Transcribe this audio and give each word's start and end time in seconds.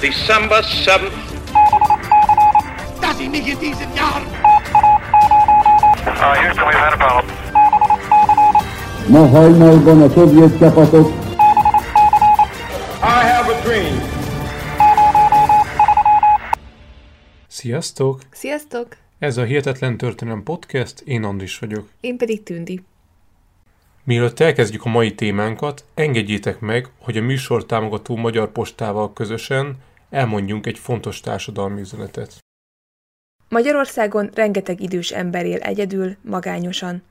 December 0.00 0.62
7th. 0.62 1.12
Dass 3.00 3.20
ich 3.20 3.28
mich 3.30 3.46
in 3.48 3.58
Uh, 6.16 6.34
Houston, 6.42 6.64
we've 6.66 6.74
had 6.74 6.92
a 6.92 6.96
problem. 6.96 7.36
Ma 9.08 9.26
hajnalban 9.28 10.02
a 10.02 10.08
szovjet 10.08 10.58
csapatok 10.58 11.08
I 13.02 13.26
have 13.26 13.52
a 13.52 13.60
dream. 13.64 14.00
Sziasztok! 17.48 18.20
Sziasztok! 18.30 18.96
Ez 19.18 19.36
a 19.36 19.42
Hihetetlen 19.44 19.96
Történelem 19.96 20.42
Podcast, 20.42 21.00
én 21.04 21.24
Andris 21.24 21.58
vagyok. 21.58 21.88
Én 22.00 22.16
pedig 22.16 22.42
Tündi. 22.42 22.84
Mielőtt 24.04 24.40
elkezdjük 24.40 24.84
a 24.84 24.88
mai 24.88 25.14
témánkat, 25.14 25.84
engedjétek 25.94 26.60
meg, 26.60 26.88
hogy 26.98 27.16
a 27.16 27.22
műsor 27.22 27.66
támogató 27.66 28.16
Magyar 28.16 28.52
Postával 28.52 29.12
közösen 29.12 29.76
elmondjunk 30.10 30.66
egy 30.66 30.78
fontos 30.78 31.20
társadalmi 31.20 31.80
üzenetet. 31.80 32.38
Magyarországon 33.48 34.30
rengeteg 34.34 34.80
idős 34.80 35.10
ember 35.10 35.46
él 35.46 35.58
egyedül, 35.58 36.16
magányosan. 36.20 37.02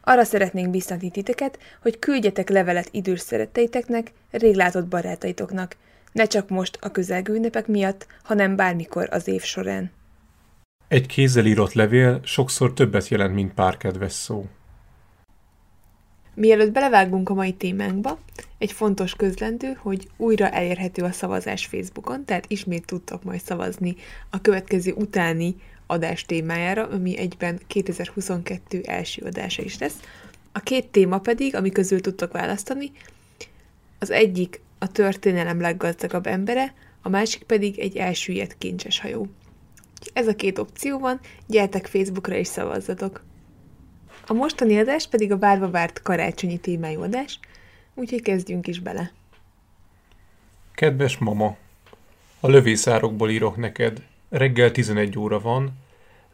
Arra 0.00 0.24
szeretnénk 0.24 0.70
biztatni 0.70 1.10
titeket, 1.10 1.58
hogy 1.82 1.98
küldjetek 1.98 2.48
levelet 2.48 2.88
idős 2.90 3.20
szeretteiteknek, 3.20 4.12
réglátott 4.30 4.86
barátaitoknak, 4.86 5.76
ne 6.12 6.26
csak 6.26 6.48
most 6.48 6.78
a 6.80 6.90
közelgő 6.90 7.34
ünnepek 7.34 7.66
miatt, 7.66 8.06
hanem 8.22 8.56
bármikor 8.56 9.08
az 9.10 9.28
év 9.28 9.42
során. 9.42 9.90
Egy 10.88 11.06
kézzel 11.06 11.46
írott 11.46 11.72
levél 11.72 12.20
sokszor 12.24 12.72
többet 12.72 13.08
jelent, 13.08 13.34
mint 13.34 13.54
pár 13.54 13.76
kedves 13.76 14.12
szó. 14.12 14.46
Mielőtt 16.36 16.72
belevágunk 16.72 17.28
a 17.28 17.34
mai 17.34 17.52
témánkba, 17.52 18.18
egy 18.58 18.72
fontos 18.72 19.14
közlendő, 19.14 19.72
hogy 19.78 20.08
újra 20.16 20.48
elérhető 20.48 21.02
a 21.02 21.12
szavazás 21.12 21.66
Facebookon, 21.66 22.24
tehát 22.24 22.44
ismét 22.48 22.86
tudtok 22.86 23.22
majd 23.22 23.40
szavazni 23.40 23.96
a 24.30 24.40
következő 24.40 24.92
utáni 24.92 25.54
adás 25.86 26.24
témájára, 26.24 26.88
ami 26.88 27.18
egyben 27.18 27.60
2022 27.66 28.80
első 28.84 29.22
adása 29.24 29.62
is 29.62 29.78
lesz. 29.78 30.00
A 30.52 30.60
két 30.60 30.86
téma 30.86 31.18
pedig, 31.18 31.54
ami 31.54 31.70
közül 31.70 32.00
tudtok 32.00 32.32
választani, 32.32 32.90
az 33.98 34.10
egyik 34.10 34.60
a 34.78 34.92
történelem 34.92 35.60
leggazdagabb 35.60 36.26
embere, 36.26 36.74
a 37.02 37.08
másik 37.08 37.42
pedig 37.42 37.78
egy 37.78 37.96
elsüllyedt 37.96 38.58
kincses 38.58 39.00
hajó. 39.00 39.26
Ez 40.12 40.26
a 40.26 40.34
két 40.34 40.58
opció 40.58 40.98
van, 40.98 41.20
gyertek 41.46 41.86
Facebookra 41.86 42.34
és 42.34 42.46
szavazzatok! 42.46 43.22
A 44.26 44.32
mostani 44.32 44.78
adás 44.78 45.06
pedig 45.06 45.32
a 45.32 45.38
várva 45.38 45.70
várt 45.70 46.02
karácsonyi 46.02 46.58
témájú 46.58 47.02
adás, 47.02 47.38
úgyhogy 47.94 48.22
kezdjünk 48.22 48.66
is 48.66 48.80
bele. 48.80 49.12
Kedves 50.74 51.18
mama, 51.18 51.56
a 52.40 52.48
lövészárokból 52.48 53.30
írok 53.30 53.56
neked. 53.56 54.02
Reggel 54.28 54.70
11 54.70 55.18
óra 55.18 55.40
van, 55.40 55.72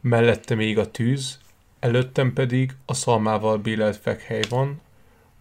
mellette 0.01 0.55
még 0.55 0.77
a 0.77 0.91
tűz, 0.91 1.39
előttem 1.79 2.33
pedig 2.33 2.71
a 2.85 2.93
szalmával 2.93 3.57
bélelt 3.57 3.97
fekhely 3.97 4.43
van, 4.49 4.81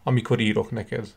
amikor 0.02 0.40
írok 0.40 0.70
neked. 0.70 1.08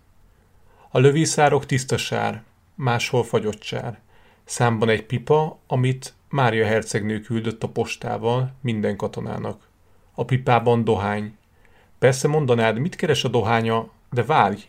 A 0.90 1.00
lövészárok 1.00 1.66
tiszta 1.66 1.98
sár, 1.98 2.44
máshol 2.76 3.24
fagyott 3.24 3.64
sár. 3.64 4.00
Számban 4.44 4.90
egy 4.90 5.06
pipa, 5.06 5.60
amit 5.68 6.14
Mária 6.30 6.66
hercegnő 6.66 7.20
küldött 7.20 7.64
a 7.64 7.70
postával 7.70 8.54
minden 8.62 8.96
katonának. 8.96 9.68
A 10.16 10.26
pipában 10.26 10.84
dohány. 10.84 11.38
Persze 12.00 12.28
mondanád, 12.28 12.78
mit 12.78 12.96
keres 12.96 13.24
a 13.24 13.28
dohánya, 13.28 13.90
de 14.12 14.24
várj! 14.24 14.68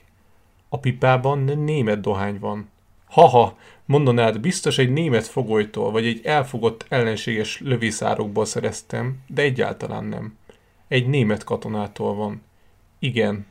A 0.69 0.79
pipában 0.79 1.39
német 1.39 2.01
dohány 2.01 2.39
van. 2.39 2.69
Haha, 3.09 3.59
mondanád, 3.85 4.41
biztos 4.41 4.79
egy 4.79 4.93
német 4.93 5.27
fogolytól, 5.27 5.91
vagy 5.91 6.07
egy 6.07 6.21
elfogott 6.25 6.87
ellenséges 6.89 7.61
lövészárokból 7.61 8.45
szereztem, 8.45 9.19
de 9.27 9.43
egyáltalán 9.43 10.05
nem. 10.05 10.37
Egy 10.89 11.07
német 11.07 11.45
katonától 11.45 12.15
van. 12.15 12.43
Igen, 12.99 13.47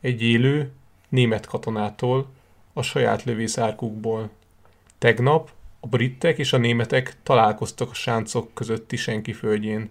egy 0.00 0.22
élő, 0.22 0.72
német 1.08 1.46
katonától, 1.46 2.26
a 2.72 2.82
saját 2.82 3.24
lövészárkukból. 3.24 4.30
Tegnap 4.98 5.50
a 5.80 5.86
britek 5.86 6.38
és 6.38 6.52
a 6.52 6.56
németek 6.56 7.16
találkoztak 7.22 7.90
a 7.90 7.94
sáncok 7.94 8.54
közötti 8.54 8.96
senki 8.96 9.32
földjén. 9.32 9.90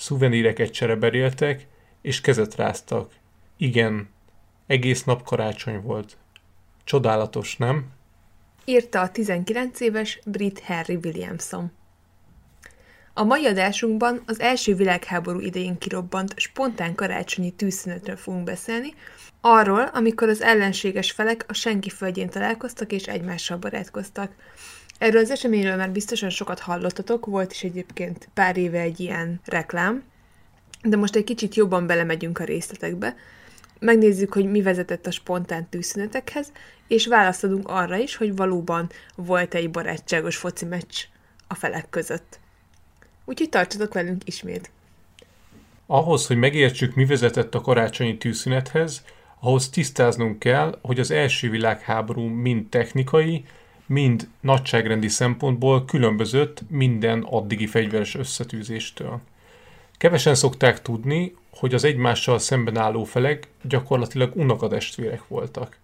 Szuveníreket 0.00 0.70
csereberéltek, 0.70 1.66
és 2.00 2.20
kezet 2.20 2.54
ráztak. 2.54 3.12
Igen, 3.56 4.08
egész 4.66 5.04
nap 5.04 5.22
karácsony 5.22 5.80
volt. 5.80 6.16
Csodálatos, 6.84 7.56
nem? 7.56 7.90
Írta 8.64 9.00
a 9.00 9.10
19 9.10 9.80
éves 9.80 10.20
brit 10.24 10.60
Harry 10.60 10.98
Williamson. 11.04 11.72
A 13.14 13.24
mai 13.24 13.46
adásunkban 13.46 14.22
az 14.26 14.40
első 14.40 14.74
világháború 14.74 15.40
idején 15.40 15.78
kirobbant 15.78 16.32
spontán 16.36 16.94
karácsonyi 16.94 17.50
tűzszünetről 17.50 18.16
fogunk 18.16 18.44
beszélni, 18.44 18.94
arról, 19.40 19.82
amikor 19.82 20.28
az 20.28 20.42
ellenséges 20.42 21.10
felek 21.10 21.44
a 21.48 21.52
senki 21.52 21.90
földjén 21.90 22.28
találkoztak 22.28 22.92
és 22.92 23.06
egymással 23.06 23.56
barátkoztak. 23.56 24.32
Erről 25.00 25.20
az 25.20 25.30
eseményről 25.30 25.76
már 25.76 25.90
biztosan 25.90 26.30
sokat 26.30 26.58
hallottatok, 26.58 27.26
volt 27.26 27.52
is 27.52 27.62
egyébként 27.62 28.28
pár 28.34 28.56
éve 28.56 28.80
egy 28.80 29.00
ilyen 29.00 29.40
reklám, 29.44 30.02
de 30.82 30.96
most 30.96 31.16
egy 31.16 31.24
kicsit 31.24 31.54
jobban 31.54 31.86
belemegyünk 31.86 32.38
a 32.38 32.44
részletekbe. 32.44 33.16
Megnézzük, 33.78 34.32
hogy 34.32 34.50
mi 34.50 34.62
vezetett 34.62 35.06
a 35.06 35.10
spontán 35.10 35.68
tűzszünetekhez, 35.68 36.52
és 36.88 37.06
választ 37.06 37.44
adunk 37.44 37.68
arra 37.68 37.96
is, 37.96 38.16
hogy 38.16 38.36
valóban 38.36 38.90
volt 39.14 39.54
egy 39.54 39.70
barátságos 39.70 40.36
foci 40.36 40.64
meccs 40.64 40.96
a 41.48 41.54
felek 41.54 41.90
között. 41.90 42.40
Úgyhogy 43.24 43.48
tartsatok 43.48 43.94
velünk 43.94 44.22
ismét! 44.26 44.70
Ahhoz, 45.86 46.26
hogy 46.26 46.36
megértsük, 46.36 46.94
mi 46.94 47.04
vezetett 47.04 47.54
a 47.54 47.60
karácsonyi 47.60 48.18
tűzszünethez, 48.18 49.04
ahhoz 49.40 49.68
tisztáznunk 49.68 50.38
kell, 50.38 50.78
hogy 50.82 51.00
az 51.00 51.10
első 51.10 51.50
világháború 51.50 52.22
mind 52.22 52.68
technikai, 52.68 53.44
mind 53.92 54.28
nagyságrendi 54.40 55.08
szempontból 55.08 55.84
különbözött 55.84 56.62
minden 56.68 57.22
addigi 57.22 57.66
fegyveres 57.66 58.14
összetűzéstől. 58.14 59.20
Kevesen 59.98 60.34
szokták 60.34 60.82
tudni, 60.82 61.34
hogy 61.50 61.74
az 61.74 61.84
egymással 61.84 62.38
szemben 62.38 62.76
álló 62.76 63.04
felek 63.04 63.48
gyakorlatilag 63.62 64.36
unokatestvérek 64.36 65.28
voltak. 65.28 65.78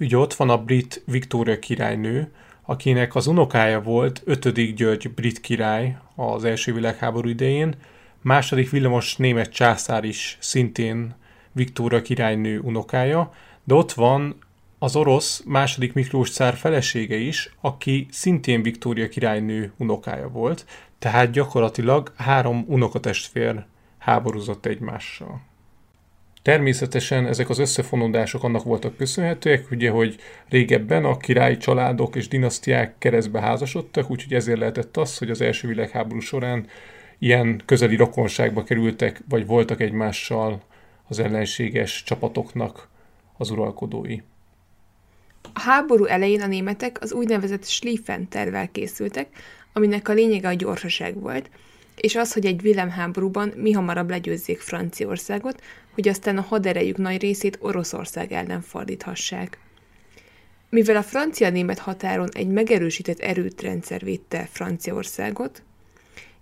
Ugye 0.00 0.16
ott 0.16 0.34
van 0.34 0.50
a 0.50 0.58
brit 0.58 1.02
Viktória 1.06 1.58
királynő, 1.58 2.32
akinek 2.62 3.14
az 3.14 3.26
unokája 3.26 3.80
volt 3.80 4.22
5. 4.24 4.74
György 4.74 5.10
brit 5.10 5.40
király 5.40 5.96
az 6.14 6.44
első 6.44 6.72
világháború 6.72 7.28
idején, 7.28 7.74
második 8.20 8.70
villamos 8.70 9.16
német 9.16 9.52
császár 9.52 10.04
is 10.04 10.36
szintén 10.40 11.14
Viktória 11.52 12.02
királynő 12.02 12.58
unokája, 12.58 13.32
de 13.64 13.74
ott 13.74 13.92
van 13.92 14.36
az 14.84 14.96
orosz 14.96 15.42
második 15.46 15.92
Miklós 15.92 16.30
cár 16.30 16.54
felesége 16.54 17.16
is, 17.16 17.50
aki 17.60 18.06
szintén 18.10 18.62
Viktória 18.62 19.08
királynő 19.08 19.72
unokája 19.76 20.28
volt, 20.28 20.66
tehát 20.98 21.30
gyakorlatilag 21.30 22.12
három 22.16 22.64
unokatestvér 22.68 23.64
háborúzott 23.98 24.66
egymással. 24.66 25.40
Természetesen 26.42 27.26
ezek 27.26 27.48
az 27.48 27.58
összefonódások 27.58 28.44
annak 28.44 28.64
voltak 28.64 28.96
köszönhetőek, 28.96 29.70
ugye, 29.70 29.90
hogy 29.90 30.16
régebben 30.48 31.04
a 31.04 31.16
királyi 31.16 31.56
családok 31.56 32.16
és 32.16 32.28
dinasztiák 32.28 32.94
keresztbe 32.98 33.40
házasodtak, 33.40 34.10
úgyhogy 34.10 34.34
ezért 34.34 34.58
lehetett 34.58 34.96
az, 34.96 35.18
hogy 35.18 35.30
az 35.30 35.40
első 35.40 35.68
világháború 35.68 36.20
során 36.20 36.66
ilyen 37.18 37.62
közeli 37.64 37.96
rokonságba 37.96 38.62
kerültek, 38.62 39.22
vagy 39.28 39.46
voltak 39.46 39.80
egymással 39.80 40.62
az 41.08 41.18
ellenséges 41.18 42.02
csapatoknak 42.02 42.88
az 43.36 43.50
uralkodói. 43.50 44.20
A 45.52 45.60
háború 45.60 46.04
elején 46.04 46.40
a 46.40 46.46
németek 46.46 47.00
az 47.00 47.12
úgynevezett 47.12 47.64
Schlieffen 47.64 48.28
tervvel 48.28 48.70
készültek, 48.70 49.28
aminek 49.72 50.08
a 50.08 50.12
lényege 50.12 50.48
a 50.48 50.54
gyorsaság 50.54 51.20
volt, 51.20 51.50
és 51.96 52.16
az, 52.16 52.32
hogy 52.32 52.46
egy 52.46 52.62
villámháborúban 52.62 53.52
mi 53.56 53.72
hamarabb 53.72 54.10
legyőzzék 54.10 54.60
Franciaországot, 54.60 55.62
hogy 55.94 56.08
aztán 56.08 56.38
a 56.38 56.40
haderejük 56.40 56.96
nagy 56.96 57.20
részét 57.20 57.58
Oroszország 57.60 58.32
ellen 58.32 58.60
fordíthassák. 58.60 59.58
Mivel 60.70 60.96
a 60.96 61.02
francia-német 61.02 61.78
határon 61.78 62.28
egy 62.32 62.48
megerősített 62.48 63.18
erőtrendszer 63.18 64.04
védte 64.04 64.48
Franciaországot, 64.52 65.62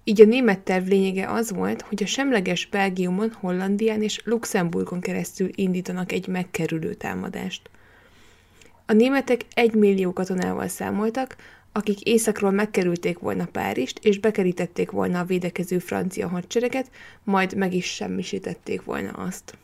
így 0.04 0.20
a 0.20 0.24
német 0.24 0.60
terv 0.60 0.86
lényege 0.86 1.30
az 1.30 1.52
volt, 1.52 1.82
hogy 1.82 2.02
a 2.02 2.06
semleges 2.06 2.66
Belgiumon, 2.66 3.32
Hollandián 3.32 4.02
és 4.02 4.20
Luxemburgon 4.24 5.00
keresztül 5.00 5.50
indítanak 5.54 6.12
egy 6.12 6.26
megkerülő 6.26 6.94
támadást. 6.94 7.70
A 8.92 8.94
németek 8.94 9.44
egy 9.54 9.74
millió 9.74 10.12
katonával 10.12 10.68
számoltak, 10.68 11.36
akik 11.72 12.00
északról 12.00 12.50
megkerülték 12.50 13.18
volna 13.18 13.46
Párizst, 13.46 13.98
és 14.02 14.18
bekerítették 14.18 14.90
volna 14.90 15.18
a 15.18 15.24
védekező 15.24 15.78
francia 15.78 16.28
hadsereget, 16.28 16.90
majd 17.24 17.56
meg 17.56 17.74
is 17.74 17.86
semmisítették 17.86 18.84
volna 18.84 19.10
azt. 19.10 19.56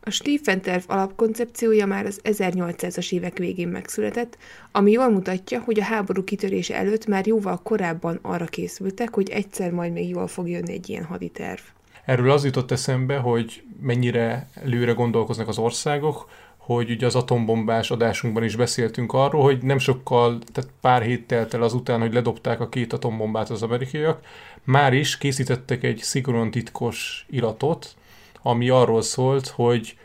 A 0.00 0.10
Stieffen-terv 0.10 0.82
alapkoncepciója 0.86 1.86
már 1.86 2.06
az 2.06 2.20
1800-as 2.24 3.12
évek 3.12 3.38
végén 3.38 3.68
megszületett, 3.68 4.38
ami 4.72 4.90
jól 4.90 5.10
mutatja, 5.10 5.60
hogy 5.60 5.80
a 5.80 5.84
háború 5.84 6.24
kitörése 6.24 6.76
előtt 6.76 7.06
már 7.06 7.26
jóval 7.26 7.60
korábban 7.62 8.18
arra 8.22 8.46
készültek, 8.46 9.14
hogy 9.14 9.30
egyszer 9.30 9.70
majd 9.70 9.92
még 9.92 10.08
jól 10.08 10.26
fog 10.26 10.48
jönni 10.48 10.72
egy 10.72 10.88
ilyen 10.88 11.04
haditerv. 11.04 11.60
Erről 12.04 12.30
az 12.30 12.44
jutott 12.44 12.70
eszembe, 12.70 13.16
hogy 13.16 13.62
mennyire 13.80 14.48
előre 14.54 14.92
gondolkoznak 14.92 15.48
az 15.48 15.58
országok, 15.58 16.28
hogy 16.64 16.90
ugye 16.90 17.06
az 17.06 17.14
atombombás 17.14 17.90
adásunkban 17.90 18.44
is 18.44 18.56
beszéltünk 18.56 19.12
arról, 19.12 19.42
hogy 19.42 19.62
nem 19.62 19.78
sokkal, 19.78 20.38
tehát 20.52 20.70
pár 20.80 21.02
hét 21.02 21.26
telt 21.26 21.54
el 21.54 21.62
azután, 21.62 22.00
hogy 22.00 22.12
ledobták 22.12 22.60
a 22.60 22.68
két 22.68 22.92
atombombát 22.92 23.50
az 23.50 23.62
amerikaiak, 23.62 24.20
már 24.62 24.92
is 24.92 25.18
készítettek 25.18 25.82
egy 25.82 25.98
szigorúan 25.98 26.50
titkos 26.50 27.26
iratot, 27.30 27.96
ami 28.42 28.68
arról 28.68 29.02
szólt, 29.02 29.48
hogy 29.48 29.98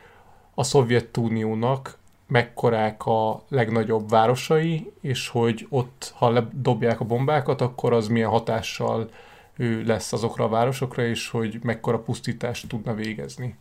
a 0.54 0.64
Szovjetuniónak 0.64 1.98
mekkorák 2.28 3.06
a 3.06 3.44
legnagyobb 3.50 4.10
városai, 4.10 4.92
és 5.02 5.28
hogy 5.28 5.68
ott, 5.70 6.14
ha 6.16 6.30
ledobják 6.30 7.00
a 7.00 7.06
bombákat, 7.06 7.62
akkor 7.62 7.94
az 7.94 8.08
milyen 8.08 8.30
hatással 8.30 9.10
ő 9.58 9.84
lesz 9.84 10.14
azokra 10.14 10.44
a 10.44 10.50
városokra, 10.50 11.06
és 11.06 11.30
hogy 11.30 11.60
mekkora 11.64 12.00
pusztítást 12.00 12.68
tudna 12.68 12.94
végezni. 12.94 13.56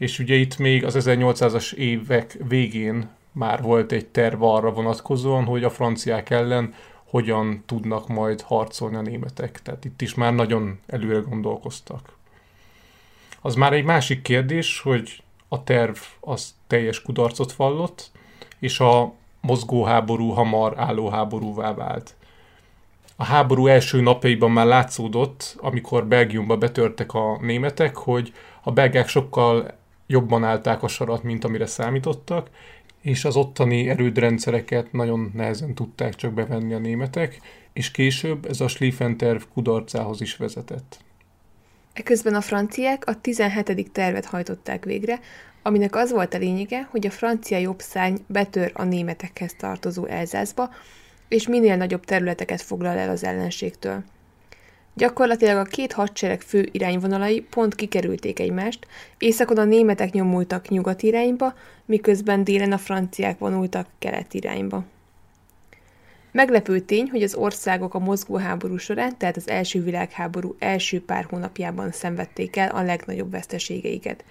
És 0.00 0.18
ugye 0.18 0.34
itt 0.34 0.58
még 0.58 0.84
az 0.84 0.96
1800-as 0.98 1.72
évek 1.72 2.36
végén 2.48 3.08
már 3.32 3.62
volt 3.62 3.92
egy 3.92 4.06
terv 4.06 4.42
arra 4.42 4.72
vonatkozóan, 4.72 5.44
hogy 5.44 5.64
a 5.64 5.70
franciák 5.70 6.30
ellen 6.30 6.74
hogyan 7.04 7.62
tudnak 7.66 8.08
majd 8.08 8.40
harcolni 8.40 8.96
a 8.96 9.00
németek. 9.00 9.62
Tehát 9.62 9.84
itt 9.84 10.02
is 10.02 10.14
már 10.14 10.34
nagyon 10.34 10.78
előre 10.86 11.18
gondolkoztak. 11.18 12.16
Az 13.40 13.54
már 13.54 13.72
egy 13.72 13.84
másik 13.84 14.22
kérdés, 14.22 14.80
hogy 14.80 15.22
a 15.48 15.64
terv 15.64 15.96
az 16.20 16.54
teljes 16.66 17.02
kudarcot 17.02 17.52
vallott, 17.52 18.10
és 18.58 18.80
a 18.80 19.12
mozgóháború 19.40 20.28
hamar 20.28 20.74
állóháborúvá 20.76 21.74
vált. 21.74 22.14
A 23.16 23.24
háború 23.24 23.66
első 23.66 24.00
napjaiban 24.00 24.50
már 24.50 24.66
látszódott, 24.66 25.56
amikor 25.58 26.06
Belgiumba 26.06 26.56
betörtek 26.56 27.14
a 27.14 27.38
németek, 27.40 27.96
hogy 27.96 28.32
a 28.62 28.72
belgák 28.72 29.08
sokkal 29.08 29.78
jobban 30.10 30.44
állták 30.44 30.82
a 30.82 30.88
sarat, 30.88 31.22
mint 31.22 31.44
amire 31.44 31.66
számítottak, 31.66 32.50
és 33.00 33.24
az 33.24 33.36
ottani 33.36 33.88
erődrendszereket 33.88 34.92
nagyon 34.92 35.30
nehezen 35.34 35.74
tudták 35.74 36.14
csak 36.14 36.32
bevenni 36.32 36.74
a 36.74 36.78
németek, 36.78 37.40
és 37.72 37.90
később 37.90 38.46
ez 38.46 38.60
a 38.60 38.68
Schlieffen-terv 38.68 39.42
kudarcához 39.52 40.20
is 40.20 40.36
vezetett. 40.36 40.98
Eközben 41.92 42.34
a 42.34 42.40
franciák 42.40 43.06
a 43.06 43.20
17. 43.20 43.92
tervet 43.92 44.24
hajtották 44.24 44.84
végre, 44.84 45.20
aminek 45.62 45.96
az 45.96 46.12
volt 46.12 46.34
a 46.34 46.38
lényege, 46.38 46.88
hogy 46.90 47.06
a 47.06 47.10
francia 47.10 47.58
jobbszárny 47.58 48.16
betör 48.26 48.70
a 48.74 48.84
németekhez 48.84 49.54
tartozó 49.54 50.06
Elzászba, 50.06 50.70
és 51.28 51.48
minél 51.48 51.76
nagyobb 51.76 52.04
területeket 52.04 52.60
foglal 52.60 52.96
el 52.96 53.10
az 53.10 53.24
ellenségtől. 53.24 54.04
Gyakorlatilag 54.94 55.56
a 55.56 55.70
két 55.70 55.92
hadsereg 55.92 56.40
fő 56.40 56.68
irányvonalai 56.72 57.40
pont 57.40 57.74
kikerülték 57.74 58.38
egymást, 58.38 58.86
északon 59.18 59.58
a 59.58 59.64
németek 59.64 60.12
nyomultak 60.12 60.68
nyugat 60.68 61.02
irányba, 61.02 61.54
miközben 61.84 62.44
délen 62.44 62.72
a 62.72 62.78
franciák 62.78 63.38
vonultak 63.38 63.86
kelet 63.98 64.34
irányba. 64.34 64.84
Meglepő 66.32 66.80
tény, 66.80 67.08
hogy 67.10 67.22
az 67.22 67.34
országok 67.34 67.94
a 67.94 67.98
mozgóháború 67.98 68.76
során, 68.76 69.18
tehát 69.18 69.36
az 69.36 69.48
első 69.48 69.82
világháború 69.82 70.56
első 70.58 71.04
pár 71.04 71.24
hónapjában 71.24 71.92
szenvedték 71.92 72.56
el 72.56 72.68
a 72.68 72.82
legnagyobb 72.82 73.30
veszteségeiket. 73.30 74.24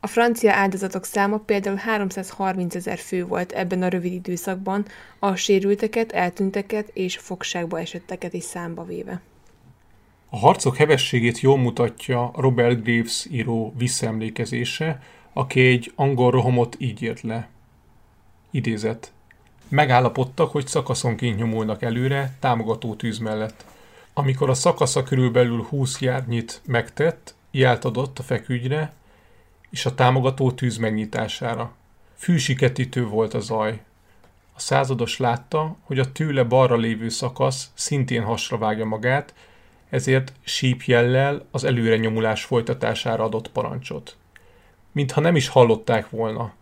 A 0.00 0.06
francia 0.06 0.52
áldozatok 0.52 1.04
száma 1.04 1.38
például 1.38 1.76
330 1.76 2.74
ezer 2.74 2.98
fő 2.98 3.26
volt 3.26 3.52
ebben 3.52 3.82
a 3.82 3.88
rövid 3.88 4.12
időszakban, 4.12 4.86
a 5.18 5.34
sérülteket, 5.34 6.12
eltűnteket 6.12 6.90
és 6.92 7.16
fogságba 7.16 7.80
esetteket 7.80 8.32
is 8.32 8.44
számba 8.44 8.84
véve. 8.84 9.20
A 10.30 10.38
harcok 10.38 10.76
hevességét 10.76 11.40
jól 11.40 11.58
mutatja 11.58 12.30
Robert 12.34 12.82
Graves 12.82 13.26
író 13.30 13.74
visszaemlékezése, 13.76 15.02
aki 15.32 15.60
egy 15.66 15.92
angol 15.94 16.30
rohamot 16.30 16.76
így 16.78 17.02
írt 17.02 17.20
le. 17.20 17.48
Idézet. 18.50 19.12
Megállapodtak, 19.68 20.52
hogy 20.52 20.66
szakaszonként 20.66 21.38
nyomulnak 21.38 21.82
előre, 21.82 22.36
támogató 22.40 22.94
tűz 22.94 23.18
mellett. 23.18 23.64
Amikor 24.12 24.50
a 24.50 24.54
szakasza 24.54 25.02
körülbelül 25.02 25.62
20 25.62 26.00
járnyit 26.00 26.60
megtett, 26.64 27.34
jelt 27.50 27.84
adott 27.84 28.18
a 28.18 28.22
fekügyre 28.22 28.92
és 29.70 29.86
a 29.86 29.94
támogató 29.94 30.52
tűz 30.52 30.76
megnyitására. 30.76 31.72
Fűsiketítő 32.16 33.06
volt 33.06 33.34
a 33.34 33.40
zaj. 33.40 33.80
A 34.54 34.60
százados 34.60 35.18
látta, 35.18 35.76
hogy 35.82 35.98
a 35.98 36.12
tőle 36.12 36.42
balra 36.42 36.76
lévő 36.76 37.08
szakasz 37.08 37.70
szintén 37.74 38.22
hasra 38.22 38.58
vágja 38.58 38.84
magát, 38.84 39.34
ezért 39.90 40.32
sípjellel 40.44 41.46
az 41.50 41.64
előre 41.64 41.96
nyomulás 41.96 42.44
folytatására 42.44 43.24
adott 43.24 43.50
parancsot. 43.50 44.16
Mintha 44.92 45.20
nem 45.20 45.36
is 45.36 45.48
hallották 45.48 46.10
volna. 46.10 46.52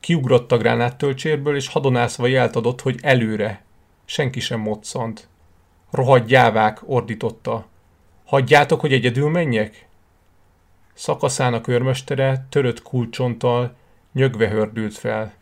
Kiugrott 0.00 0.52
a 0.52 0.56
gránáttölcsérből, 0.56 1.56
és 1.56 1.68
hadonászva 1.68 2.26
jelt 2.26 2.56
adott, 2.56 2.80
hogy 2.80 2.98
előre. 3.02 3.62
Senki 4.04 4.40
sem 4.40 4.60
moccant. 4.60 5.28
Rohadt 5.90 6.26
gyávák, 6.26 6.80
ordította. 6.84 7.66
Hagyjátok, 8.24 8.80
hogy 8.80 8.92
egyedül 8.92 9.30
menjek? 9.30 9.86
Szakaszának 10.94 11.68
őrmestere 11.68 12.46
törött 12.48 12.82
kulcsonttal 12.82 13.74
nyögve 14.12 14.48
hördült 14.48 14.94
fel. 14.94 15.32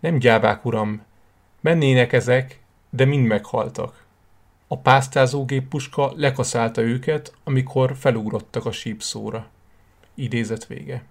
Nem 0.00 0.18
gyávák, 0.18 0.64
uram. 0.64 1.02
Mennének 1.60 2.12
ezek, 2.12 2.60
de 2.90 3.04
mind 3.04 3.26
meghaltak. 3.26 4.05
A 4.68 4.78
pásztázógép 4.78 5.68
puska 5.68 6.12
lekaszálta 6.16 6.82
őket, 6.82 7.32
amikor 7.44 7.96
felugrottak 7.96 8.66
a 8.66 8.72
sípszóra. 8.72 9.46
Idézet 10.14 10.66
vége. 10.66 11.04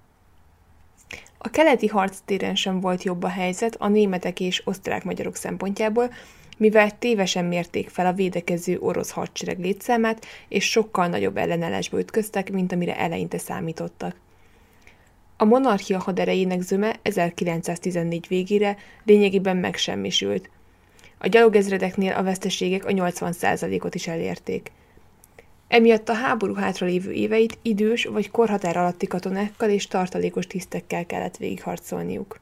A 1.37 1.49
keleti 1.49 1.87
harctéren 1.87 2.55
sem 2.55 2.79
volt 2.79 3.03
jobb 3.03 3.23
a 3.23 3.27
helyzet 3.27 3.75
a 3.79 3.87
németek 3.87 4.39
és 4.39 4.61
osztrák-magyarok 4.65 5.35
szempontjából, 5.35 6.13
mivel 6.57 6.97
tévesen 6.97 7.45
mérték 7.45 7.89
fel 7.89 8.05
a 8.05 8.13
védekező 8.13 8.79
orosz 8.79 9.11
hadsereg 9.11 9.59
létszámát, 9.59 10.25
és 10.47 10.69
sokkal 10.69 11.07
nagyobb 11.07 11.37
ellenállásba 11.37 11.99
ütköztek, 11.99 12.51
mint 12.51 12.71
amire 12.71 12.97
eleinte 12.97 13.37
számítottak. 13.37 14.15
A 15.37 15.45
monarchia 15.45 15.99
haderejének 15.99 16.61
zöme 16.61 16.95
1914 17.01 18.27
végére 18.27 18.77
lényegében 19.03 19.57
megsemmisült. 19.57 20.49
A 21.25 21.27
gyalogezredeknél 21.27 22.13
a 22.13 22.23
veszteségek 22.23 22.85
a 22.85 22.91
80%-ot 22.91 23.95
is 23.95 24.07
elérték. 24.07 24.71
Emiatt 25.67 26.09
a 26.09 26.13
háború 26.13 26.53
hátralévő 26.53 27.11
éveit 27.11 27.57
idős 27.61 28.05
vagy 28.05 28.31
korhatár 28.31 28.77
alatti 28.77 29.07
katonákkal 29.07 29.69
és 29.69 29.87
tartalékos 29.87 30.47
tisztekkel 30.47 31.05
kellett 31.05 31.37
végigharcolniuk. 31.37 32.39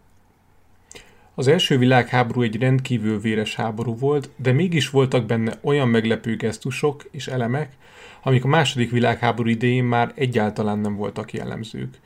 Az 1.36 1.48
első 1.48 1.78
világháború 1.78 2.42
egy 2.42 2.60
rendkívül 2.60 3.20
véres 3.20 3.56
háború 3.56 3.98
volt, 3.98 4.30
de 4.36 4.52
mégis 4.52 4.90
voltak 4.90 5.26
benne 5.26 5.60
olyan 5.62 5.88
meglepő 5.88 6.36
gesztusok 6.36 7.08
és 7.12 7.28
elemek, 7.28 7.72
amik 8.24 8.44
a 8.44 8.48
második 8.48 8.92
világháború 8.92 9.50
idején 9.50 9.84
már 9.84 10.12
egyáltalán 10.16 10.80
nem 10.80 10.96
voltak 10.96 11.34
jellemzők. 11.34 12.00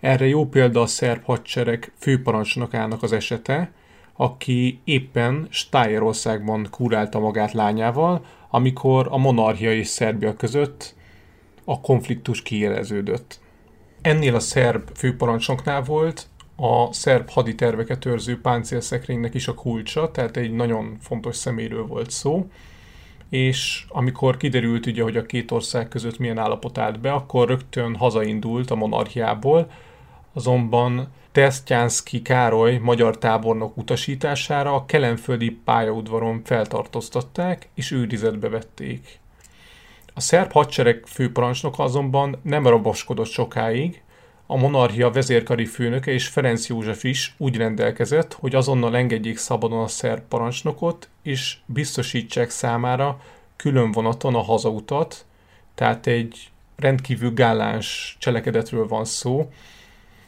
Erre 0.00 0.26
jó 0.26 0.46
példa 0.46 0.80
a 0.80 0.86
szerb 0.86 1.24
hadsereg 1.24 1.92
főparancsnokának 1.98 3.02
az 3.02 3.12
esete, 3.12 3.70
aki 4.16 4.80
éppen 4.84 5.46
Stájerországban 5.50 6.66
kurálta 6.70 7.18
magát 7.18 7.52
lányával, 7.52 8.24
amikor 8.50 9.06
a 9.10 9.16
monarchia 9.16 9.72
és 9.72 9.86
Szerbia 9.86 10.36
között 10.36 10.94
a 11.64 11.80
konfliktus 11.80 12.42
kiéleződött. 12.42 13.40
Ennél 14.00 14.34
a 14.34 14.40
szerb 14.40 14.90
főparancsnoknál 14.94 15.82
volt 15.82 16.26
a 16.56 16.92
szerb 16.92 17.30
haditerveket 17.30 18.04
őrző 18.04 18.40
páncélszekrénynek 18.40 19.34
is 19.34 19.48
a 19.48 19.54
kulcsa, 19.54 20.10
tehát 20.10 20.36
egy 20.36 20.52
nagyon 20.52 20.96
fontos 21.00 21.36
szeméről 21.36 21.86
volt 21.86 22.10
szó, 22.10 22.46
és 23.28 23.84
amikor 23.88 24.36
kiderült 24.36 24.86
ugye, 24.86 25.02
hogy 25.02 25.16
a 25.16 25.26
két 25.26 25.50
ország 25.50 25.88
között 25.88 26.18
milyen 26.18 26.38
állapot 26.38 26.78
állt 26.78 27.00
be, 27.00 27.12
akkor 27.12 27.48
rögtön 27.48 27.94
hazaindult 27.94 28.70
a 28.70 28.74
monarchiából, 28.74 29.70
azonban 30.32 31.08
Tesztyánszki 31.34 32.22
Károly 32.22 32.78
magyar 32.78 33.18
tábornok 33.18 33.76
utasítására 33.76 34.74
a 34.74 34.84
kelenföldi 34.86 35.50
pályaudvaron 35.50 36.42
feltartóztatták 36.44 37.68
és 37.74 37.90
őrizetbe 37.90 38.48
vették. 38.48 39.18
A 40.14 40.20
szerb 40.20 40.52
hadsereg 40.52 41.02
főparancsnoka 41.06 41.82
azonban 41.82 42.38
nem 42.42 42.66
raboskodott 42.66 43.26
sokáig, 43.26 44.02
a 44.46 44.56
monarchia 44.56 45.10
vezérkari 45.10 45.64
főnöke 45.64 46.12
és 46.12 46.28
Ferenc 46.28 46.68
József 46.68 47.04
is 47.04 47.34
úgy 47.38 47.56
rendelkezett, 47.56 48.32
hogy 48.32 48.54
azonnal 48.54 48.96
engedjék 48.96 49.36
szabadon 49.36 49.82
a 49.82 49.88
szerb 49.88 50.22
parancsnokot, 50.28 51.08
és 51.22 51.56
biztosítsák 51.66 52.50
számára 52.50 53.20
külön 53.56 53.92
vonaton 53.92 54.34
a 54.34 54.42
hazautat, 54.42 55.24
tehát 55.74 56.06
egy 56.06 56.50
rendkívül 56.76 57.32
gáláns 57.34 58.16
cselekedetről 58.20 58.86
van 58.88 59.04
szó, 59.04 59.50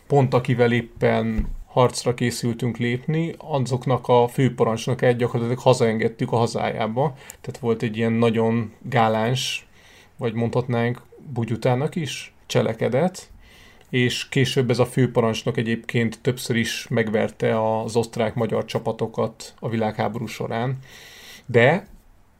pont 0.06 0.34
akivel 0.34 0.72
éppen 0.72 1.46
harcra 1.66 2.14
készültünk 2.14 2.76
lépni, 2.76 3.34
azoknak 3.38 4.08
a 4.08 4.28
főparancsnokát 4.28 5.16
gyakorlatilag 5.16 5.58
hazaengedtük 5.58 6.32
a 6.32 6.36
hazájába. 6.36 7.14
Tehát 7.40 7.58
volt 7.60 7.82
egy 7.82 7.96
ilyen 7.96 8.12
nagyon 8.12 8.72
gáláns, 8.82 9.66
vagy 10.16 10.34
mondhatnánk 10.34 11.02
bugyutának 11.32 11.94
is 11.94 12.34
cselekedet, 12.46 13.30
és 13.90 14.28
később 14.28 14.70
ez 14.70 14.78
a 14.78 14.86
főparancsnok 14.86 15.56
egyébként 15.56 16.18
többször 16.20 16.56
is 16.56 16.86
megverte 16.88 17.78
az 17.80 17.96
osztrák-magyar 17.96 18.64
csapatokat 18.64 19.54
a 19.58 19.68
világháború 19.68 20.26
során. 20.26 20.78
De 21.46 21.86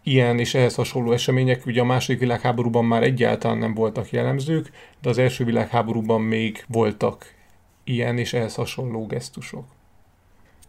ilyen 0.03 0.39
és 0.39 0.55
ehhez 0.55 0.75
hasonló 0.75 1.13
események 1.13 1.67
ugye 1.67 1.81
a 1.81 1.85
második 1.85 2.21
világháborúban 2.21 2.85
már 2.85 3.03
egyáltalán 3.03 3.59
nem 3.59 3.75
voltak 3.75 4.11
jellemzők, 4.11 4.71
de 5.03 5.09
az 5.09 5.19
első 5.19 5.45
világháborúban 5.45 6.21
még 6.21 6.65
voltak 6.69 7.35
ilyen 7.87 8.19
és 8.19 8.33
ehhez 8.33 8.55
hasonló 8.55 9.07
gesztusok. 9.07 9.64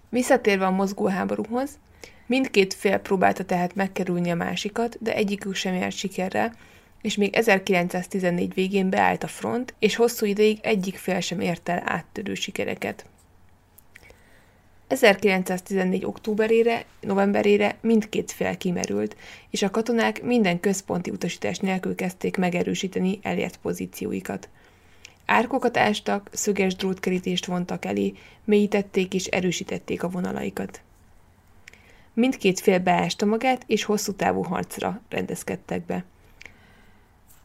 Visszatérve 0.10 0.66
a 0.66 0.72
mozgóháborúhoz, 0.72 1.78
mindkét 2.26 2.74
fél 2.74 2.98
próbálta 2.98 3.46
tehát 3.46 3.76
megkerülni 3.76 4.32
a 4.32 4.36
másikat, 4.36 4.98
de 5.00 5.16
egyikük 5.16 5.56
sem 5.56 5.74
járt 5.74 5.96
sikerrel, 5.96 6.54
és 7.02 7.16
még 7.16 7.36
1914 7.36 8.54
végén 8.54 8.90
beállt 8.90 9.24
a 9.24 9.28
front, 9.28 9.74
és 9.80 9.96
hosszú 9.96 10.26
ideig 10.26 10.60
egyik 10.62 10.98
fél 10.98 11.20
sem 11.20 11.40
ért 11.40 11.70
el 11.70 11.82
áttörő 11.86 12.34
sikereket. 12.34 13.06
1914. 14.88 16.06
októberére, 16.06 16.86
novemberére 17.02 17.78
mindkét 17.82 18.32
fél 18.32 18.58
kimerült, 18.58 19.16
és 19.50 19.62
a 19.62 19.70
katonák 19.70 20.24
minden 20.24 20.60
központi 20.60 21.10
utasítás 21.10 21.58
nélkül 21.60 21.96
kezdték 21.96 22.38
megerősíteni 22.38 23.20
elért 23.22 23.58
pozícióikat. 23.58 24.50
Árkokat 25.30 25.78
ástak, 25.78 26.30
szöges 26.32 26.76
drótkerítést 26.76 27.46
vontak 27.46 27.86
elé, 27.86 28.14
mélyítették 28.44 29.14
és 29.14 29.26
erősítették 29.26 30.04
a 30.04 30.10
vonalaikat. 30.10 30.82
Mindkét 32.14 32.60
fél 32.60 32.80
beásta 32.80 33.26
magát, 33.26 33.64
és 33.66 33.84
hosszú 33.84 34.14
távú 34.14 34.44
harcra 34.44 35.02
rendezkedtek 35.10 35.86
be. 35.86 36.04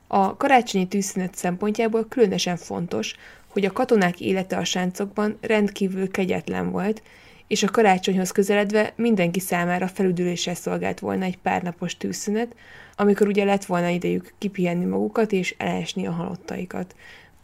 A 0.06 0.36
karácsonyi 0.36 0.88
tűzszünet 0.88 1.34
szempontjából 1.34 2.06
különösen 2.08 2.56
fontos, 2.56 3.14
hogy 3.48 3.64
a 3.64 3.72
katonák 3.72 4.20
élete 4.20 4.56
a 4.56 4.64
sáncokban 4.64 5.38
rendkívül 5.40 6.10
kegyetlen 6.10 6.70
volt, 6.70 7.02
és 7.46 7.62
a 7.62 7.70
karácsonyhoz 7.70 8.30
közeledve 8.30 8.92
mindenki 8.96 9.40
számára 9.40 9.88
felüdüléssel 9.88 10.54
szolgált 10.54 11.00
volna 11.00 11.24
egy 11.24 11.38
párnapos 11.38 11.96
tűzszünet, 11.96 12.56
amikor 12.96 13.26
ugye 13.26 13.44
lett 13.44 13.64
volna 13.64 13.88
idejük 13.88 14.34
kipihenni 14.38 14.84
magukat 14.84 15.32
és 15.32 15.54
elesni 15.58 16.06
a 16.06 16.12
halottaikat. 16.12 16.94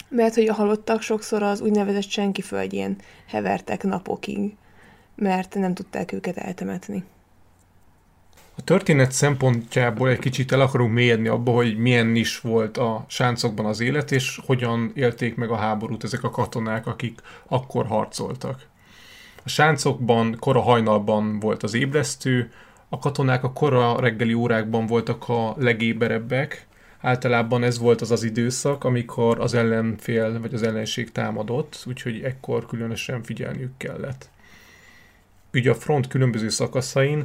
Mert 0.09 0.35
hogy 0.35 0.49
a 0.49 0.55
halottak 0.55 1.03
sokszor 1.03 1.43
az 1.43 1.61
úgynevezett 1.61 2.09
senki 2.09 2.43
földjén 2.43 2.97
hevertek 3.27 3.83
napokig, 3.83 4.57
mert 5.15 5.55
nem 5.55 5.75
tudták 5.75 6.13
őket 6.13 6.37
eltemetni. 6.37 7.05
A 8.59 8.63
történet 8.63 9.13
szempontjából 9.13 10.09
egy 10.09 10.19
kicsit 10.19 10.53
el 10.53 10.61
akarunk 10.61 10.93
mélyedni 10.93 11.29
abba, 11.29 11.53
hogy 11.53 11.79
milyen 11.79 12.17
is 12.17 12.41
volt 12.41 12.77
a 12.77 13.05
sáncokban 13.09 13.67
az 13.67 13.81
élet, 13.81 14.13
és 14.13 14.41
hogyan 14.47 14.93
élték 14.95 15.37
meg 15.37 15.51
a 15.51 15.57
háborút 15.57 16.05
ezek 16.05 16.25
a 16.25 16.31
katonák, 16.31 16.87
akik 16.87 17.21
akkor 17.47 17.87
harcoltak. 17.87 18.67
A 19.45 19.49
sáncokban 19.49 20.37
kora 20.41 20.61
hajnalban 20.61 21.39
volt 21.39 21.63
az 21.63 21.75
ébresztő, 21.75 22.53
a 22.89 22.99
katonák 22.99 23.45
a 23.45 23.53
kora 23.53 24.01
reggeli 24.01 24.35
órákban 24.35 24.87
voltak 24.87 25.29
a 25.29 25.55
legéberebbek, 25.59 26.67
általában 27.01 27.63
ez 27.63 27.79
volt 27.79 28.01
az 28.01 28.11
az 28.11 28.23
időszak, 28.23 28.85
amikor 28.85 29.41
az 29.41 29.55
ellenfél 29.55 30.41
vagy 30.41 30.55
az 30.55 30.63
ellenség 30.63 31.13
támadott, 31.13 31.85
úgyhogy 31.87 32.23
ekkor 32.23 32.67
különösen 32.67 33.23
figyelniük 33.23 33.77
kellett. 33.77 34.29
Ugye 35.53 35.71
a 35.71 35.75
front 35.75 36.09
különböző 36.09 36.49
szakaszain 36.49 37.25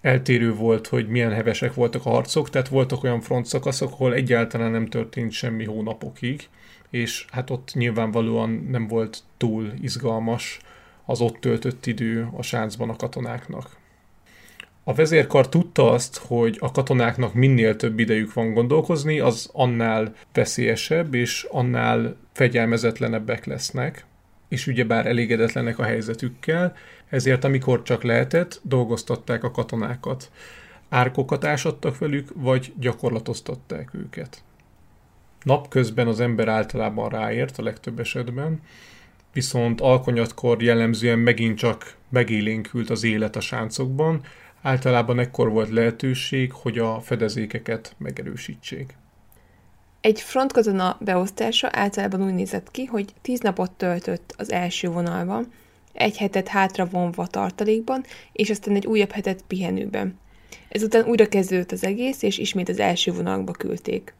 eltérő 0.00 0.54
volt, 0.54 0.86
hogy 0.86 1.08
milyen 1.08 1.32
hevesek 1.32 1.74
voltak 1.74 2.06
a 2.06 2.10
harcok, 2.10 2.50
tehát 2.50 2.68
voltak 2.68 3.04
olyan 3.04 3.20
front 3.20 3.46
szakaszok, 3.46 3.92
ahol 3.92 4.14
egyáltalán 4.14 4.70
nem 4.70 4.86
történt 4.86 5.32
semmi 5.32 5.64
hónapokig, 5.64 6.48
és 6.90 7.26
hát 7.30 7.50
ott 7.50 7.70
nyilvánvalóan 7.74 8.66
nem 8.70 8.86
volt 8.86 9.22
túl 9.36 9.72
izgalmas 9.80 10.58
az 11.04 11.20
ott 11.20 11.36
töltött 11.40 11.86
idő 11.86 12.28
a 12.36 12.42
sáncban 12.42 12.90
a 12.90 12.96
katonáknak. 12.96 13.76
A 14.88 14.94
vezérkar 14.94 15.48
tudta 15.48 15.90
azt, 15.90 16.16
hogy 16.16 16.56
a 16.60 16.70
katonáknak 16.70 17.34
minél 17.34 17.76
több 17.76 17.98
idejük 17.98 18.32
van 18.32 18.52
gondolkozni, 18.52 19.20
az 19.20 19.50
annál 19.52 20.14
veszélyesebb, 20.32 21.14
és 21.14 21.46
annál 21.50 22.16
fegyelmezetlenebbek 22.32 23.44
lesznek, 23.44 24.04
és 24.48 24.66
ugyebár 24.66 25.06
elégedetlenek 25.06 25.78
a 25.78 25.82
helyzetükkel, 25.82 26.76
ezért 27.08 27.44
amikor 27.44 27.82
csak 27.82 28.02
lehetett, 28.02 28.60
dolgoztatták 28.62 29.44
a 29.44 29.50
katonákat. 29.50 30.30
Árkokat 30.88 31.44
ásattak 31.44 31.98
velük, 31.98 32.28
vagy 32.34 32.72
gyakorlatoztatták 32.78 33.90
őket. 33.94 34.42
Napközben 35.42 36.06
az 36.06 36.20
ember 36.20 36.48
általában 36.48 37.08
ráért 37.08 37.58
a 37.58 37.62
legtöbb 37.62 38.00
esetben, 38.00 38.60
viszont 39.32 39.80
alkonyatkor 39.80 40.62
jellemzően 40.62 41.18
megint 41.18 41.58
csak 41.58 41.94
megélénkült 42.08 42.90
az 42.90 43.04
élet 43.04 43.36
a 43.36 43.40
sáncokban, 43.40 44.20
általában 44.66 45.18
ekkor 45.18 45.50
volt 45.50 45.70
lehetőség, 45.70 46.52
hogy 46.52 46.78
a 46.78 47.00
fedezékeket 47.00 47.94
megerősítsék. 47.98 48.94
Egy 50.00 50.20
frontkatona 50.20 50.96
beosztása 51.00 51.68
általában 51.72 52.22
úgy 52.22 52.34
nézett 52.34 52.70
ki, 52.70 52.84
hogy 52.84 53.14
tíz 53.22 53.40
napot 53.40 53.70
töltött 53.70 54.34
az 54.36 54.52
első 54.52 54.88
vonalban, 54.88 55.52
egy 55.92 56.16
hetet 56.16 56.48
hátra 56.48 56.84
vonva 56.84 57.26
tartalékban, 57.26 58.04
és 58.32 58.50
aztán 58.50 58.74
egy 58.74 58.86
újabb 58.86 59.10
hetet 59.10 59.42
pihenőben. 59.46 60.18
Ezután 60.68 61.04
újra 61.04 61.28
kezdődött 61.28 61.72
az 61.72 61.84
egész, 61.84 62.22
és 62.22 62.38
ismét 62.38 62.68
az 62.68 62.78
első 62.78 63.12
vonalakba 63.12 63.52
küldték. 63.52 64.14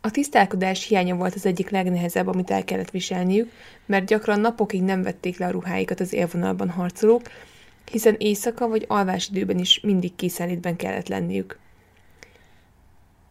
A 0.00 0.10
tisztálkodás 0.10 0.86
hiánya 0.86 1.14
volt 1.14 1.34
az 1.34 1.46
egyik 1.46 1.70
legnehezebb, 1.70 2.26
amit 2.26 2.50
el 2.50 2.64
kellett 2.64 2.90
viselniük, 2.90 3.50
mert 3.86 4.06
gyakran 4.06 4.40
napokig 4.40 4.82
nem 4.82 5.02
vették 5.02 5.38
le 5.38 5.46
a 5.46 5.50
ruháikat 5.50 6.00
az 6.00 6.12
élvonalban 6.12 6.70
harcolók, 6.70 7.22
hiszen 7.90 8.16
éjszaka 8.18 8.68
vagy 8.68 8.84
alvásidőben 8.88 9.58
is 9.58 9.80
mindig 9.80 10.14
készenlétben 10.16 10.76
kellett 10.76 11.08
lenniük. 11.08 11.58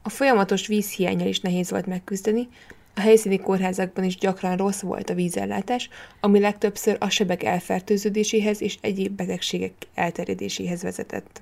A 0.02 0.10
folyamatos 0.10 0.68
vízhiányjal 0.68 1.28
is 1.28 1.40
nehéz 1.40 1.70
volt 1.70 1.86
megküzdeni, 1.86 2.48
a 2.96 3.00
helyszíni 3.02 3.40
kórházakban 3.40 4.04
is 4.04 4.18
gyakran 4.18 4.58
rossz 4.58 4.82
volt 4.82 5.10
a 5.10 5.14
vízellátás, 5.14 5.90
ami 6.20 6.40
legtöbbször 6.40 6.98
a 7.00 7.10
sebek 7.10 7.44
elfertőződéséhez 7.44 8.62
és 8.62 8.78
egyéb 8.82 9.16
betegségek 9.16 9.74
elterjedéséhez 9.94 10.82
vezetett. 10.82 11.42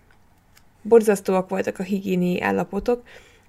Borzasztóak 0.82 1.50
voltak 1.50 1.80
a 1.80 1.84
higiéniai 1.84 2.42
állapotok, 2.42 3.04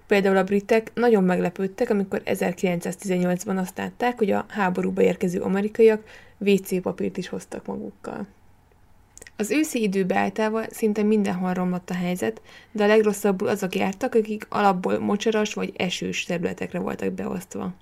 például 0.07 0.37
a 0.37 0.45
britek 0.45 0.91
nagyon 0.95 1.25
meglepődtek, 1.25 1.91
amikor 1.91 2.23
1918-ban 2.25 3.59
azt 3.59 3.79
látták, 3.79 4.19
hogy 4.19 4.31
a 4.31 4.47
háborúba 4.49 5.03
érkező 5.03 5.41
amerikaiak 5.41 6.03
WC 6.39 6.83
papírt 6.83 7.17
is 7.17 7.29
hoztak 7.29 7.67
magukkal. 7.67 8.27
Az 9.41 9.51
őszi 9.51 9.83
idő 9.83 10.05
beállítával 10.05 10.67
szinte 10.71 11.03
mindenhol 11.03 11.55
romlott 11.55 11.91
a 11.91 11.95
helyzet, 11.95 12.41
de 12.73 12.85
a 12.85 12.87
legrosszabbul 12.87 13.49
azok 13.49 13.75
jártak, 13.75 14.15
akik 14.15 14.47
alapból 14.49 14.99
mocsaras 14.99 15.55
vagy 15.55 15.73
esős 15.77 16.25
területekre 16.25 16.79
voltak 16.79 17.13
beosztva. 17.13 17.75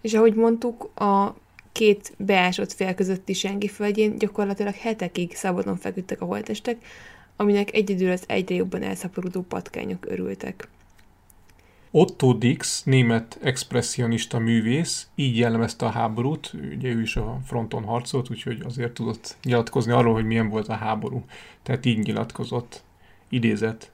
És 0.00 0.14
ahogy 0.14 0.34
mondtuk, 0.34 0.90
a 1.00 1.36
két 1.72 2.12
beásott 2.16 2.72
fél 2.72 2.94
közötti 2.94 3.32
sengi 3.32 3.68
földjén 3.68 4.18
gyakorlatilag 4.18 4.74
hetekig 4.74 5.34
szabadon 5.34 5.76
feküdtek 5.76 6.20
a 6.20 6.24
holtestek, 6.24 6.84
aminek 7.36 7.74
egyedül 7.74 8.10
az 8.10 8.22
egyre 8.26 8.54
jobban 8.54 8.82
elszaporodó 8.82 9.40
patkányok 9.40 10.06
örültek. 10.06 10.68
Otto 11.96 12.32
Dix, 12.32 12.82
német 12.84 13.38
expressionista 13.42 14.38
művész, 14.38 15.08
így 15.14 15.38
jellemezte 15.38 15.86
a 15.86 15.90
háborút, 15.90 16.52
ugye 16.76 16.88
ő 16.88 17.00
is 17.00 17.16
a 17.16 17.40
fronton 17.44 17.84
harcolt, 17.84 18.30
úgyhogy 18.30 18.62
azért 18.64 18.92
tudott 18.92 19.36
nyilatkozni 19.42 19.92
arról, 19.92 20.12
hogy 20.12 20.24
milyen 20.24 20.48
volt 20.48 20.68
a 20.68 20.74
háború. 20.74 21.24
Tehát 21.62 21.84
így 21.84 21.98
nyilatkozott. 21.98 22.82
Idézet. 23.28 23.92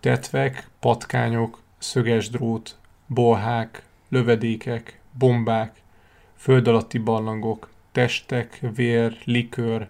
Tetvek, 0.00 0.70
patkányok, 0.80 1.62
szöges 1.78 2.30
drót, 2.30 2.78
bolhák, 3.06 3.82
lövedékek, 4.08 5.00
bombák, 5.18 5.82
föld 6.36 6.68
alatti 6.68 6.98
barlangok, 6.98 7.70
testek, 7.92 8.60
vér, 8.74 9.16
likör, 9.24 9.88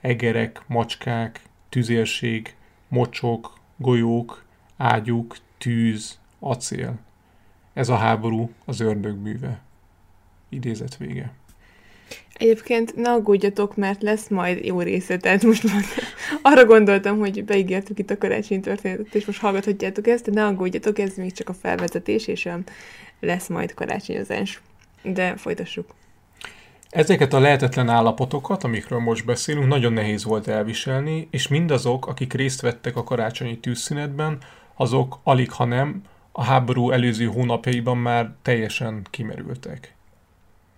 egerek, 0.00 0.62
macskák, 0.66 1.42
tüzérség, 1.68 2.54
mocsok, 2.88 3.58
golyók, 3.76 4.44
ágyúk, 4.76 5.36
tűz, 5.58 6.20
acél. 6.42 6.94
Ez 7.74 7.88
a 7.88 7.96
háború 7.96 8.50
az 8.64 8.80
ördög 8.80 9.16
műve. 9.16 9.60
Idézet 10.48 10.96
vége. 10.96 11.32
Egyébként 12.32 12.96
ne 12.96 13.10
aggódjatok, 13.10 13.76
mert 13.76 14.02
lesz 14.02 14.28
majd 14.28 14.64
jó 14.64 14.80
része, 14.80 15.16
tehát 15.16 15.42
most 15.42 15.62
már 15.62 15.82
arra 16.42 16.64
gondoltam, 16.64 17.18
hogy 17.18 17.44
beígértük 17.44 17.98
itt 17.98 18.10
a 18.10 18.18
karácsonyi 18.18 18.60
történetet, 18.60 19.14
és 19.14 19.26
most 19.26 19.40
hallgathatjátok 19.40 20.06
ezt, 20.06 20.24
de 20.24 20.40
ne 20.40 20.46
aggódjatok, 20.46 20.98
ez 20.98 21.16
még 21.16 21.32
csak 21.32 21.48
a 21.48 21.54
felvezetés, 21.54 22.26
és 22.26 22.48
lesz 23.20 23.48
majd 23.48 23.74
karácsonyozás. 23.74 24.60
De 25.02 25.36
folytassuk. 25.36 25.94
Ezeket 26.90 27.32
a 27.32 27.40
lehetetlen 27.40 27.88
állapotokat, 27.88 28.64
amikről 28.64 28.98
most 28.98 29.24
beszélünk, 29.24 29.66
nagyon 29.66 29.92
nehéz 29.92 30.24
volt 30.24 30.48
elviselni, 30.48 31.28
és 31.30 31.48
mindazok, 31.48 32.06
akik 32.06 32.32
részt 32.32 32.60
vettek 32.60 32.96
a 32.96 33.04
karácsonyi 33.04 33.58
tűzszünetben, 33.58 34.38
azok 34.74 35.20
alig, 35.22 35.50
ha 35.50 35.64
nem, 35.64 36.02
a 36.32 36.42
háború 36.42 36.90
előző 36.90 37.26
hónapjaiban 37.26 37.96
már 37.96 38.32
teljesen 38.42 39.06
kimerültek. 39.10 39.94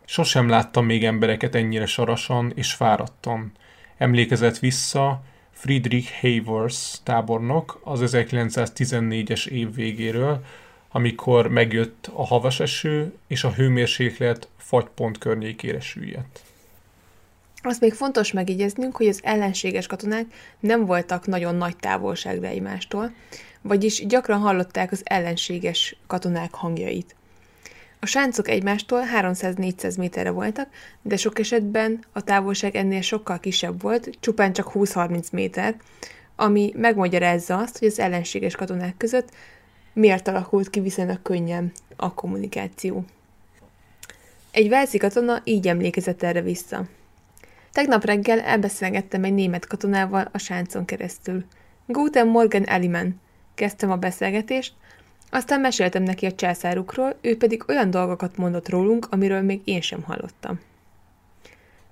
Sosem 0.05 0.49
láttam 0.49 0.85
még 0.85 1.05
embereket 1.05 1.55
ennyire 1.55 1.87
sarasan 1.87 2.53
és 2.55 2.73
fáradtan. 2.73 3.53
Emlékezett 3.97 4.59
vissza 4.59 5.23
Friedrich 5.51 6.21
Hayworth 6.21 6.79
tábornok 7.03 7.81
az 7.85 8.01
1914-es 8.05 9.47
év 9.47 9.75
végéről, 9.75 10.45
amikor 10.91 11.49
megjött 11.49 12.11
a 12.13 12.27
havas 12.27 12.61
eső, 12.61 13.13
és 13.27 13.45
a 13.45 13.53
hőmérséklet 13.53 14.49
fagypont 14.57 15.19
környékére 15.19 15.81
süllyedt. 15.81 16.43
Azt 17.63 17.81
még 17.81 17.93
fontos 17.93 18.33
megjegyeznünk, 18.33 18.97
hogy 18.97 19.07
az 19.07 19.21
ellenséges 19.23 19.87
katonák 19.87 20.27
nem 20.61 20.87
voltak 20.87 21.27
nagyon 21.27 21.55
nagy 21.55 21.77
távolságra 21.77 22.47
egymástól, 22.47 23.13
vagyis 23.64 24.06
gyakran 24.06 24.40
hallották 24.40 24.92
az 24.92 25.00
ellenséges 25.04 25.97
katonák 26.06 26.54
hangjait. 26.54 27.14
A 28.00 28.06
sáncok 28.06 28.49
egymástól 28.49 29.02
300-400 29.21 29.99
méterre 29.99 30.30
voltak, 30.30 30.68
de 31.02 31.16
sok 31.16 31.38
esetben 31.38 32.04
a 32.12 32.23
távolság 32.23 32.76
ennél 32.76 33.00
sokkal 33.00 33.40
kisebb 33.40 33.83
volt, 33.83 34.11
csupán 34.21 34.52
csak 34.52 34.71
20-30 34.75 35.33
méter, 35.33 35.76
ami 36.37 36.73
megmagyarázza 36.76 37.59
azt, 37.59 37.78
hogy 37.78 37.88
az 37.88 37.99
ellenséges 37.99 38.56
katonák 38.56 38.97
között 38.97 39.28
miért 39.92 40.28
alakult 40.28 40.71
ki 40.71 40.80
viszonylag 40.80 41.23
könnyen 41.23 41.73
a 41.97 42.14
kommunikáció. 42.14 43.04
Egy 44.50 44.68
velszi 44.68 44.99
katona 44.99 45.40
így 45.44 45.68
emlékezett 45.68 46.23
erre 46.23 46.40
vissza. 46.40 46.85
Tegnap 47.73 48.04
reggel 48.04 48.40
elbeszélgettem 48.40 49.25
egy 49.25 49.35
német 49.35 49.66
katonával 49.66 50.28
a 50.33 50.38
sáncon 50.38 50.85
keresztül. 50.85 51.44
Guten 51.87 52.26
Morgen, 52.26 52.66
Eliman, 52.66 53.21
kezdtem 53.55 53.91
a 53.91 53.97
beszélgetést, 53.97 54.73
aztán 55.31 55.61
meséltem 55.61 56.03
neki 56.03 56.27
a 56.27 56.33
császárukról, 56.33 57.17
ő 57.21 57.37
pedig 57.37 57.65
olyan 57.69 57.91
dolgokat 57.91 58.37
mondott 58.37 58.69
rólunk, 58.69 59.07
amiről 59.11 59.43
még 59.43 59.61
én 59.65 59.81
sem 59.81 60.03
hallottam. 60.03 60.61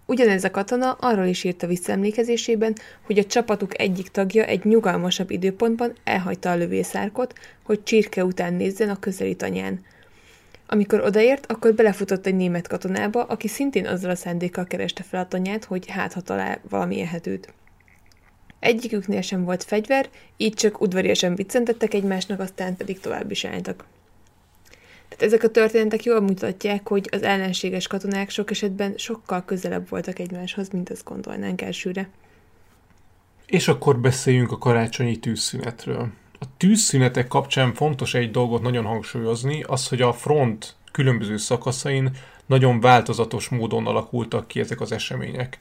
Ugyanez 0.07 0.45
a 0.45 0.51
katona 0.51 0.93
arról 0.93 1.25
is 1.25 1.45
írta 1.45 1.67
visszaemlékezésében, 1.67 2.75
hogy 3.03 3.19
a 3.19 3.25
csapatuk 3.25 3.81
egyik 3.81 4.09
tagja 4.09 4.45
egy 4.45 4.65
nyugalmasabb 4.65 5.31
időpontban 5.31 5.93
elhagyta 6.05 6.51
a 6.51 6.57
lövészárkot, 6.57 7.39
hogy 7.63 7.83
csirke 7.83 8.25
után 8.25 8.55
nézzen 8.55 8.89
a 8.89 8.99
közeli 8.99 9.35
tanyán. 9.35 9.81
Amikor 10.67 11.01
odaért, 11.01 11.53
akkor 11.53 11.75
belefutott 11.75 12.27
egy 12.27 12.35
német 12.35 12.69
katonába, 12.69 13.23
aki 13.23 13.49
szintén 13.49 13.87
azzal 13.87 14.11
a 14.11 14.15
szándékkal 14.15 14.65
kereste 14.65 15.03
fel 15.03 15.21
a 15.21 15.29
tanyát, 15.29 15.65
hogy 15.65 15.89
hát 15.89 16.13
ha 16.13 16.21
talál 16.21 16.61
valami 16.69 17.01
ehetőt. 17.01 17.53
Egyiküknél 18.63 19.21
sem 19.21 19.45
volt 19.45 19.65
fegyver, 19.65 20.09
így 20.37 20.55
csak 20.55 20.81
udvariasan 20.81 21.35
viccentettek 21.35 21.95
egymásnak, 21.95 22.41
aztán 22.41 22.77
pedig 22.77 23.01
tovább 23.01 23.31
is 23.31 23.45
álltak. 23.45 23.85
Tehát 25.09 25.23
ezek 25.23 25.43
a 25.43 25.51
történetek 25.51 26.05
jól 26.05 26.21
mutatják, 26.21 26.89
hogy 26.89 27.09
az 27.13 27.23
ellenséges 27.23 27.87
katonák 27.87 28.31
sok 28.31 28.51
esetben 28.51 28.95
sokkal 28.97 29.45
közelebb 29.45 29.89
voltak 29.89 30.19
egymáshoz, 30.19 30.69
mint 30.69 30.91
azt 30.91 31.05
gondolnánk 31.05 31.61
elsőre. 31.61 32.09
És 33.47 33.69
akkor 33.69 33.99
beszéljünk 33.99 34.53
a 34.53 34.59
karácsonyi 34.59 35.19
tűzszünetről. 35.19 36.09
A 36.41 36.45
tűzszünetek 36.57 37.29
kapcsán 37.29 37.75
fontos 37.75 38.15
egy 38.15 38.31
dolgot 38.31 38.63
nagyon 38.63 38.85
hangsúlyozni, 38.85 39.63
az, 39.67 39.89
hogy 39.89 40.03
a 40.03 40.13
front 40.13 40.75
különböző 40.93 41.37
szakaszain 41.37 42.11
nagyon 42.47 42.81
változatos 42.81 43.49
módon 43.49 43.87
alakultak 43.87 44.49
ki 44.49 44.61
ezek 44.61 44.81
az 44.81 44.93
események. 44.93 45.59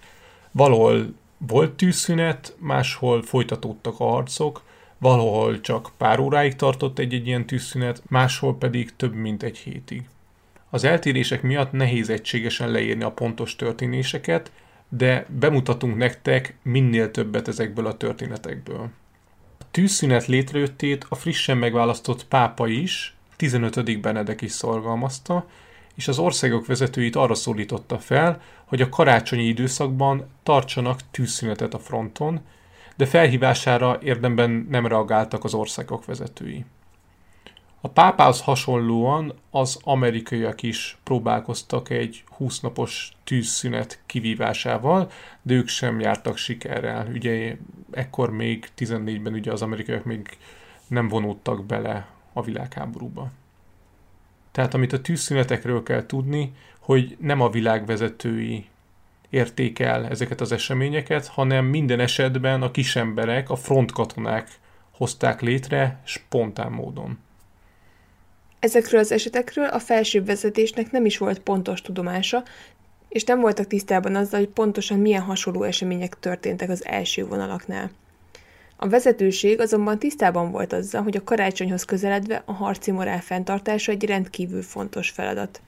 Valahol 0.51 1.13
volt 1.47 1.71
tűzszünet, 1.71 2.55
máshol 2.59 3.21
folytatódtak 3.21 3.99
a 3.99 4.03
harcok, 4.03 4.63
valahol 4.97 5.61
csak 5.61 5.91
pár 5.97 6.19
óráig 6.19 6.55
tartott 6.55 6.99
egy-egy 6.99 7.27
ilyen 7.27 7.45
tűzszünet, 7.45 8.01
máshol 8.07 8.57
pedig 8.57 8.95
több 8.95 9.13
mint 9.13 9.43
egy 9.43 9.57
hétig. 9.57 10.03
Az 10.69 10.83
eltérések 10.83 11.41
miatt 11.41 11.71
nehéz 11.71 12.09
egységesen 12.09 12.71
leírni 12.71 13.03
a 13.03 13.11
pontos 13.11 13.55
történéseket, 13.55 14.51
de 14.89 15.25
bemutatunk 15.39 15.97
nektek 15.97 16.55
minél 16.61 17.11
többet 17.11 17.47
ezekből 17.47 17.85
a 17.85 17.97
történetekből. 17.97 18.89
A 19.59 19.63
tűzszünet 19.71 20.25
létrejöttét 20.25 21.05
a 21.09 21.15
frissen 21.15 21.57
megválasztott 21.57 22.25
pápa 22.25 22.67
is, 22.67 23.15
15. 23.35 24.01
Benedek 24.01 24.41
is 24.41 24.51
szorgalmazta, 24.51 25.45
és 25.95 26.07
az 26.07 26.19
országok 26.19 26.65
vezetőit 26.65 27.15
arra 27.15 27.35
szólította 27.35 27.99
fel, 27.99 28.41
hogy 28.65 28.81
a 28.81 28.89
karácsonyi 28.89 29.43
időszakban 29.43 30.29
tartsanak 30.43 30.99
tűzszünetet 31.11 31.73
a 31.73 31.79
fronton, 31.79 32.39
de 32.95 33.05
felhívására 33.05 33.99
érdemben 34.01 34.67
nem 34.69 34.87
reagáltak 34.87 35.43
az 35.43 35.53
országok 35.53 36.05
vezetői. 36.05 36.65
A 37.81 37.87
pápához 37.87 38.41
hasonlóan 38.41 39.33
az 39.49 39.79
amerikaiak 39.83 40.63
is 40.63 40.97
próbálkoztak 41.03 41.89
egy 41.89 42.23
20 42.27 42.59
napos 42.59 43.11
tűzszünet 43.23 43.99
kivívásával, 44.05 45.11
de 45.41 45.53
ők 45.53 45.67
sem 45.67 45.99
jártak 45.99 46.37
sikerrel. 46.37 47.07
Ugye 47.13 47.57
ekkor 47.91 48.31
még 48.31 48.69
14-ben 48.77 49.33
ugye 49.33 49.51
az 49.51 49.61
amerikaiak 49.61 50.03
még 50.03 50.37
nem 50.87 51.07
vonódtak 51.07 51.65
bele 51.65 52.07
a 52.33 52.41
világháborúba. 52.41 53.31
Tehát 54.51 54.73
amit 54.73 54.93
a 54.93 55.01
tűzszünetekről 55.01 55.83
kell 55.83 56.05
tudni, 56.05 56.53
hogy 56.79 57.17
nem 57.19 57.41
a 57.41 57.49
világ 57.49 57.85
vezetői 57.85 58.65
értékel 59.29 60.07
ezeket 60.07 60.41
az 60.41 60.51
eseményeket, 60.51 61.27
hanem 61.27 61.65
minden 61.65 61.99
esetben 61.99 62.61
a 62.61 62.71
kisemberek, 62.71 63.49
a 63.49 63.55
frontkatonák 63.55 64.49
hozták 64.91 65.41
létre 65.41 66.01
spontán 66.03 66.71
módon. 66.71 67.19
Ezekről 68.59 68.99
az 68.99 69.11
esetekről 69.11 69.65
a 69.65 69.79
felsőbb 69.79 70.25
vezetésnek 70.25 70.91
nem 70.91 71.05
is 71.05 71.17
volt 71.17 71.39
pontos 71.39 71.81
tudomása, 71.81 72.43
és 73.09 73.23
nem 73.23 73.39
voltak 73.39 73.67
tisztában 73.67 74.15
azzal, 74.15 74.39
hogy 74.39 74.49
pontosan 74.49 74.99
milyen 74.99 75.21
hasonló 75.21 75.63
események 75.63 76.19
történtek 76.19 76.69
az 76.69 76.85
első 76.85 77.25
vonalaknál. 77.25 77.91
A 78.83 78.89
vezetőség 78.89 79.59
azonban 79.59 79.99
tisztában 79.99 80.51
volt 80.51 80.73
azzal, 80.73 81.01
hogy 81.01 81.17
a 81.17 81.23
karácsonyhoz 81.23 81.83
közeledve 81.83 82.43
a 82.45 82.51
harci 82.51 82.91
morál 82.91 83.21
fenntartása 83.21 83.91
egy 83.91 84.05
rendkívül 84.05 84.61
fontos 84.61 85.09
feladat. 85.09 85.61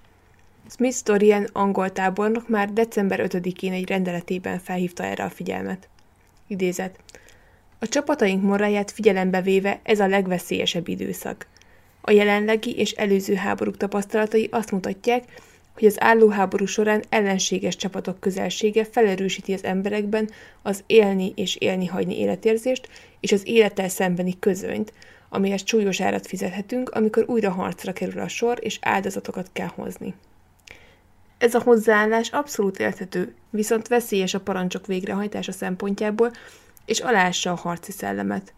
Smith 0.69 0.97
Dorian 1.04 1.47
angol 1.52 1.91
tábornok 1.91 2.49
már 2.49 2.73
december 2.73 3.28
5-én 3.30 3.71
egy 3.71 3.88
rendeletében 3.88 4.60
felhívta 4.60 5.04
erre 5.04 5.23
a 5.23 5.30
figyelmet. 5.30 5.89
Idézet. 6.47 6.99
A 7.80 7.88
csapataink 7.88 8.43
moráját 8.43 8.91
figyelembe 8.91 9.41
véve 9.41 9.80
ez 9.84 9.99
a 9.99 10.08
legveszélyesebb 10.08 10.88
időszak. 10.88 11.47
A 12.02 12.12
jelenlegi 12.12 12.78
és 12.78 12.91
előző 12.91 13.36
háborúk 13.36 13.78
tapasztalatai 13.78 14.47
azt 14.52 14.71
mutatják, 14.71 15.23
hogy 15.73 15.86
az 15.86 16.01
állóháború 16.01 16.65
során 16.65 17.03
ellenséges 17.09 17.75
csapatok 17.75 18.19
közelsége 18.19 18.86
felerősíti 18.86 19.53
az 19.53 19.63
emberekben 19.63 20.29
az 20.62 20.83
élni 20.88 21.33
és 21.36 21.55
élni 21.55 21.86
hagyni 21.86 22.19
életérzést 22.19 22.89
és 23.19 23.31
az 23.31 23.41
élettel 23.45 23.89
szembeni 23.89 24.39
közönyt, 24.39 24.93
amihez 25.29 25.62
súlyos 25.65 26.01
árat 26.01 26.27
fizethetünk, 26.27 26.89
amikor 26.89 27.23
újra 27.27 27.51
harcra 27.51 27.93
kerül 27.93 28.21
a 28.21 28.27
sor, 28.27 28.57
és 28.62 28.77
áldozatokat 28.81 29.49
kell 29.53 29.69
hozni. 29.75 30.13
Ez 31.38 31.53
a 31.53 31.62
hozzáállás 31.62 32.29
abszolút 32.29 32.79
érthető, 32.79 33.33
viszont 33.49 33.88
veszélyes 33.88 34.33
a 34.33 34.39
parancsok 34.39 34.86
végrehajtása 34.88 35.51
szempontjából, 35.51 36.31
és 36.86 36.99
alássa 36.99 37.51
a 37.51 37.55
harci 37.55 37.91
szellemet. 37.91 38.53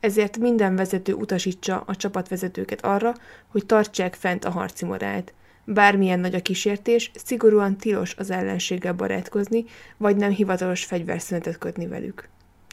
Ezért 0.00 0.38
minden 0.38 0.76
vezető 0.76 1.12
utasítsa 1.12 1.82
a 1.86 1.96
csapatvezetőket 1.96 2.84
arra, 2.84 3.14
hogy 3.48 3.66
tartsák 3.66 4.14
fent 4.14 4.44
a 4.44 4.50
harci 4.50 4.84
morált. 4.84 5.32
Bármilyen 5.64 6.20
nagy 6.20 6.34
a 6.34 6.42
kísértés, 6.42 7.10
szigorúan 7.14 7.76
tilos 7.76 8.14
az 8.16 8.30
ellenséggel 8.30 8.92
barátkozni, 8.92 9.64
vagy 9.96 10.16
nem 10.16 10.30
hivatalos 10.30 10.84
fegyverszünetet 10.84 11.58
kötni 11.58 11.86
velük. 11.86 12.28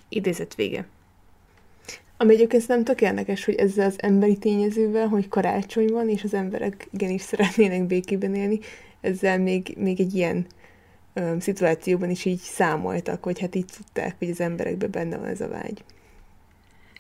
Idézet 0.10 0.56
vége. 0.56 0.88
Ami 2.18 2.34
egyébként 2.34 2.68
nem 2.68 2.84
tök 2.84 3.02
érdekes, 3.02 3.46
hogy 3.46 3.56
ezzel 3.56 3.86
az 3.86 4.02
emberi 4.02 4.38
tényezővel, 4.38 5.08
hogy 5.08 5.28
karácsony 5.28 5.88
van, 5.88 6.10
és 6.10 6.24
az 6.24 6.34
emberek 6.34 6.88
igenis 6.92 7.22
szeretnének 7.22 7.86
békében 7.86 8.36
élni, 8.36 8.60
ezzel 9.02 9.40
még, 9.40 9.76
még 9.78 10.00
egy 10.00 10.16
ilyen 10.16 10.46
ö, 11.14 11.36
szituációban 11.40 12.10
is 12.10 12.26
így 12.26 12.40
számoltak, 12.40 13.24
hogy 13.24 13.40
hát 13.40 13.56
így 13.56 13.66
tudták, 13.78 14.16
hogy 14.20 14.30
az 14.30 14.42
emberekben 14.42 14.92
benne 14.92 15.18
van 15.18 15.28
ez 15.28 15.42
a 15.42 15.48
vágy. 15.48 15.84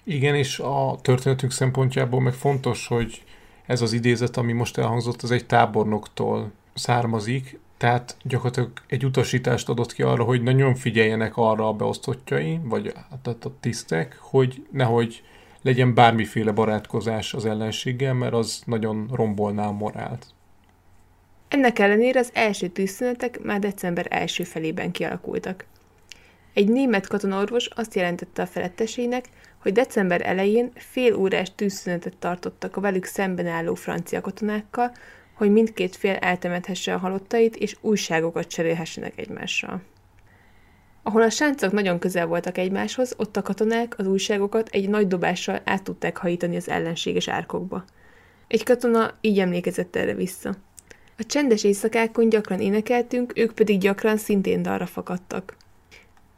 Igen, 0.03 0.35
és 0.35 0.59
a 0.59 0.99
történetünk 1.01 1.51
szempontjából 1.51 2.21
meg 2.21 2.33
fontos, 2.33 2.87
hogy 2.87 3.23
ez 3.69 3.81
az 3.81 3.93
idézet, 3.93 4.37
ami 4.37 4.53
most 4.53 4.77
elhangzott, 4.77 5.21
az 5.21 5.31
egy 5.31 5.45
tábornoktól 5.45 6.51
származik, 6.73 7.59
tehát 7.77 8.17
gyakorlatilag 8.23 8.71
egy 8.87 9.05
utasítást 9.05 9.69
adott 9.69 9.93
ki 9.93 10.01
arra, 10.01 10.23
hogy 10.23 10.43
nagyon 10.43 10.75
figyeljenek 10.75 11.37
arra 11.37 11.67
a 11.67 11.73
beosztottjai, 11.73 12.59
vagy 12.63 12.93
tehát 13.21 13.45
a 13.45 13.51
tisztek, 13.59 14.17
hogy 14.19 14.65
nehogy 14.71 15.23
legyen 15.61 15.93
bármiféle 15.93 16.51
barátkozás 16.51 17.33
az 17.33 17.45
ellenséggel, 17.45 18.13
mert 18.13 18.33
az 18.33 18.61
nagyon 18.65 19.09
rombolná 19.13 19.67
a 19.67 19.71
morált. 19.71 20.25
Ennek 21.47 21.79
ellenére 21.79 22.19
az 22.19 22.31
első 22.33 22.67
tűzszünetek 22.67 23.43
már 23.43 23.59
december 23.59 24.05
első 24.09 24.43
felében 24.43 24.91
kialakultak. 24.91 25.65
Egy 26.53 26.67
német 26.69 27.07
katonaorvos 27.07 27.65
azt 27.67 27.95
jelentette 27.95 28.41
a 28.41 28.47
felettesének, 28.47 29.25
hogy 29.59 29.71
december 29.71 30.21
elején 30.27 30.71
fél 30.75 31.15
órás 31.15 31.55
tűzszünetet 31.55 32.17
tartottak 32.17 32.75
a 32.75 32.81
velük 32.81 33.05
szemben 33.05 33.47
álló 33.47 33.73
francia 33.73 34.21
katonákkal, 34.21 34.91
hogy 35.33 35.51
mindkét 35.51 35.95
fél 35.95 36.15
eltemethesse 36.15 36.93
a 36.93 36.97
halottait, 36.97 37.55
és 37.55 37.77
újságokat 37.81 38.47
cserélhessenek 38.47 39.13
egymással. 39.15 39.81
Ahol 41.03 41.21
a 41.21 41.29
sáncok 41.29 41.71
nagyon 41.71 41.99
közel 41.99 42.25
voltak 42.25 42.57
egymáshoz, 42.57 43.13
ott 43.17 43.37
a 43.37 43.41
katonák 43.41 43.99
az 43.99 44.07
újságokat 44.07 44.69
egy 44.69 44.89
nagy 44.89 45.07
dobással 45.07 45.61
át 45.65 45.83
tudták 45.83 46.17
hajítani 46.17 46.55
az 46.55 46.69
ellenséges 46.69 47.27
árkokba. 47.27 47.83
Egy 48.47 48.63
katona 48.63 49.13
így 49.21 49.39
emlékezett 49.39 49.95
erre 49.95 50.13
vissza. 50.13 50.55
A 51.17 51.23
csendes 51.23 51.63
éjszakákon 51.63 52.29
gyakran 52.29 52.59
énekeltünk, 52.59 53.37
ők 53.37 53.51
pedig 53.51 53.79
gyakran 53.79 54.17
szintén 54.17 54.61
dalra 54.61 54.85
fakadtak. 54.85 55.55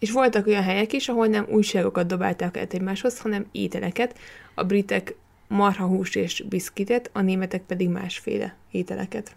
És 0.02 0.12
voltak 0.12 0.48
olyan 0.48 0.64
helyek 0.64 0.94
is, 0.94 1.08
ahol 1.08 1.28
nem 1.28 1.46
újságokat 1.50 2.08
dobálták 2.08 2.58
el 2.58 2.68
egymáshoz, 2.70 3.20
hanem 3.20 3.46
ételeket. 3.52 4.18
A 4.54 4.64
britek 4.64 5.16
marhahús 5.48 6.16
és 6.16 6.44
biszkitet, 6.50 7.10
a 7.14 7.22
németek 7.22 7.62
pedig 7.62 7.90
másféle 7.90 8.56
ételeket. 8.72 9.36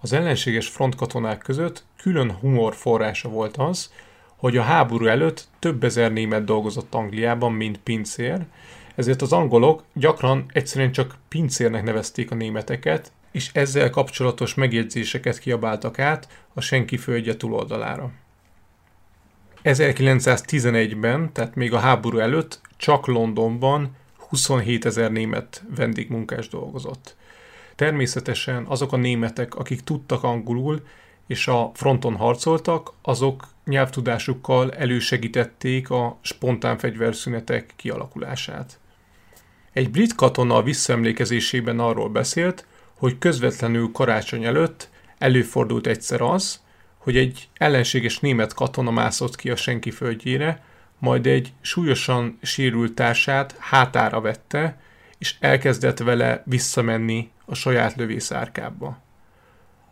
Az 0.00 0.12
ellenséges 0.12 0.68
frontkatonák 0.68 1.38
között 1.38 1.84
külön 1.96 2.32
humor 2.32 2.74
forrása 2.74 3.28
volt 3.28 3.56
az, 3.56 3.92
hogy 4.36 4.56
a 4.56 4.62
háború 4.62 5.06
előtt 5.06 5.48
több 5.58 5.84
ezer 5.84 6.12
német 6.12 6.44
dolgozott 6.44 6.94
Angliában, 6.94 7.52
mint 7.52 7.78
pincér, 7.78 8.40
ezért 8.94 9.22
az 9.22 9.32
angolok 9.32 9.84
gyakran 9.92 10.44
egyszerűen 10.52 10.92
csak 10.92 11.18
pincérnek 11.28 11.82
nevezték 11.82 12.30
a 12.30 12.34
németeket, 12.34 13.12
és 13.32 13.50
ezzel 13.52 13.90
kapcsolatos 13.90 14.54
megjegyzéseket 14.54 15.38
kiabáltak 15.38 15.98
át 15.98 16.28
a 16.54 16.60
senki 16.60 16.96
földje 16.96 17.36
túloldalára. 17.36 18.12
1911-ben, 19.74 21.32
tehát 21.32 21.54
még 21.54 21.72
a 21.72 21.78
háború 21.78 22.18
előtt, 22.18 22.60
csak 22.76 23.06
Londonban 23.06 23.96
27 24.28 24.84
ezer 24.84 25.12
német 25.12 25.64
vendégmunkás 25.76 26.48
dolgozott. 26.48 27.16
Természetesen 27.76 28.64
azok 28.68 28.92
a 28.92 28.96
németek, 28.96 29.54
akik 29.54 29.80
tudtak 29.80 30.22
angolul, 30.22 30.82
és 31.26 31.48
a 31.48 31.70
fronton 31.74 32.16
harcoltak, 32.16 32.92
azok 33.02 33.48
nyelvtudásukkal 33.64 34.72
elősegítették 34.72 35.90
a 35.90 36.18
spontán 36.20 36.78
fegyverszünetek 36.78 37.72
kialakulását. 37.76 38.78
Egy 39.72 39.90
brit 39.90 40.14
katona 40.14 40.56
a 40.56 40.62
visszaemlékezésében 40.62 41.78
arról 41.78 42.08
beszélt, 42.08 42.66
hogy 42.94 43.18
közvetlenül 43.18 43.90
karácsony 43.92 44.44
előtt 44.44 44.88
előfordult 45.18 45.86
egyszer 45.86 46.20
az, 46.20 46.60
hogy 46.98 47.16
egy 47.16 47.48
ellenséges 47.54 48.18
német 48.18 48.54
katona 48.54 48.90
mászott 48.90 49.36
ki 49.36 49.50
a 49.50 49.56
senki 49.56 49.90
földjére, 49.90 50.62
majd 50.98 51.26
egy 51.26 51.52
súlyosan 51.60 52.38
sérült 52.42 52.94
társát 52.94 53.56
hátára 53.58 54.20
vette, 54.20 54.80
és 55.18 55.34
elkezdett 55.40 55.98
vele 55.98 56.42
visszamenni 56.46 57.30
a 57.44 57.54
saját 57.54 57.96
lövészárkába. 57.96 58.98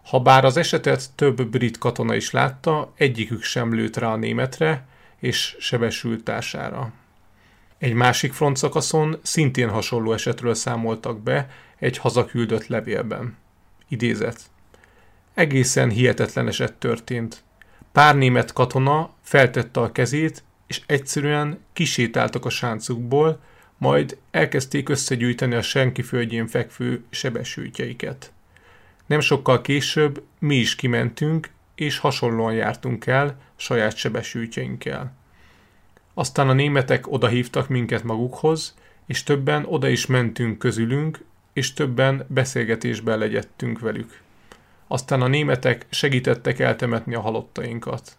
Habár 0.05 0.45
az 0.45 0.57
esetet 0.57 1.11
több 1.15 1.47
brit 1.47 1.79
katona 1.79 2.15
is 2.15 2.31
látta, 2.31 2.93
egyikük 2.97 3.43
sem 3.43 3.75
lőtt 3.75 3.97
rá 3.97 4.13
a 4.13 4.17
németre 4.17 4.87
és 5.21 5.57
sebesült 5.59 6.25
társára. 6.25 6.93
Egy 7.79 7.93
másik 7.93 8.33
frontszakaszon 8.33 9.19
szintén 9.23 9.69
hasonló 9.69 10.13
esetről 10.13 10.55
számoltak 10.55 11.23
be 11.23 11.51
egy 11.79 11.99
hazaküldött 11.99 12.67
levélben. 12.67 13.37
Idézet. 13.89 14.41
Egészen 15.37 15.91
hihetetlen 15.91 16.47
eset 16.49 16.73
történt. 16.73 17.43
Pár 17.93 18.17
német 18.17 18.53
katona 18.53 19.11
feltette 19.23 19.81
a 19.81 19.93
kezét, 19.93 20.45
és 20.67 20.81
egyszerűen 20.87 21.59
kisétáltak 21.73 22.45
a 22.45 22.51
sáncukból, 22.51 23.41
majd 23.79 24.19
elkezdték 24.31 24.89
összegyűjteni 24.89 25.55
a 25.55 25.63
senki 25.63 26.03
földjén 26.03 26.47
fekvő 26.47 27.05
sebesültjeiket. 27.11 28.33
Nem 29.07 29.21
sokkal 29.21 29.61
később 29.61 30.23
mi 30.39 30.57
is 30.57 30.75
kimentünk, 30.75 31.51
és 31.75 31.99
hasonlóan 31.99 32.55
jártunk 32.55 33.07
el 33.07 33.39
saját 33.57 33.97
sebesültjeinkkel. 33.97 35.17
Aztán 36.15 36.49
a 36.49 36.53
németek 36.53 37.13
odahívtak 37.13 37.69
minket 37.69 38.03
magukhoz, 38.03 38.75
és 39.07 39.23
többen 39.23 39.65
oda 39.65 39.89
is 39.89 40.07
mentünk 40.07 40.59
közülünk, 40.59 41.25
és 41.53 41.73
többen 41.73 42.25
beszélgetésbe 42.29 43.17
legyettünk 43.17 43.79
velük. 43.79 44.25
Aztán 44.87 45.23
a 45.23 45.27
németek 45.27 45.87
segítettek 45.91 46.59
eltemetni 46.59 47.15
a 47.15 47.21
halottainkat. 47.21 48.19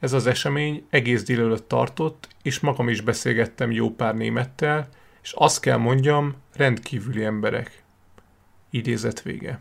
Ez 0.00 0.12
az 0.12 0.26
esemény 0.26 0.86
egész 0.90 1.22
délelőtt 1.22 1.68
tartott, 1.68 2.28
és 2.42 2.60
magam 2.60 2.88
is 2.88 3.00
beszélgettem 3.00 3.70
jó 3.70 3.90
pár 3.90 4.14
némettel, 4.14 4.88
és 5.22 5.32
azt 5.32 5.60
kell 5.60 5.76
mondjam, 5.76 6.34
rendkívüli 6.56 7.24
emberek. 7.24 7.82
Idézet 8.70 9.22
vége. 9.22 9.60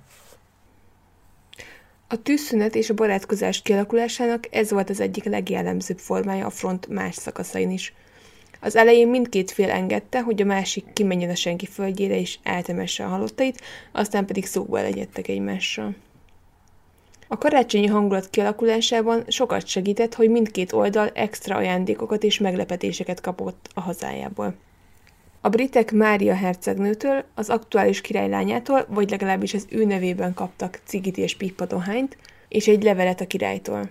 A 2.08 2.22
tűzszünet 2.22 2.76
és 2.76 2.90
a 2.90 2.94
barátkozás 2.94 3.62
kialakulásának 3.62 4.48
ez 4.52 4.72
volt 4.72 4.90
az 4.90 5.00
egyik 5.00 5.24
legjellemzőbb 5.24 5.98
formája 5.98 6.46
a 6.46 6.50
front 6.50 6.88
más 6.88 7.16
szakaszain 7.16 7.72
is. 7.72 7.94
Az 8.60 8.76
elején 8.76 9.08
mindkét 9.08 9.52
fél 9.52 9.70
engedte, 9.70 10.22
hogy 10.22 10.42
a 10.42 10.46
másik 10.46 10.86
kimenjen 10.94 11.30
a 11.30 11.36
senki 11.36 11.66
földjére 11.66 12.20
és 12.20 12.38
eltemesse 12.44 13.06
a 13.06 13.08
halottait, 13.08 13.62
aztán 13.92 14.26
pedig 14.26 14.46
szóba 14.46 14.82
legyettek 14.82 15.28
egymással. 15.28 15.96
A 17.28 17.38
karácsonyi 17.38 17.88
hangulat 17.88 18.30
kialakulásában 18.30 19.24
sokat 19.28 19.68
segített, 19.68 20.14
hogy 20.14 20.30
mindkét 20.30 20.74
oldal 20.74 21.10
extra 21.14 21.56
ajándékokat 21.56 22.24
és 22.24 22.40
meglepetéseket 22.40 23.22
kapott 23.22 23.70
a 23.74 23.82
hazájából. 23.82 24.56
A 25.42 25.50
britek 25.50 25.92
Mária 25.92 26.36
hercegnőtől, 26.36 27.24
az 27.36 27.50
aktuális 27.50 28.02
királylányától, 28.02 28.86
vagy 28.90 29.10
legalábbis 29.10 29.54
az 29.54 29.68
ő 29.70 29.86
nevében 29.86 30.34
kaptak 30.34 30.82
cigit 30.86 31.18
és 31.18 31.38
pippadohányt, 31.38 32.18
és 32.48 32.68
egy 32.68 32.84
levelet 32.84 33.22
a 33.22 33.28
királytól. 33.28 33.90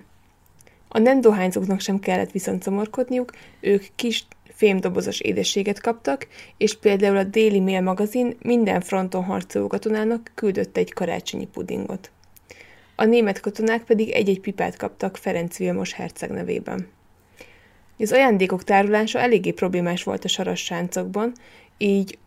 A 0.89 0.99
nem 0.99 1.21
dohányzóknak 1.21 1.81
sem 1.81 1.99
kellett 1.99 2.31
viszont 2.31 2.63
szomorkodniuk, 2.63 3.33
ők 3.61 3.85
kis 3.95 4.27
fémdobozos 4.49 5.21
édességet 5.21 5.81
kaptak, 5.81 6.27
és 6.57 6.79
például 6.79 7.17
a 7.17 7.25
Daily 7.25 7.61
Mail 7.61 7.81
magazin 7.81 8.37
minden 8.43 8.81
fronton 8.81 9.25
harcoló 9.25 9.67
katonának 9.67 10.31
küldött 10.35 10.77
egy 10.77 10.93
karácsonyi 10.93 11.47
pudingot 11.47 12.11
a 12.97 13.05
német 13.05 13.41
katonák 13.41 13.85
pedig 13.85 14.11
egy-egy 14.11 14.41
pipát 14.41 14.77
kaptak 14.77 15.17
Ferenc 15.17 15.57
Vilmos 15.57 15.93
herceg 15.93 16.31
nevében. 16.31 16.89
Az 17.99 18.13
ajándékok 18.13 18.65
tárolása 18.65 19.19
eléggé 19.19 19.51
problémás 19.51 20.03
volt 20.03 20.25
a 20.25 20.29
saras 20.29 20.65
sáncokban, 20.65 21.33
így 21.79 22.19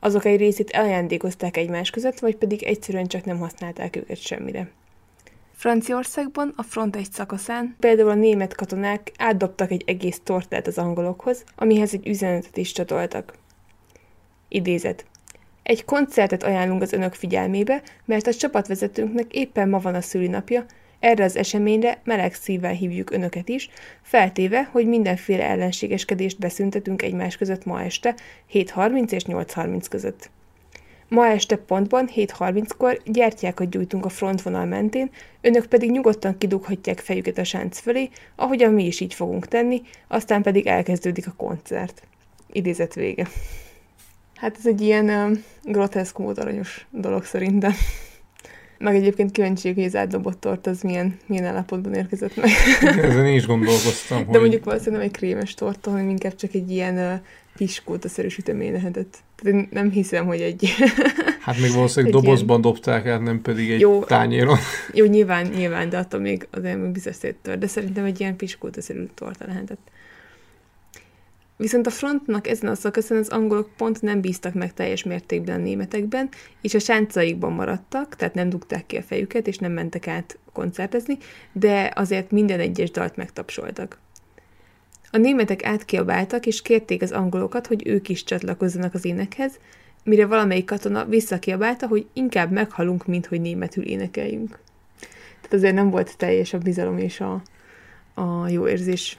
azok 0.00 0.24
egy 0.24 0.38
részét 0.38 0.70
elajándékozták 0.70 1.56
egymás 1.56 1.90
között, 1.90 2.18
vagy 2.18 2.36
pedig 2.36 2.62
egyszerűen 2.62 3.06
csak 3.06 3.24
nem 3.24 3.38
használták 3.38 3.96
őket 3.96 4.20
semmire. 4.20 4.70
Franciaországban 5.52 6.52
a 6.56 6.62
front 6.62 6.96
egy 6.96 7.12
szakaszán 7.12 7.76
például 7.78 8.08
a 8.10 8.14
német 8.14 8.54
katonák 8.54 9.12
átdobtak 9.16 9.70
egy 9.70 9.82
egész 9.86 10.20
tortát 10.24 10.66
az 10.66 10.78
angolokhoz, 10.78 11.44
amihez 11.56 11.94
egy 11.94 12.06
üzenetet 12.06 12.56
is 12.56 12.72
csatoltak. 12.72 13.34
Idézet. 14.48 15.06
Egy 15.68 15.84
koncertet 15.84 16.42
ajánlunk 16.42 16.82
az 16.82 16.92
önök 16.92 17.14
figyelmébe, 17.14 17.82
mert 18.04 18.26
a 18.26 18.34
csapatvezetőnknek 18.34 19.32
éppen 19.32 19.68
ma 19.68 19.78
van 19.78 19.94
a 19.94 20.00
szülinapja, 20.00 20.64
erre 21.00 21.24
az 21.24 21.36
eseményre 21.36 22.00
meleg 22.04 22.34
szívvel 22.34 22.72
hívjuk 22.72 23.10
önöket 23.10 23.48
is, 23.48 23.68
feltéve, 24.02 24.68
hogy 24.72 24.86
mindenféle 24.86 25.44
ellenségeskedést 25.44 26.38
beszüntetünk 26.38 27.02
egymás 27.02 27.36
között 27.36 27.64
ma 27.64 27.82
este, 27.82 28.14
7.30 28.52 29.10
és 29.10 29.22
8.30 29.26 29.84
között. 29.90 30.30
Ma 31.08 31.26
este 31.26 31.56
pontban 31.56 32.08
7.30-kor 32.14 33.00
gyertyákat 33.04 33.70
gyújtunk 33.70 34.04
a 34.04 34.08
frontvonal 34.08 34.64
mentén, 34.64 35.10
önök 35.40 35.66
pedig 35.66 35.90
nyugodtan 35.90 36.38
kidughatják 36.38 36.98
fejüket 36.98 37.38
a 37.38 37.44
sánc 37.44 37.78
fölé, 37.78 38.08
ahogyan 38.36 38.72
mi 38.72 38.86
is 38.86 39.00
így 39.00 39.14
fogunk 39.14 39.48
tenni, 39.48 39.82
aztán 40.06 40.42
pedig 40.42 40.66
elkezdődik 40.66 41.26
a 41.26 41.34
koncert. 41.36 42.02
Idézet 42.52 42.94
vége. 42.94 43.26
Hát 44.38 44.56
ez 44.58 44.66
egy 44.66 44.80
ilyen 44.80 45.04
uh, 45.04 45.38
groteszk 45.62 46.18
mód 46.18 46.38
aranyos 46.38 46.86
dolog 46.90 47.24
szerintem. 47.24 47.72
Meg 48.78 48.94
egyébként 48.94 49.30
kíváncsi 49.30 49.72
hogy 49.72 49.84
az 49.84 49.96
átdobott 49.96 50.40
tort 50.40 50.66
az 50.66 50.82
milyen, 50.82 51.16
milyen 51.26 51.44
állapotban 51.44 51.94
érkezett 51.94 52.36
meg. 52.36 52.50
Ezen 53.10 53.26
én 53.26 53.34
is 53.34 53.46
gondolkoztam. 53.46 54.18
De 54.18 54.24
hogy... 54.24 54.40
mondjuk 54.40 54.64
valószínűleg 54.64 55.00
nem 55.00 55.10
egy 55.10 55.16
krémes 55.16 55.54
torta, 55.54 55.90
hanem 55.90 56.08
inkább 56.08 56.34
csak 56.34 56.54
egy 56.54 56.70
ilyen 56.70 56.96
uh, 56.96 57.20
piskóta-szerű 57.56 58.28
sütemény 58.28 58.72
lehetett. 58.72 59.18
Tehát 59.36 59.58
én 59.58 59.68
nem 59.70 59.90
hiszem, 59.90 60.26
hogy 60.26 60.40
egy... 60.40 60.68
Hát 61.40 61.60
még 61.60 61.72
valószínűleg 61.72 62.14
dobozban 62.20 62.60
ilyen... 62.60 62.60
dobták 62.60 63.06
át, 63.06 63.22
nem 63.22 63.42
pedig 63.42 63.70
egy 63.70 63.80
jó, 63.80 64.04
tányéron. 64.04 64.56
Jó, 64.92 65.04
nyilván, 65.04 65.46
nyilván, 65.46 65.88
de 65.88 65.98
attól 65.98 66.20
még 66.20 66.48
az 66.50 66.62
még 66.62 66.76
biztos 66.76 67.14
széttör. 67.14 67.58
De 67.58 67.66
szerintem 67.66 68.04
egy 68.04 68.20
ilyen 68.20 68.36
piskóta-szerű 68.36 69.04
torta 69.14 69.46
lehetett. 69.46 69.90
Viszont 71.58 71.86
a 71.86 71.90
frontnak 71.90 72.46
ezen 72.46 72.70
a 72.70 72.74
szakaszon 72.74 73.16
az 73.16 73.28
angolok 73.28 73.70
pont 73.76 74.02
nem 74.02 74.20
bíztak 74.20 74.54
meg 74.54 74.74
teljes 74.74 75.02
mértékben 75.02 75.60
a 75.60 75.62
németekben, 75.62 76.28
és 76.60 76.74
a 76.74 76.78
sáncaikban 76.78 77.52
maradtak, 77.52 78.16
tehát 78.16 78.34
nem 78.34 78.48
dugták 78.48 78.86
ki 78.86 78.96
a 78.96 79.02
fejüket, 79.02 79.46
és 79.46 79.58
nem 79.58 79.72
mentek 79.72 80.08
át 80.08 80.38
koncertezni, 80.52 81.18
de 81.52 81.92
azért 81.94 82.30
minden 82.30 82.60
egyes 82.60 82.90
dalt 82.90 83.16
megtapsoltak. 83.16 83.98
A 85.10 85.16
németek 85.16 85.64
átkiabáltak, 85.64 86.46
és 86.46 86.62
kérték 86.62 87.02
az 87.02 87.12
angolokat, 87.12 87.66
hogy 87.66 87.86
ők 87.86 88.08
is 88.08 88.24
csatlakozzanak 88.24 88.94
az 88.94 89.04
énekhez, 89.04 89.58
mire 90.04 90.26
valamelyik 90.26 90.64
katona 90.64 91.04
visszakiabálta, 91.04 91.86
hogy 91.86 92.06
inkább 92.12 92.50
meghalunk, 92.50 93.06
mint 93.06 93.26
hogy 93.26 93.40
németül 93.40 93.84
énekeljünk. 93.84 94.58
Tehát 95.40 95.52
azért 95.52 95.74
nem 95.74 95.90
volt 95.90 96.16
teljes 96.16 96.52
a 96.52 96.58
bizalom 96.58 96.98
és 96.98 97.20
a, 97.20 97.42
a 98.14 98.48
jó 98.48 98.68
érzés. 98.68 99.18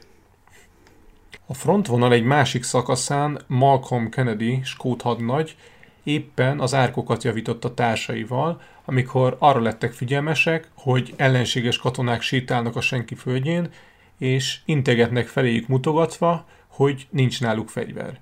A 1.51 1.53
frontvonal 1.53 2.13
egy 2.13 2.23
másik 2.23 2.63
szakaszán 2.63 3.39
Malcolm 3.47 4.09
Kennedy, 4.09 4.59
skót 4.63 5.01
hadnagy, 5.01 5.55
éppen 6.03 6.59
az 6.59 6.73
árkokat 6.73 7.23
javította 7.23 7.73
társaival, 7.73 8.61
amikor 8.85 9.35
arra 9.39 9.59
lettek 9.59 9.91
figyelmesek, 9.91 10.69
hogy 10.73 11.13
ellenséges 11.15 11.77
katonák 11.77 12.21
sétálnak 12.21 12.75
a 12.75 12.81
senki 12.81 13.15
földjén, 13.15 13.69
és 14.17 14.59
integetnek 14.65 15.27
feléjük 15.27 15.67
mutogatva, 15.67 16.45
hogy 16.67 17.07
nincs 17.09 17.41
náluk 17.41 17.69
fegyver. 17.69 18.19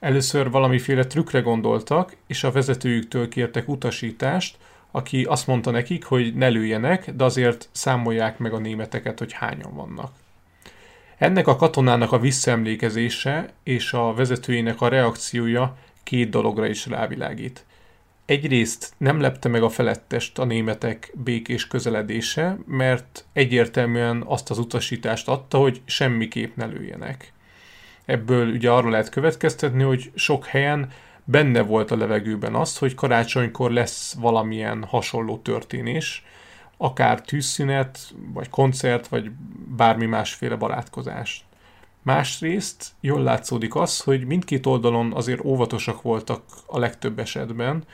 Először 0.00 0.50
valamiféle 0.50 1.06
trükkre 1.06 1.40
gondoltak, 1.40 2.16
és 2.26 2.44
a 2.44 2.52
vezetőjüktől 2.52 3.28
kértek 3.28 3.68
utasítást, 3.68 4.58
aki 4.90 5.24
azt 5.24 5.46
mondta 5.46 5.70
nekik, 5.70 6.04
hogy 6.04 6.34
ne 6.34 6.48
lőjenek, 6.48 7.10
de 7.10 7.24
azért 7.24 7.68
számolják 7.72 8.38
meg 8.38 8.52
a 8.52 8.58
németeket, 8.58 9.18
hogy 9.18 9.32
hányan 9.32 9.74
vannak. 9.74 10.19
Ennek 11.20 11.46
a 11.46 11.56
katonának 11.56 12.12
a 12.12 12.18
visszaemlékezése 12.18 13.48
és 13.62 13.92
a 13.92 14.14
vezetőjének 14.14 14.80
a 14.80 14.88
reakciója 14.88 15.76
két 16.02 16.30
dologra 16.30 16.66
is 16.66 16.86
rávilágít. 16.86 17.64
Egyrészt 18.24 18.92
nem 18.96 19.20
lepte 19.20 19.48
meg 19.48 19.62
a 19.62 19.68
felettest 19.68 20.38
a 20.38 20.44
németek 20.44 21.12
békés 21.14 21.66
közeledése, 21.66 22.58
mert 22.66 23.24
egyértelműen 23.32 24.22
azt 24.26 24.50
az 24.50 24.58
utasítást 24.58 25.28
adta, 25.28 25.58
hogy 25.58 25.80
semmiképp 25.84 26.56
ne 26.56 26.66
lőjenek. 26.66 27.32
Ebből 28.04 28.48
ugye 28.48 28.70
arra 28.70 28.90
lehet 28.90 29.08
következtetni, 29.08 29.82
hogy 29.82 30.10
sok 30.14 30.46
helyen 30.46 30.92
benne 31.24 31.60
volt 31.60 31.90
a 31.90 31.96
levegőben 31.96 32.54
az, 32.54 32.78
hogy 32.78 32.94
karácsonykor 32.94 33.70
lesz 33.70 34.14
valamilyen 34.14 34.84
hasonló 34.84 35.38
történés, 35.38 36.24
akár 36.82 37.20
tűzszünet, 37.20 37.98
vagy 38.32 38.48
koncert, 38.48 39.08
vagy 39.08 39.30
bármi 39.76 40.06
másféle 40.06 40.56
barátkozás. 40.56 41.44
Másrészt 42.02 42.92
jól 43.00 43.22
látszódik 43.22 43.74
az, 43.74 44.00
hogy 44.00 44.24
mindkét 44.24 44.66
oldalon 44.66 45.12
azért 45.12 45.44
óvatosak 45.44 46.02
voltak 46.02 46.42
a 46.66 46.78
legtöbb 46.78 47.18
esetben, 47.18 47.84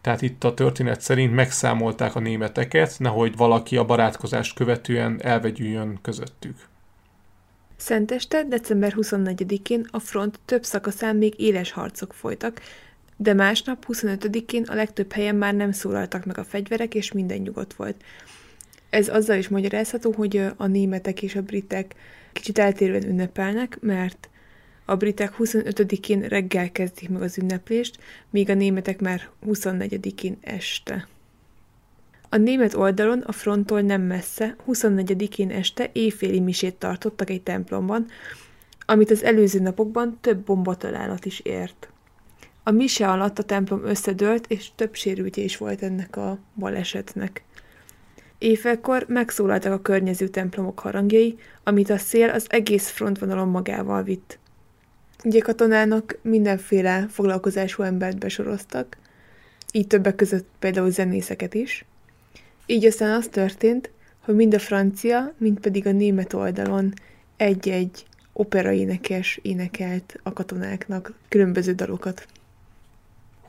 tehát 0.00 0.22
itt 0.22 0.44
a 0.44 0.54
történet 0.54 1.00
szerint 1.00 1.34
megszámolták 1.34 2.14
a 2.14 2.20
németeket, 2.20 2.94
nehogy 2.98 3.36
valaki 3.36 3.76
a 3.76 3.84
barátkozást 3.84 4.54
követően 4.54 5.22
elvegyüljön 5.22 5.98
közöttük. 6.02 6.56
Szenteste, 7.76 8.44
december 8.44 8.94
24-én 8.96 9.86
a 9.90 9.98
front 9.98 10.40
több 10.44 10.64
szakaszán 10.64 11.16
még 11.16 11.40
éles 11.40 11.72
harcok 11.72 12.12
folytak, 12.12 12.60
de 13.16 13.34
másnap, 13.34 13.86
25-én 13.88 14.62
a 14.62 14.74
legtöbb 14.74 15.12
helyen 15.12 15.36
már 15.36 15.54
nem 15.54 15.72
szólaltak 15.72 16.24
meg 16.24 16.38
a 16.38 16.44
fegyverek, 16.44 16.94
és 16.94 17.12
minden 17.12 17.38
nyugodt 17.38 17.74
volt. 17.74 18.04
Ez 18.90 19.08
azzal 19.08 19.36
is 19.36 19.48
magyarázható, 19.48 20.12
hogy 20.12 20.42
a 20.56 20.66
németek 20.66 21.22
és 21.22 21.34
a 21.34 21.42
britek 21.42 21.94
kicsit 22.32 22.58
eltérően 22.58 23.06
ünnepelnek, 23.06 23.78
mert 23.80 24.28
a 24.84 24.96
britek 24.96 25.34
25-én 25.38 26.20
reggel 26.20 26.72
kezdik 26.72 27.08
meg 27.08 27.22
az 27.22 27.38
ünneplést, 27.38 27.98
míg 28.30 28.50
a 28.50 28.54
németek 28.54 29.00
már 29.00 29.28
24-én 29.46 30.36
este. 30.40 31.08
A 32.28 32.36
német 32.36 32.74
oldalon, 32.74 33.20
a 33.20 33.32
fronttól 33.32 33.80
nem 33.80 34.02
messze, 34.02 34.56
24-én 34.68 35.50
este 35.50 35.90
éjféli 35.92 36.40
misét 36.40 36.74
tartottak 36.74 37.30
egy 37.30 37.42
templomban, 37.42 38.06
amit 38.86 39.10
az 39.10 39.24
előző 39.24 39.60
napokban 39.60 40.18
több 40.20 40.38
bombatalálat 40.38 41.24
is 41.24 41.40
ért. 41.40 41.90
A 42.68 42.70
mise 42.70 43.08
alatt 43.08 43.38
a 43.38 43.42
templom 43.42 43.84
összedőlt, 43.84 44.46
és 44.48 44.70
több 44.74 44.94
sérültje 44.94 45.42
is 45.42 45.56
volt 45.56 45.82
ennek 45.82 46.16
a 46.16 46.38
balesetnek. 46.54 47.44
Éjfélkor 48.38 49.04
megszólaltak 49.08 49.72
a 49.72 49.82
környező 49.82 50.28
templomok 50.28 50.78
harangjai, 50.78 51.38
amit 51.62 51.90
a 51.90 51.98
szél 51.98 52.28
az 52.28 52.46
egész 52.48 52.88
frontvonalon 52.88 53.48
magával 53.48 54.02
vitt. 54.02 54.38
Ugye 55.24 55.40
katonának 55.40 56.18
mindenféle 56.22 57.06
foglalkozású 57.08 57.82
embert 57.82 58.18
besoroztak, 58.18 58.96
így 59.72 59.86
többek 59.86 60.14
között 60.14 60.48
például 60.58 60.90
zenészeket 60.90 61.54
is. 61.54 61.84
Így 62.66 62.84
aztán 62.84 63.12
az 63.12 63.28
történt, 63.30 63.90
hogy 64.20 64.34
mind 64.34 64.54
a 64.54 64.58
francia, 64.58 65.34
mind 65.38 65.60
pedig 65.60 65.86
a 65.86 65.92
német 65.92 66.32
oldalon 66.32 66.92
egy-egy 67.36 68.06
operaénekes 68.32 69.38
énekelt 69.42 70.20
a 70.22 70.32
katonáknak 70.32 71.12
különböző 71.28 71.72
dalokat. 71.72 72.26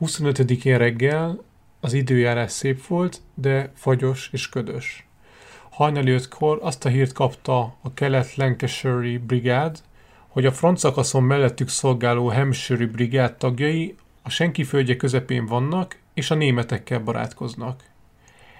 25-én 0.00 0.78
reggel 0.78 1.42
az 1.80 1.92
időjárás 1.92 2.52
szép 2.52 2.86
volt, 2.86 3.20
de 3.34 3.72
fagyos 3.74 4.28
és 4.32 4.48
ködös. 4.48 5.06
Hajnali 5.70 6.10
ötkor 6.10 6.58
azt 6.62 6.84
a 6.84 6.88
hírt 6.88 7.12
kapta 7.12 7.60
a 7.80 7.94
kelet 7.94 8.34
Lancashire 8.34 9.18
brigád, 9.18 9.80
hogy 10.28 10.46
a 10.46 10.52
front 10.52 10.78
szakaszon 10.78 11.22
mellettük 11.22 11.68
szolgáló 11.68 12.30
Hampshire 12.30 12.86
brigád 12.86 13.36
tagjai 13.36 13.96
a 14.22 14.30
senki 14.30 14.64
földje 14.64 14.96
közepén 14.96 15.46
vannak, 15.46 15.98
és 16.14 16.30
a 16.30 16.34
németekkel 16.34 17.00
barátkoznak. 17.00 17.82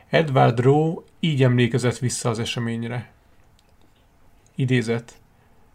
Edward 0.09 0.61
Rowe 0.61 1.03
így 1.21 1.43
emlékezett 1.43 1.99
vissza 1.99 2.29
az 2.29 2.39
eseményre. 2.39 3.11
Idézet. 4.55 5.15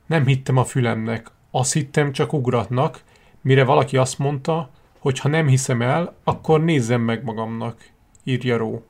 Nem 0.05 0.25
hittem 0.25 0.57
a 0.57 0.63
fülemnek, 0.63 1.31
azt 1.51 1.73
hittem 1.73 2.11
csak 2.11 2.33
ugratnak, 2.33 3.03
mire 3.41 3.63
valaki 3.63 3.97
azt 3.97 4.19
mondta, 4.19 4.69
hogy 5.03 5.19
ha 5.19 5.29
nem 5.29 5.47
hiszem 5.47 5.81
el, 5.81 6.15
akkor 6.23 6.63
nézzem 6.63 7.01
meg 7.01 7.23
magamnak, 7.23 7.89
írja 8.23 8.57
Ró. 8.57 8.85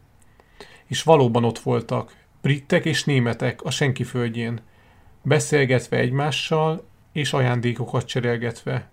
És 0.85 1.03
valóban 1.03 1.43
ott 1.43 1.59
voltak, 1.59 2.15
britek 2.41 2.85
és 2.85 3.03
németek 3.03 3.63
a 3.63 3.71
senki 3.71 4.03
földjén, 4.03 4.61
beszélgetve 5.21 5.97
egymással 5.97 6.85
és 7.11 7.33
ajándékokat 7.33 8.05
cserélgetve. 8.05 8.89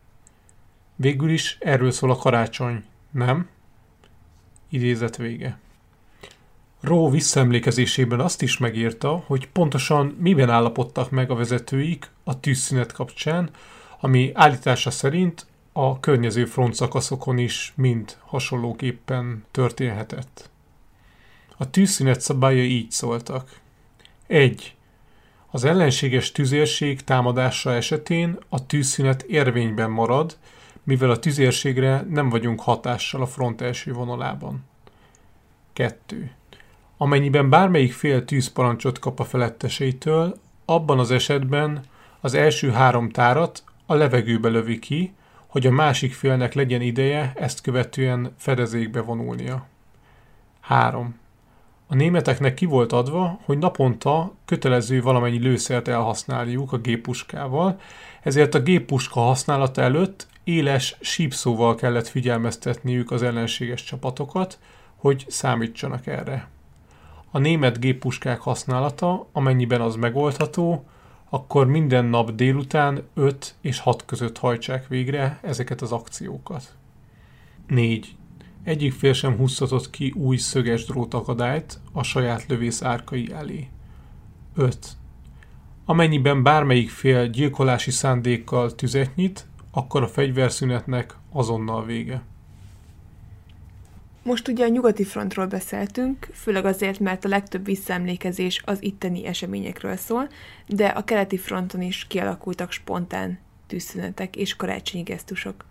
Végül 0.97 1.31
is 1.31 1.57
erről 1.61 1.91
szól 1.91 2.11
a 2.11 2.17
karácsony, 2.17 2.85
nem? 3.11 3.49
Idézet 4.69 5.17
vége. 5.17 5.59
Ró 6.81 7.11
visszaemlékezésében 7.11 8.21
azt 8.21 8.43
is 8.43 8.59
megírta, 8.59 9.23
hogy 9.27 9.49
pontosan 9.49 10.17
miben 10.19 10.51
állapodtak 10.51 11.11
meg 11.11 11.31
a 11.31 11.35
vezetőik 11.35 12.11
a 12.25 12.41
tűzszünet 12.41 12.93
kapcsán, 12.93 13.51
ami 14.01 14.31
állítása 14.35 14.91
szerint 14.91 15.49
a 15.73 16.01
környező 16.01 16.45
frontszakaszokon 16.45 17.39
is 17.39 17.73
mind 17.77 18.17
hasonlóképpen 18.25 19.45
történhetett. 19.51 20.51
A 21.57 21.71
tűzszünet 21.71 22.21
szabályai 22.21 22.71
így 22.71 22.91
szóltak. 22.91 23.61
1. 24.27 24.75
Az 25.51 25.65
ellenséges 25.65 26.33
tüzérség 26.33 27.05
támadása 27.05 27.75
esetén 27.75 28.39
a 28.49 28.67
tűzszünet 28.67 29.23
érvényben 29.23 29.91
marad, 29.91 30.37
mivel 30.83 31.11
a 31.11 31.19
tüzérségre 31.19 32.07
nem 32.09 32.29
vagyunk 32.29 32.61
hatással 32.61 33.23
a 33.23 33.27
front 33.27 33.61
első 33.61 33.93
vonalában. 33.93 34.65
2. 35.73 36.31
Amennyiben 36.97 37.51
bármelyik 37.51 37.93
fél 37.93 38.25
tűzparancsot 38.25 38.99
kap 38.99 39.21
a 39.21 39.25
feletteseitől, 39.25 40.39
abban 40.65 40.99
az 40.99 41.11
esetben 41.11 41.85
az 42.21 42.35
első 42.35 42.71
három 42.71 43.11
tárat 43.11 43.65
a 43.87 43.95
levegőbe 43.95 44.49
lövi 44.49 44.79
ki, 44.79 45.13
hogy 45.51 45.67
a 45.67 45.71
másik 45.71 46.13
félnek 46.13 46.55
legyen 46.55 46.81
ideje 46.81 47.33
ezt 47.37 47.61
követően 47.61 48.35
fedezékbe 48.37 49.01
vonulnia. 49.01 49.67
3. 50.61 51.19
A 51.87 51.95
németeknek 51.95 52.55
ki 52.55 52.65
volt 52.65 52.93
adva, 52.93 53.41
hogy 53.45 53.59
naponta 53.59 54.33
kötelező 54.45 55.03
valamennyi 55.03 55.39
lőszert 55.39 55.89
elhasználniuk 55.89 56.73
a 56.73 56.79
géppuskával, 56.79 57.81
ezért 58.23 58.55
a 58.55 58.63
géppuska 58.63 59.21
használata 59.21 59.83
előtt 59.83 60.27
éles 60.45 60.97
sípszóval 61.01 61.75
kellett 61.75 62.09
figyelmeztetniük 62.09 63.11
az 63.11 63.23
ellenséges 63.23 63.85
csapatokat, 63.85 64.59
hogy 64.97 65.25
számítsanak 65.29 66.07
erre. 66.07 66.49
A 67.31 67.39
német 67.39 67.81
géppuskák 67.81 68.41
használata, 68.41 69.27
amennyiben 69.33 69.81
az 69.81 69.95
megoldható, 69.95 70.85
akkor 71.31 71.67
minden 71.67 72.05
nap 72.05 72.31
délután 72.35 73.03
5 73.15 73.55
és 73.61 73.79
6 73.79 74.05
között 74.05 74.39
hajtsák 74.39 74.89
végre 74.89 75.39
ezeket 75.43 75.81
az 75.81 75.93
akciókat. 75.93 76.77
4. 77.67 78.17
Egyik 78.63 78.93
fél 78.93 79.13
sem 79.13 79.37
húzhatott 79.37 79.91
ki 79.91 80.11
új 80.17 80.37
szöges 80.37 80.85
drótakadályt 80.85 81.81
a 81.93 82.03
saját 82.03 82.47
lövész 82.49 82.83
árkai 82.83 83.33
elé. 83.33 83.69
5. 84.55 84.89
Amennyiben 85.85 86.43
bármelyik 86.43 86.91
fél 86.91 87.29
gyilkolási 87.29 87.91
szándékkal 87.91 88.75
tüzet 88.75 89.17
nyit, 89.17 89.47
akkor 89.71 90.03
a 90.03 90.09
fegyverszünetnek 90.09 91.17
azonnal 91.33 91.85
vége. 91.85 92.23
Most 94.23 94.49
ugye 94.49 94.65
a 94.65 94.69
nyugati 94.69 95.05
frontról 95.05 95.47
beszéltünk, 95.47 96.29
főleg 96.33 96.65
azért, 96.65 96.99
mert 96.99 97.25
a 97.25 97.29
legtöbb 97.29 97.65
visszaemlékezés 97.65 98.63
az 98.65 98.83
itteni 98.83 99.27
eseményekről 99.27 99.97
szól, 99.97 100.29
de 100.67 100.87
a 100.87 101.05
keleti 101.05 101.39
fronton 101.39 101.83
is 101.83 102.07
kialakultak 102.07 102.73
spontán 102.73 103.39
tűzszünetek 103.67 104.37
és 104.37 104.57
karácsonyi 104.57 105.03
gesztusok. 105.03 105.65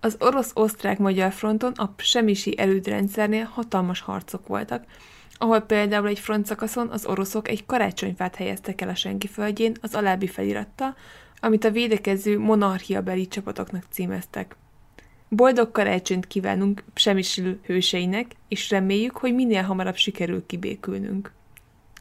Az 0.00 0.16
orosz-osztrák-magyar 0.20 1.32
fronton 1.32 1.72
a 1.72 1.94
semisi 1.96 2.58
elődrendszernél 2.58 3.44
hatalmas 3.44 4.00
harcok 4.00 4.46
voltak, 4.46 4.84
ahol 5.32 5.60
például 5.60 6.06
egy 6.06 6.18
front 6.18 6.46
szakaszon 6.46 6.88
az 6.88 7.06
oroszok 7.06 7.48
egy 7.48 7.66
karácsonyfát 7.66 8.36
helyeztek 8.36 8.80
el 8.80 8.88
a 8.88 8.94
senki 8.94 9.26
földjén 9.26 9.76
az 9.80 9.94
alábbi 9.94 10.26
felirattal, 10.26 10.96
amit 11.40 11.64
a 11.64 11.70
védekező 11.70 12.38
monarchiabeli 12.38 13.28
csapatoknak 13.28 13.84
címeztek. 13.90 14.56
Boldog 15.34 15.70
karácsonyt 15.70 16.26
kívánunk 16.26 16.84
semmisülő 16.94 17.58
hőseinek, 17.64 18.26
és 18.48 18.70
reméljük, 18.70 19.16
hogy 19.16 19.34
minél 19.34 19.62
hamarabb 19.62 19.96
sikerül 19.96 20.46
kibékülnünk. 20.46 21.32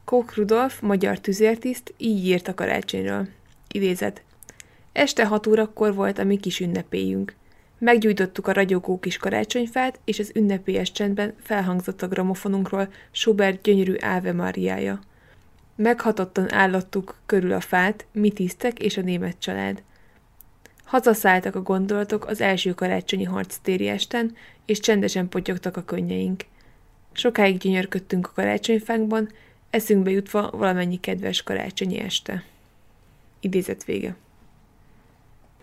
Kók 0.05 0.35
Rudolf, 0.35 0.81
magyar 0.81 1.19
tüzértiszt, 1.19 1.93
így 1.97 2.25
írt 2.25 2.47
a 2.47 2.53
karácsonyról. 2.53 3.27
Idézet. 3.71 4.23
Este 4.91 5.25
hat 5.25 5.47
órakor 5.47 5.93
volt 5.93 6.17
a 6.17 6.23
mi 6.23 6.37
kis 6.37 6.59
ünnepélyünk. 6.59 7.35
Meggyújtottuk 7.77 8.47
a 8.47 8.53
ragyogó 8.53 8.99
kis 8.99 9.17
karácsonyfát, 9.17 9.99
és 10.05 10.19
az 10.19 10.31
ünnepélyes 10.35 10.91
csendben 10.91 11.33
felhangzott 11.41 12.01
a 12.01 12.07
gramofonunkról 12.07 12.89
Schubert 13.11 13.61
gyönyörű 13.61 13.95
Áve 13.99 14.33
Mariája. 14.33 14.99
Meghatottan 15.75 16.53
állattuk 16.53 17.15
körül 17.25 17.53
a 17.53 17.59
fát, 17.59 18.05
mi 18.11 18.31
tisztek 18.31 18.79
és 18.79 18.97
a 18.97 19.01
német 19.01 19.39
család. 19.39 19.83
Hazaszálltak 20.91 21.56
a 21.56 21.62
gondolatok 21.62 22.25
az 22.25 22.41
első 22.41 22.73
karácsonyi 22.73 23.23
harctéri 23.23 23.88
esten, 23.88 24.36
és 24.65 24.80
csendesen 24.80 25.30
potyogtak 25.30 25.77
a 25.77 25.84
könnyeink. 25.84 26.45
Sokáig 27.12 27.58
gyönyörködtünk 27.58 28.27
a 28.27 28.32
karácsonyfánkban, 28.36 29.30
eszünkbe 29.69 30.10
jutva 30.10 30.49
valamennyi 30.49 30.99
kedves 30.99 31.43
karácsonyi 31.43 31.99
este. 31.99 32.43
Idézet 33.39 33.84
vége. 33.84 34.15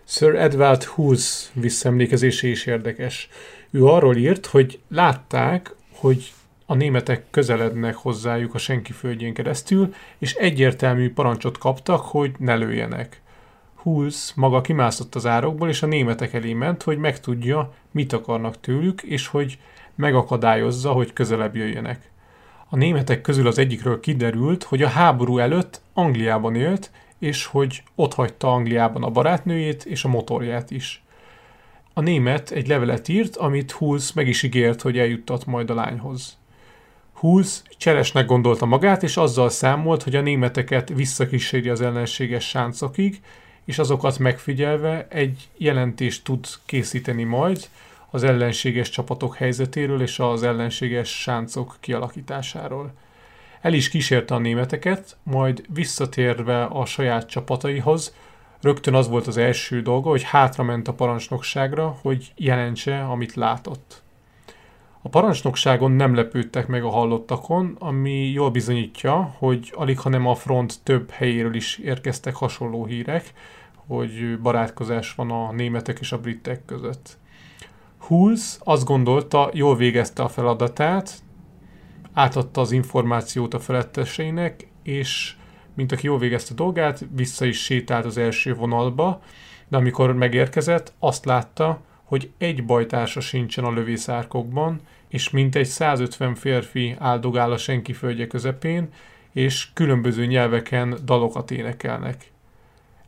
Sir 0.03 0.35
Edward 0.35 0.83
Hughes 0.83 1.49
visszaemlékezése 1.53 2.47
is 2.47 2.65
érdekes. 2.65 3.29
Ő 3.69 3.85
arról 3.85 4.15
írt, 4.15 4.45
hogy 4.45 4.79
látták, 4.87 5.75
hogy 5.91 6.33
a 6.65 6.73
németek 6.73 7.23
közelednek 7.29 7.95
hozzájuk 7.95 8.53
a 8.53 8.57
senki 8.57 8.91
földjén 8.91 9.33
keresztül, 9.33 9.93
és 10.17 10.33
egyértelmű 10.33 11.13
parancsot 11.13 11.57
kaptak, 11.57 12.01
hogy 12.01 12.31
ne 12.37 12.55
lőjenek. 12.55 13.21
Hughes 13.81 14.31
maga 14.35 14.61
kimászott 14.61 15.15
az 15.15 15.25
árokból, 15.25 15.69
és 15.69 15.81
a 15.81 15.87
németek 15.87 16.33
elé 16.33 16.53
ment, 16.53 16.83
hogy 16.83 16.97
megtudja, 16.97 17.73
mit 17.91 18.13
akarnak 18.13 18.59
tőlük, 18.59 19.01
és 19.01 19.27
hogy 19.27 19.59
megakadályozza, 19.95 20.91
hogy 20.91 21.13
közelebb 21.13 21.55
jöjjenek. 21.55 22.11
A 22.69 22.75
németek 22.75 23.21
közül 23.21 23.47
az 23.47 23.57
egyikről 23.57 23.99
kiderült, 23.99 24.63
hogy 24.63 24.81
a 24.81 24.87
háború 24.87 25.37
előtt 25.37 25.81
Angliában 25.93 26.55
élt, 26.55 26.91
és 27.19 27.45
hogy 27.45 27.83
ott 27.95 28.13
hagyta 28.13 28.53
Angliában 28.53 29.03
a 29.03 29.09
barátnőjét 29.09 29.85
és 29.85 30.03
a 30.03 30.07
motorját 30.07 30.71
is. 30.71 31.03
A 31.93 32.01
német 32.01 32.51
egy 32.51 32.67
levelet 32.67 33.07
írt, 33.07 33.35
amit 33.35 33.71
Hulsz 33.71 34.11
meg 34.11 34.27
is 34.27 34.43
ígért, 34.43 34.81
hogy 34.81 34.97
eljuttat 34.97 35.45
majd 35.45 35.69
a 35.69 35.73
lányhoz. 35.73 36.37
Hulsz 37.13 37.63
cselesnek 37.77 38.25
gondolta 38.25 38.65
magát, 38.65 39.03
és 39.03 39.17
azzal 39.17 39.49
számolt, 39.49 40.03
hogy 40.03 40.15
a 40.15 40.21
németeket 40.21 40.89
visszakíséri 40.89 41.69
az 41.69 41.81
ellenséges 41.81 42.47
sáncokig, 42.47 43.21
és 43.69 43.79
azokat 43.79 44.19
megfigyelve 44.19 45.07
egy 45.09 45.49
jelentést 45.57 46.23
tud 46.23 46.45
készíteni 46.65 47.23
majd 47.23 47.69
az 48.09 48.23
ellenséges 48.23 48.89
csapatok 48.89 49.35
helyzetéről 49.35 50.01
és 50.01 50.19
az 50.19 50.43
ellenséges 50.43 51.21
sáncok 51.21 51.77
kialakításáról. 51.79 52.93
El 53.61 53.73
is 53.73 53.89
kísérte 53.89 54.35
a 54.35 54.39
németeket, 54.39 55.17
majd 55.23 55.63
visszatérve 55.73 56.63
a 56.63 56.85
saját 56.85 57.29
csapataihoz, 57.29 58.15
rögtön 58.61 58.93
az 58.93 59.07
volt 59.07 59.27
az 59.27 59.37
első 59.37 59.81
dolga, 59.81 60.09
hogy 60.09 60.23
hátrament 60.23 60.87
a 60.87 60.93
parancsnokságra, 60.93 61.97
hogy 62.01 62.31
jelentse, 62.35 63.03
amit 63.03 63.33
látott. 63.33 64.01
A 65.01 65.09
parancsnokságon 65.09 65.91
nem 65.91 66.15
lepődtek 66.15 66.67
meg 66.67 66.83
a 66.83 66.89
hallottakon, 66.89 67.75
ami 67.79 68.31
jól 68.31 68.51
bizonyítja, 68.51 69.35
hogy 69.37 69.73
alig 69.75 69.99
hanem 69.99 70.27
a 70.27 70.35
front 70.35 70.79
több 70.83 71.09
helyéről 71.09 71.55
is 71.55 71.77
érkeztek 71.77 72.35
hasonló 72.35 72.85
hírek, 72.85 73.33
hogy 73.89 74.39
barátkozás 74.41 75.15
van 75.15 75.31
a 75.31 75.51
németek 75.51 75.99
és 75.99 76.11
a 76.11 76.19
britek 76.19 76.65
között. 76.65 77.17
Hulsz 77.97 78.59
azt 78.63 78.85
gondolta, 78.85 79.49
jól 79.53 79.75
végezte 79.75 80.23
a 80.23 80.27
feladatát, 80.27 81.13
átadta 82.13 82.61
az 82.61 82.71
információt 82.71 83.53
a 83.53 83.59
feletteseinek, 83.59 84.67
és 84.83 85.35
mint 85.73 85.91
aki 85.91 86.05
jól 86.05 86.19
végezte 86.19 86.51
a 86.51 86.55
dolgát, 86.55 87.05
vissza 87.15 87.45
is 87.45 87.63
sétált 87.63 88.05
az 88.05 88.17
első 88.17 88.53
vonalba, 88.53 89.21
de 89.67 89.77
amikor 89.77 90.13
megérkezett, 90.13 90.93
azt 90.99 91.25
látta, 91.25 91.81
hogy 92.03 92.31
egy 92.37 92.65
bajtársa 92.65 93.19
sincsen 93.19 93.63
a 93.63 93.71
lövészárkokban, 93.71 94.81
és 95.07 95.29
mintegy 95.29 95.65
150 95.65 96.35
férfi 96.35 96.95
áldogál 96.99 97.51
a 97.51 97.57
senki 97.57 97.93
földje 97.93 98.27
közepén, 98.27 98.89
és 99.33 99.73
különböző 99.73 100.25
nyelveken 100.25 100.97
dalokat 101.05 101.51
énekelnek. 101.51 102.31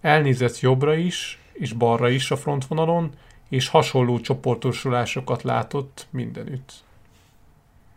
Elnézett 0.02 0.60
jobbra 0.60 0.96
is, 0.96 1.40
és 1.54 1.74
balra 1.74 2.10
is 2.10 2.32
a 2.32 2.38
frontvonalon, 2.38 3.12
és 3.50 3.68
hasonló 3.68 4.20
csoportosulásokat 4.20 5.44
látott 5.44 6.08
mindenütt 6.10 6.84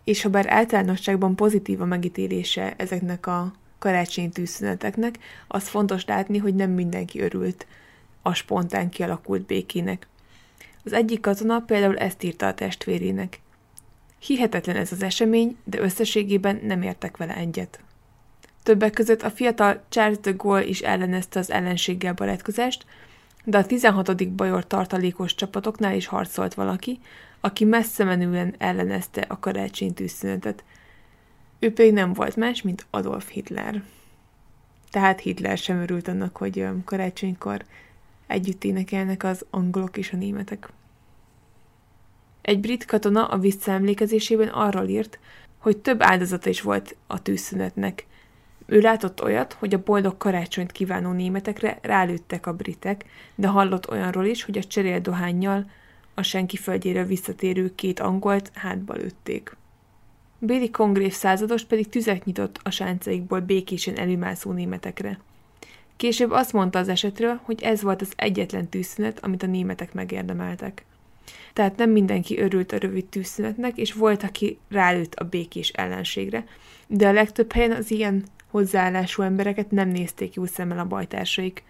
és 0.05 0.23
ha 0.23 0.29
bár 0.29 0.47
általánosságban 0.49 1.37
pozitív 1.37 1.81
a 1.81 1.85
megítélése 1.85 2.75
ezeknek 2.77 3.27
a 3.27 3.53
karácsonyi 3.79 4.29
tűzszüneteknek, 4.29 5.19
az 5.49 5.69
fontos 5.69 6.05
látni, 6.05 6.39
hogy 6.39 6.55
nem 6.55 6.71
mindenki 6.71 7.21
örült 7.21 7.67
a 8.23 8.35
spontán 8.35 8.89
kialakult 8.89 9.47
békének. 9.47 10.07
Az 10.85 10.93
egyik 10.93 11.21
katona 11.21 11.61
például 11.61 11.99
ezt 11.99 12.23
írta 12.23 12.47
a 12.47 12.55
testvérének. 12.55 13.41
Hihetetlen 14.19 14.77
ez 14.77 14.93
az 14.93 15.03
esemény, 15.03 15.57
de 15.65 15.81
összességében 15.81 16.61
nem 16.63 16.83
értek 16.83 17.17
vele 17.17 17.37
egyet. 17.37 17.81
Többek 18.65 18.93
között 18.93 19.23
a 19.23 19.31
fiatal 19.31 19.85
Charles 19.89 20.19
de 20.19 20.31
Gaulle 20.31 20.65
is 20.65 20.81
ellenezte 20.81 21.39
az 21.39 21.51
ellenséggel 21.51 22.13
barátkozást, 22.13 22.87
de 23.45 23.59
a 23.59 23.67
16. 23.67 24.33
bajor 24.33 24.67
tartalékos 24.67 25.35
csapatoknál 25.35 25.95
is 25.95 26.07
harcolt 26.07 26.55
valaki, 26.55 26.99
aki 27.41 27.65
messze 27.65 28.05
menően 28.05 28.55
ellenezte 28.59 29.21
a 29.21 29.39
karácsony 29.39 29.95
tűzszünetet. 29.95 30.65
Ő 31.59 31.73
pedig 31.73 31.93
nem 31.93 32.13
volt 32.13 32.37
más, 32.37 32.63
mint 32.63 32.87
Adolf 32.91 33.31
Hitler. 33.31 33.83
Tehát 34.91 35.21
Hitler 35.21 35.59
sem 35.59 35.81
örült 35.81 36.09
annak, 36.09 36.37
hogy 36.37 36.67
karácsonykor 36.85 37.65
együtt 38.27 38.65
énekelnek 38.65 39.25
az 39.25 39.45
angolok 39.51 39.97
és 39.97 40.13
a 40.13 40.17
németek. 40.17 40.69
Egy 42.43 42.61
brit 42.61 42.85
katona 42.85 43.27
a 43.27 43.39
visszaemlékezésében 43.39 44.49
arról 44.49 44.89
írt, 44.89 45.19
hogy 45.59 45.77
több 45.77 46.03
áldozata 46.03 46.49
is 46.49 46.61
volt 46.61 46.97
a 47.07 47.23
tűzszünetnek. 47.23 48.07
Ő 48.67 48.81
látott 48.81 49.23
olyat, 49.23 49.53
hogy 49.53 49.75
a 49.75 49.83
boldog 49.83 50.17
karácsonyt 50.17 50.73
kívánó 50.73 51.13
németekre 51.13 51.79
rálőttek 51.83 52.47
a 52.47 52.53
britek, 52.53 53.05
de 53.35 53.49
hallott 53.49 53.91
olyanról 53.91 54.25
is, 54.25 54.45
hogy 54.45 54.59
a 54.59 54.65
cseréldohányjal 54.65 55.71
a 56.15 56.23
senki 56.23 56.57
földjéről 56.57 57.05
visszatérő 57.05 57.75
két 57.75 58.01
angolt 58.01 58.51
hátba 58.55 58.95
lőtték. 58.95 59.57
Béli 60.39 60.71
kongrév 60.71 61.13
százados 61.13 61.65
pedig 61.65 61.89
tüzet 61.89 62.25
nyitott 62.25 62.61
a 62.63 62.71
sáncaikból 62.71 63.41
békésen 63.41 63.97
előmászó 63.97 64.53
németekre. 64.53 65.19
Később 65.97 66.31
azt 66.31 66.53
mondta 66.53 66.79
az 66.79 66.89
esetről, 66.89 67.41
hogy 67.43 67.63
ez 67.63 67.83
volt 67.83 68.01
az 68.01 68.13
egyetlen 68.17 68.69
tűzszünet, 68.69 69.25
amit 69.25 69.43
a 69.43 69.47
németek 69.47 69.95
megérdemeltek. 69.95 70.85
Tehát 71.53 71.77
nem 71.77 71.91
mindenki 71.91 72.39
örült 72.39 72.73
a 72.73 72.79
rövid 72.79 73.05
tűzszünetnek, 73.05 73.77
és 73.77 73.93
volt, 73.93 74.23
aki 74.23 74.59
rálőtt 74.69 75.15
a 75.15 75.25
békés 75.25 75.69
ellenségre, 75.69 76.45
de 76.87 77.09
a 77.09 77.13
legtöbb 77.13 77.53
helyen 77.53 77.73
az 77.73 77.91
ilyen 77.91 78.25
hozzáállású 78.55 79.23
embereket 79.23 79.71
nem 79.71 79.89
nézték 79.89 80.35
jó 80.35 80.47
szemmel 80.47 80.79
a 80.79 80.85
bajtársaik, 80.85 81.63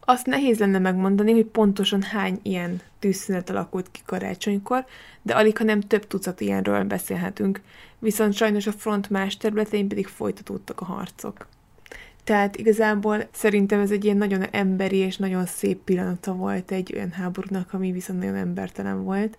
azt 0.00 0.26
nehéz 0.26 0.58
lenne 0.58 0.78
megmondani, 0.78 1.32
hogy 1.32 1.44
pontosan 1.44 2.02
hány 2.02 2.38
ilyen 2.42 2.80
tűzszünet 2.98 3.50
alakult 3.50 3.90
ki 3.90 4.00
karácsonykor, 4.06 4.84
de 5.22 5.34
alig, 5.34 5.56
ha 5.56 5.64
nem 5.64 5.80
több 5.80 6.06
tucat 6.06 6.40
ilyenről 6.40 6.84
beszélhetünk, 6.84 7.60
viszont 7.98 8.32
sajnos 8.32 8.66
a 8.66 8.72
front 8.72 9.10
más 9.10 9.36
területein 9.36 9.88
pedig 9.88 10.06
folytatódtak 10.06 10.80
a 10.80 10.84
harcok. 10.84 11.46
Tehát 12.24 12.56
igazából 12.56 13.28
szerintem 13.32 13.80
ez 13.80 13.90
egy 13.90 14.04
ilyen 14.04 14.16
nagyon 14.16 14.42
emberi 14.50 14.96
és 14.96 15.16
nagyon 15.16 15.46
szép 15.46 15.78
pillanata 15.78 16.32
volt 16.32 16.70
egy 16.70 16.92
olyan 16.94 17.10
háborúnak, 17.10 17.72
ami 17.72 17.92
viszont 17.92 18.18
nagyon 18.18 18.36
embertelen 18.36 19.04
volt. 19.04 19.38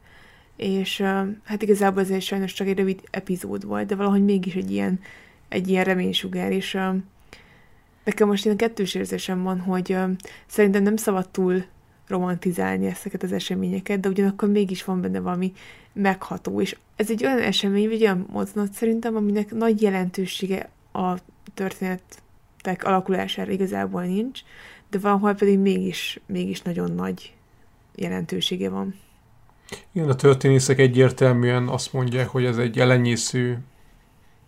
És 0.55 1.01
hát 1.43 1.61
igazából 1.61 2.01
ez 2.01 2.09
egy 2.09 2.21
sajnos 2.21 2.53
csak 2.53 2.67
egy 2.67 2.77
rövid 2.77 3.01
epizód 3.09 3.65
volt, 3.65 3.87
de 3.87 3.95
valahogy 3.95 4.23
mégis 4.23 4.53
egy 4.53 4.71
ilyen, 4.71 4.99
egy 5.49 5.67
ilyen 5.67 5.83
reménysugár, 5.83 6.51
és 6.51 6.77
Nekem 8.05 8.27
most 8.27 8.45
ilyen 8.45 8.57
kettős 8.57 8.93
érzésem 8.93 9.43
van, 9.43 9.59
hogy 9.59 9.97
szerintem 10.45 10.83
nem 10.83 10.95
szabad 10.95 11.29
túl 11.29 11.63
romantizálni 12.07 12.85
ezeket 12.85 13.23
az 13.23 13.31
eseményeket, 13.31 13.99
de 13.99 14.09
ugyanakkor 14.09 14.49
mégis 14.49 14.83
van 14.83 15.01
benne 15.01 15.19
valami 15.19 15.53
megható, 15.93 16.61
és 16.61 16.77
ez 16.95 17.09
egy 17.09 17.25
olyan 17.25 17.39
esemény, 17.39 17.89
vagy 17.89 18.01
olyan 18.01 18.27
mozzanat 18.31 18.73
szerintem, 18.73 19.15
aminek 19.15 19.51
nagy 19.51 19.81
jelentősége 19.81 20.69
a 20.91 21.13
történetek 21.53 22.83
alakulására 22.83 23.51
igazából 23.51 24.03
nincs, 24.03 24.39
de 24.89 24.99
valahol 24.99 25.33
pedig 25.33 25.59
mégis, 25.59 26.19
mégis 26.25 26.61
nagyon 26.61 26.91
nagy 26.91 27.33
jelentősége 27.95 28.69
van. 28.69 28.95
Igen, 29.91 30.09
a 30.09 30.15
történészek 30.15 30.79
egyértelműen 30.79 31.67
azt 31.67 31.93
mondják, 31.93 32.27
hogy 32.27 32.45
ez 32.45 32.57
egy 32.57 32.79
elenyésző 32.79 33.59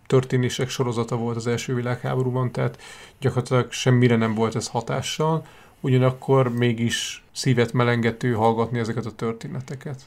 történések 0.08 0.68
sorozata 0.68 1.16
volt 1.16 1.36
az 1.36 1.46
első 1.46 1.74
világháborúban, 1.74 2.52
tehát 2.52 2.82
gyakorlatilag 3.20 3.72
semmire 3.72 4.16
nem 4.16 4.34
volt 4.34 4.54
ez 4.54 4.68
hatással, 4.68 5.46
ugyanakkor 5.80 6.52
mégis 6.52 7.24
szívet 7.32 7.72
melengető 7.72 8.32
hallgatni 8.32 8.78
ezeket 8.78 9.06
a 9.06 9.12
történeteket. 9.12 10.00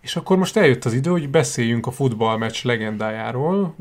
És 0.00 0.16
akkor 0.16 0.36
most 0.36 0.56
eljött 0.56 0.84
az 0.84 0.92
idő, 0.92 1.10
hogy 1.10 1.28
beszéljünk 1.28 1.86
a 1.86 1.90
futballmeccs 1.90 2.64
legendájáról, 2.64 3.74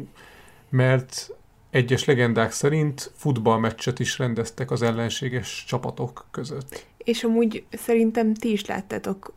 mert 0.69 1.29
egyes 1.69 2.05
legendák 2.05 2.51
szerint 2.51 3.11
futballmeccset 3.15 3.99
is 3.99 4.17
rendeztek 4.17 4.71
az 4.71 4.81
ellenséges 4.81 5.63
csapatok 5.67 6.25
között. 6.31 6.85
És 6.97 7.23
amúgy 7.23 7.63
szerintem 7.71 8.33
ti 8.33 8.51
is 8.51 8.65
láttátok, 8.65 9.33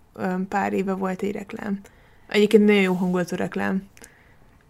pár 0.49 0.73
éve 0.73 0.93
volt 0.93 1.23
egy 1.23 1.33
reklám. 1.33 1.81
Egyébként 2.29 2.65
nagyon 2.65 2.83
jó 2.83 2.93
hangulatú 2.93 3.37
reklám, 3.37 3.89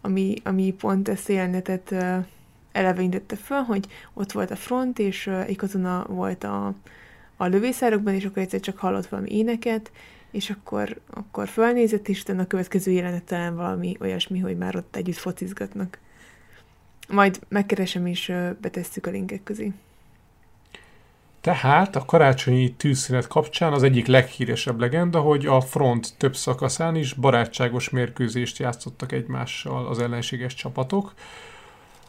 ami, 0.07 0.35
ami 0.45 0.73
pont 0.73 1.09
ezt 1.09 1.29
a 1.29 1.33
jelenetet 1.33 1.95
elevenítette 2.73 3.37
föl, 3.37 3.59
hogy 3.59 3.87
ott 4.15 4.33
volt 4.33 4.51
a 4.51 4.57
front, 4.57 4.99
és 4.99 5.27
egy 5.27 5.57
katona 5.57 6.05
volt 6.09 6.45
a, 6.45 6.75
a 7.37 7.47
lövészárokban, 7.47 8.15
és 8.15 8.25
akkor 8.25 8.43
egyszer 8.43 8.61
csak 8.61 8.79
hallott 8.79 9.07
valami 9.07 9.37
éneket, 9.37 9.91
és 10.31 10.51
akkor, 10.51 11.01
akkor 11.11 11.49
fölnézett, 11.49 12.09
és 12.09 12.25
a 12.39 12.47
következő 12.47 12.91
jelenetelen 12.91 13.57
valami 13.57 13.97
olyasmi, 14.01 14.39
hogy 14.39 14.57
már 14.57 14.77
ott 14.77 14.97
együtt 14.97 15.17
focizgatnak. 15.17 15.99
Majd 17.09 17.41
megkeresem, 17.49 18.07
és 18.07 18.33
betesszük 18.61 19.07
a 19.07 19.11
linkek 19.11 19.43
közé. 19.43 19.73
Tehát 21.47 21.97
a 21.97 22.05
karácsonyi 22.05 22.73
tűzszünet 22.73 23.27
kapcsán 23.27 23.73
az 23.73 23.83
egyik 23.83 24.07
leghíresebb 24.07 24.81
legenda, 24.81 25.21
hogy 25.21 25.47
a 25.47 25.61
front 25.61 26.15
több 26.19 26.37
szakaszán 26.37 26.97
is 26.97 27.13
barátságos 27.13 27.91
mérkőzést 27.91 28.59
játszottak 28.59 29.13
egymással 29.13 29.87
az 29.87 29.99
ellenséges 29.99 30.55
csapatok. 30.55 31.15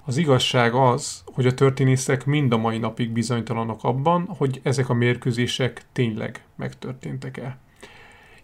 Az 0.06 0.18
igazság 0.18 0.74
az, 0.74 1.24
hogy 1.26 1.46
a 1.46 1.54
történészek 1.54 2.26
mind 2.26 2.54
a 2.54 2.58
mai 2.58 2.78
napig 2.78 3.10
bizonytalanok 3.10 3.84
abban, 3.84 4.26
hogy 4.38 4.60
ezek 4.64 4.90
a 4.90 4.94
mérkőzések 4.94 5.82
tényleg 5.94 6.44
megtörténtek-e. 6.56 7.58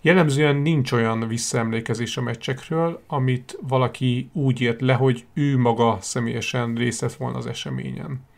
Jellemzően 0.02 0.56
nincs 0.56 0.92
olyan 0.92 1.28
visszaemlékezés 1.28 2.18
a 2.18 2.22
meccsekről, 2.22 3.04
amit 3.08 3.58
valaki 3.62 4.30
úgy 4.34 4.62
ért 4.62 4.82
le, 4.82 4.94
hogy 4.94 5.26
ő 5.34 5.58
maga 5.58 5.98
személyesen 6.02 6.76
részt 6.76 7.02
vett 7.02 7.14
volna 7.14 7.38
az 7.38 7.48
eseményen. 7.48 8.32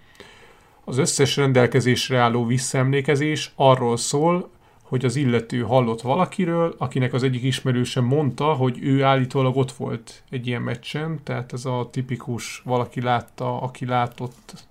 Az 0.86 0.98
összes 0.98 1.38
rendelkezésre 1.38 2.18
álló 2.18 2.46
visszaemlékezés 2.46 3.52
arról 3.56 3.98
szól, 3.98 4.50
hogy 4.84 5.06
az 5.06 5.16
illető 5.16 5.62
hallott 5.62 6.02
valakiről, 6.02 6.76
akinek 6.78 7.14
az 7.14 7.24
egyik 7.24 7.44
ismerőse 7.44 8.02
mondta, 8.02 8.54
hogy 8.54 8.80
ő 8.82 9.04
állítólag 9.04 9.58
ott 9.58 9.72
volt 9.72 10.24
egy 10.30 10.48
ilyen 10.48 10.62
meccsen, 10.62 11.20
tehát 11.24 11.54
ez 11.54 11.66
a 11.66 11.88
tipikus 11.92 12.62
valaki 12.66 13.02
látta, 13.02 13.62
aki 13.62 13.86
látott, 13.86 14.66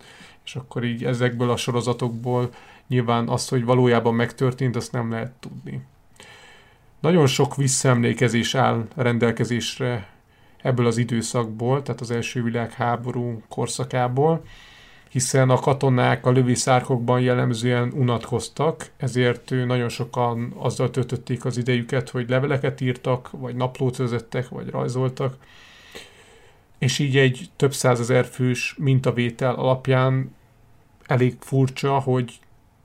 és 0.45 0.57
akkor 0.57 0.85
így 0.85 1.05
ezekből 1.05 1.51
a 1.51 1.57
sorozatokból 1.57 2.51
nyilván 2.89 3.29
azt, 3.29 3.51
hogy 3.51 3.65
valójában 3.65 4.15
megtörtént, 4.15 4.77
azt 4.77 4.93
nem 4.93 5.11
lehet 5.11 5.33
tudni. 5.41 5.81
Nagyon 7.01 7.27
sok 7.27 7.57
visszaemlékezés 7.57 8.55
áll 8.55 8.87
rendelkezésre 8.97 10.09
ebből 10.63 10.87
az 10.87 10.97
időszakból, 10.97 11.83
tehát 11.83 12.01
az 12.01 12.11
első 12.11 12.43
világháború 12.43 13.43
korszakából, 13.49 14.45
hiszen 15.15 15.51
a 15.51 15.59
katonák 15.59 16.27
a 16.27 16.31
lövészárkokban 16.31 17.21
jellemzően 17.21 17.93
unatkoztak, 17.93 18.91
ezért 18.97 19.51
nagyon 19.51 19.89
sokan 19.89 20.53
azzal 20.57 20.91
töltötték 20.91 21.45
az 21.45 21.57
idejüket, 21.57 22.11
hogy 22.11 22.29
leveleket 22.29 22.81
írtak, 22.81 23.31
vagy 23.31 23.55
naplót 23.55 23.97
vezettek, 23.97 24.49
vagy 24.49 24.71
rajzoltak, 24.71 25.37
és 26.79 26.99
így 26.99 27.17
egy 27.17 27.51
több 27.57 27.73
százezer 27.75 28.25
fős 28.25 28.75
mintavétel 28.79 29.55
alapján 29.55 30.35
elég 31.07 31.37
furcsa, 31.41 31.99
hogy 31.99 32.39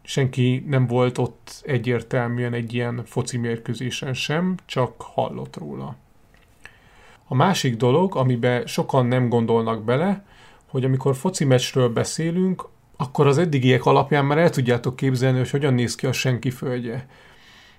senki 0.03 0.63
nem 0.67 0.87
volt 0.87 1.17
ott 1.17 1.61
egyértelműen 1.65 2.53
egy 2.53 2.73
ilyen 2.73 3.01
foci 3.05 3.37
mérkőzésen 3.37 4.13
sem, 4.13 4.55
csak 4.65 5.01
hallott 5.01 5.57
róla. 5.57 5.95
A 7.27 7.35
másik 7.35 7.75
dolog, 7.75 8.15
amiben 8.15 8.67
sokan 8.67 9.05
nem 9.05 9.29
gondolnak 9.29 9.83
bele, 9.83 10.27
hogy 10.69 10.83
amikor 10.83 11.15
foci 11.15 11.45
meccsről 11.45 11.89
beszélünk, 11.89 12.67
akkor 12.97 13.27
az 13.27 13.37
eddigiek 13.37 13.85
alapján 13.85 14.25
már 14.25 14.37
el 14.37 14.49
tudjátok 14.49 14.95
képzelni, 14.95 15.37
hogy 15.37 15.49
hogyan 15.49 15.73
néz 15.73 15.95
ki 15.95 16.05
a 16.05 16.11
senki 16.11 16.49
földje. 16.49 17.07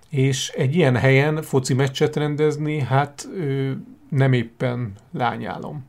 És 0.09 0.49
egy 0.49 0.75
ilyen 0.75 0.97
helyen 0.97 1.43
foci 1.43 1.75
meccset 1.75 2.17
rendezni, 2.17 2.79
hát 2.79 3.29
ö, 3.37 3.71
nem 4.09 4.33
éppen 4.33 4.93
lányálom. 5.13 5.89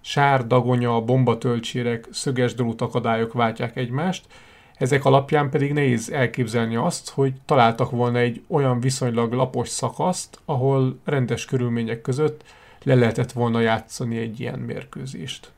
Sár, 0.00 0.46
dagonya, 0.46 1.00
bombatölcsérek, 1.00 2.08
szöges 2.10 2.54
drót 2.54 2.80
akadályok 2.80 3.32
váltják 3.32 3.76
egymást, 3.76 4.26
ezek 4.76 5.04
alapján 5.04 5.50
pedig 5.50 5.72
nehéz 5.72 6.10
elképzelni 6.10 6.76
azt, 6.76 7.10
hogy 7.10 7.32
találtak 7.44 7.90
volna 7.90 8.18
egy 8.18 8.44
olyan 8.48 8.80
viszonylag 8.80 9.32
lapos 9.32 9.68
szakaszt, 9.68 10.38
ahol 10.44 10.98
rendes 11.04 11.44
körülmények 11.44 12.00
között 12.00 12.44
le 12.82 12.94
lehetett 12.94 13.32
volna 13.32 13.60
játszani 13.60 14.18
egy 14.18 14.40
ilyen 14.40 14.58
mérkőzést. 14.58 15.52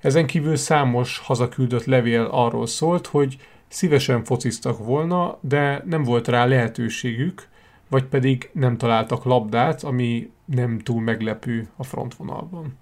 Ezen 0.00 0.26
kívül 0.26 0.56
számos 0.56 1.18
hazaküldött 1.18 1.84
levél 1.84 2.28
arról 2.30 2.66
szólt, 2.66 3.06
hogy 3.06 3.36
szívesen 3.68 4.24
fociztak 4.24 4.84
volna, 4.84 5.38
de 5.40 5.82
nem 5.84 6.02
volt 6.02 6.28
rá 6.28 6.44
lehetőségük, 6.44 7.48
vagy 7.88 8.04
pedig 8.04 8.50
nem 8.52 8.76
találtak 8.76 9.24
labdát, 9.24 9.82
ami 9.82 10.30
nem 10.44 10.78
túl 10.78 11.00
meglepő 11.00 11.68
a 11.76 11.84
frontvonalban. 11.84 12.78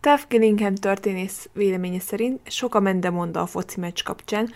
Tav 0.00 0.20
Gillingham 0.28 0.74
történész 0.74 1.48
véleménye 1.52 2.00
szerint 2.00 2.50
sok 2.50 2.74
a 2.74 2.80
mendemonda 2.80 3.40
a 3.40 3.46
foci 3.46 3.80
meccs 3.80 4.02
kapcsán, 4.02 4.50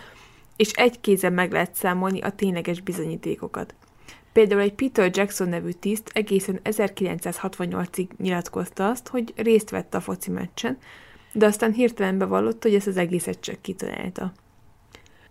és 0.56 0.70
egy 0.70 1.00
kézen 1.00 1.32
meg 1.32 1.52
lehet 1.52 1.74
számolni 1.74 2.20
a 2.20 2.30
tényleges 2.30 2.80
bizonyítékokat. 2.80 3.74
Például 4.32 4.60
egy 4.60 4.74
Peter 4.74 5.10
Jackson 5.12 5.48
nevű 5.48 5.70
tiszt 5.70 6.10
egészen 6.14 6.60
1968-ig 6.64 8.08
nyilatkozta 8.16 8.88
azt, 8.88 9.08
hogy 9.08 9.32
részt 9.36 9.70
vett 9.70 9.94
a 9.94 10.00
foci 10.00 10.30
meccsen, 10.30 10.78
de 11.32 11.46
aztán 11.46 11.72
hirtelen 11.72 12.18
bevallotta, 12.18 12.68
hogy 12.68 12.76
ezt 12.76 12.86
az 12.86 12.96
egészet 12.96 13.40
csak 13.40 13.62
kitalálta. 13.62 14.32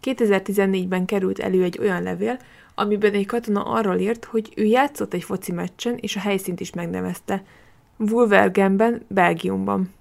2014-ben 0.04 1.06
került 1.06 1.40
elő 1.40 1.64
egy 1.64 1.80
olyan 1.80 2.04
levél, 2.04 2.40
amiben 2.76 3.14
egy 3.14 3.26
katona 3.26 3.64
arról 3.64 3.98
írt, 3.98 4.26
hogy 4.26 4.54
ő 4.56 4.64
játszott 4.64 5.14
egy 5.14 5.24
foci 5.24 5.52
meccsen, 5.52 5.98
és 5.98 6.16
a 6.16 6.20
helyszínt 6.20 6.60
is 6.60 6.74
megnevezte. 6.74 7.44
Wolvergemben, 7.98 9.06
Belgiumban. 9.08 9.94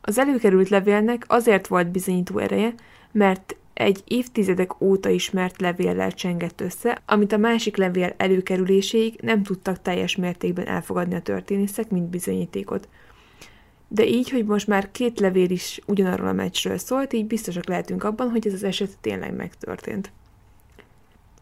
Az 0.00 0.18
előkerült 0.18 0.68
levélnek 0.68 1.24
azért 1.28 1.66
volt 1.66 1.90
bizonyító 1.90 2.38
ereje, 2.38 2.74
mert 3.12 3.56
egy 3.74 4.02
évtizedek 4.04 4.80
óta 4.80 5.08
ismert 5.08 5.60
levéllel 5.60 6.12
csengett 6.12 6.60
össze, 6.60 7.02
amit 7.06 7.32
a 7.32 7.36
másik 7.36 7.76
levél 7.76 8.14
előkerüléséig 8.16 9.18
nem 9.22 9.42
tudtak 9.42 9.82
teljes 9.82 10.16
mértékben 10.16 10.66
elfogadni 10.66 11.14
a 11.14 11.22
történészek, 11.22 11.90
mint 11.90 12.10
bizonyítékot. 12.10 12.88
De 13.94 14.06
így, 14.06 14.30
hogy 14.30 14.44
most 14.44 14.66
már 14.66 14.90
két 14.90 15.20
levél 15.20 15.50
is 15.50 15.80
ugyanarról 15.86 16.28
a 16.28 16.32
meccsről 16.32 16.78
szólt, 16.78 17.12
így 17.12 17.26
biztosak 17.26 17.66
lehetünk 17.66 18.04
abban, 18.04 18.30
hogy 18.30 18.46
ez 18.46 18.52
az 18.52 18.62
eset 18.62 18.98
tényleg 19.00 19.34
megtörtént. 19.34 20.12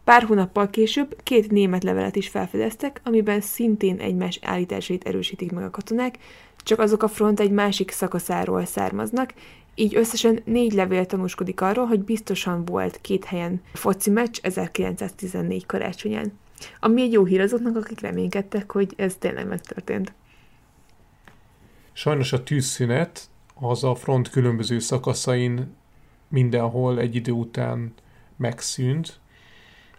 Pár 0.03 0.23
hónappal 0.23 0.69
később 0.69 1.15
két 1.23 1.51
német 1.51 1.83
levelet 1.83 2.15
is 2.15 2.27
felfedeztek, 2.27 3.01
amiben 3.03 3.41
szintén 3.41 3.99
egymás 3.99 4.39
állításait 4.41 5.07
erősítik 5.07 5.51
meg 5.51 5.63
a 5.63 5.69
katonák, 5.69 6.17
csak 6.63 6.79
azok 6.79 7.03
a 7.03 7.07
front 7.07 7.39
egy 7.39 7.51
másik 7.51 7.91
szakaszáról 7.91 8.65
származnak, 8.65 9.33
így 9.75 9.95
összesen 9.95 10.39
négy 10.45 10.73
levél 10.73 11.05
tanúskodik 11.05 11.61
arról, 11.61 11.85
hogy 11.85 11.99
biztosan 11.99 12.65
volt 12.65 13.01
két 13.01 13.25
helyen 13.25 13.61
foci 13.73 14.09
meccs 14.09 14.39
1914 14.41 15.65
karácsonyán. 15.65 16.39
Ami 16.79 17.01
egy 17.01 17.11
jó 17.11 17.25
hír 17.25 17.41
azoknak, 17.41 17.75
akik 17.75 17.99
reménykedtek, 17.99 18.71
hogy 18.71 18.93
ez 18.95 19.15
tényleg 19.19 19.47
megtörtént. 19.47 20.13
Sajnos 21.95 22.33
a 22.33 22.43
tűzszünet 22.43 23.29
az 23.53 23.83
a 23.83 23.95
front 23.95 24.29
különböző 24.29 24.79
szakaszain 24.79 25.75
mindenhol 26.27 26.99
egy 26.99 27.15
idő 27.15 27.31
után 27.31 27.93
megszűnt. 28.35 29.19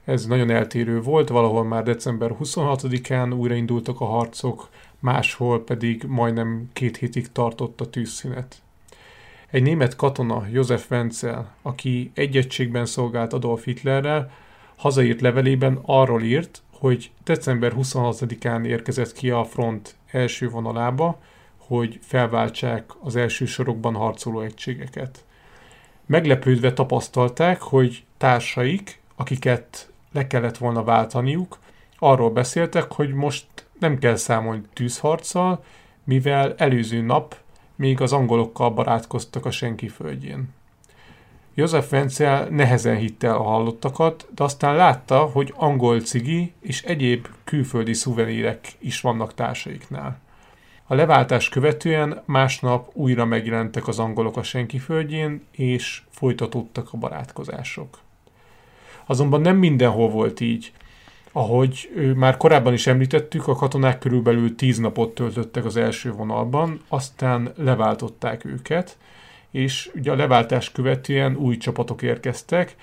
Ez 0.05 0.27
nagyon 0.27 0.51
eltérő 0.51 1.01
volt, 1.01 1.29
valahol 1.29 1.65
már 1.65 1.83
december 1.83 2.37
26-án 2.41 3.39
újraindultak 3.39 4.01
a 4.01 4.05
harcok, 4.05 4.69
máshol 4.99 5.65
pedig 5.65 6.05
majdnem 6.07 6.69
két 6.73 6.97
hétig 6.97 7.33
tartott 7.33 7.81
a 7.81 7.91
tűzszünet. 7.91 8.63
Egy 9.51 9.63
német 9.63 9.97
katona, 9.97 10.47
József 10.51 10.91
Wenzel, 10.91 11.55
aki 11.63 12.11
egy 12.15 12.37
egységben 12.37 12.87
szolgált 12.87 13.33
Adolf 13.33 13.65
Hitlerrel, 13.65 14.31
hazaírt 14.77 15.21
levelében 15.21 15.79
arról 15.83 16.23
írt, 16.23 16.63
hogy 16.71 17.11
december 17.25 17.73
26-án 17.77 18.65
érkezett 18.67 19.13
ki 19.13 19.31
a 19.31 19.45
front 19.45 19.97
első 20.11 20.49
vonalába, 20.49 21.19
hogy 21.67 21.99
felváltsák 22.03 22.91
az 23.01 23.17
első 23.17 23.45
sorokban 23.45 23.95
harcoló 23.95 24.41
egységeket. 24.41 25.25
Meglepődve 26.07 26.73
tapasztalták, 26.73 27.61
hogy 27.63 28.05
társaik, 28.17 29.01
akiket 29.17 29.91
le 30.13 30.27
kellett 30.27 30.57
volna 30.57 30.85
váltaniuk, 30.85 31.59
arról 31.99 32.31
beszéltek, 32.31 32.93
hogy 32.93 33.13
most 33.13 33.47
nem 33.79 33.99
kell 33.99 34.17
számolni 34.17 34.63
tűzharccal, 34.73 35.65
mivel 36.05 36.55
előző 36.57 37.01
nap 37.01 37.37
még 37.77 38.01
az 38.01 38.13
angolokkal 38.13 38.71
barátkoztak 38.71 39.47
a 39.47 39.51
senki 39.51 39.89
földjén. 39.89 40.49
József 41.55 41.91
Vencel 41.91 42.49
nehezen 42.49 42.97
hitte 42.97 43.27
el 43.27 43.37
a 43.37 43.43
hallottakat, 43.43 44.27
de 44.35 44.45
aztán 44.45 44.77
látta, 44.77 45.19
hogy 45.19 45.53
angol 45.57 46.01
cigi 46.01 46.53
és 46.61 46.83
egyéb 46.83 47.29
külföldi 47.45 47.93
szuvenírek 47.93 48.69
is 48.79 49.01
vannak 49.01 49.35
társaiknál. 49.35 50.21
A 50.95 50.97
leváltás 50.97 51.49
követően 51.49 52.23
másnap 52.25 52.91
újra 52.93 53.25
megjelentek 53.25 53.89
az 53.89 53.99
angolok 53.99 54.37
a 54.37 54.43
senki 54.43 54.79
földjén, 54.79 55.47
és 55.51 56.03
folytatódtak 56.11 56.89
a 56.93 56.97
barátkozások. 56.97 57.99
Azonban 59.07 59.41
nem 59.41 59.57
mindenhol 59.57 60.09
volt 60.09 60.41
így. 60.41 60.73
Ahogy 61.33 61.91
már 62.17 62.37
korábban 62.37 62.73
is 62.73 62.87
említettük, 62.87 63.49
a 63.49 63.55
katonák 63.55 63.99
körülbelül 63.99 64.55
tíz 64.55 64.79
napot 64.79 65.15
töltöttek 65.15 65.65
az 65.65 65.77
első 65.77 66.13
vonalban, 66.13 66.81
aztán 66.89 67.53
leváltották 67.57 68.45
őket, 68.45 68.97
és 69.51 69.91
ugye 69.95 70.11
a 70.11 70.17
leváltás 70.17 70.73
követően 70.73 71.37
új 71.37 71.57
csapatok 71.57 72.03
érkeztek, 72.03 72.77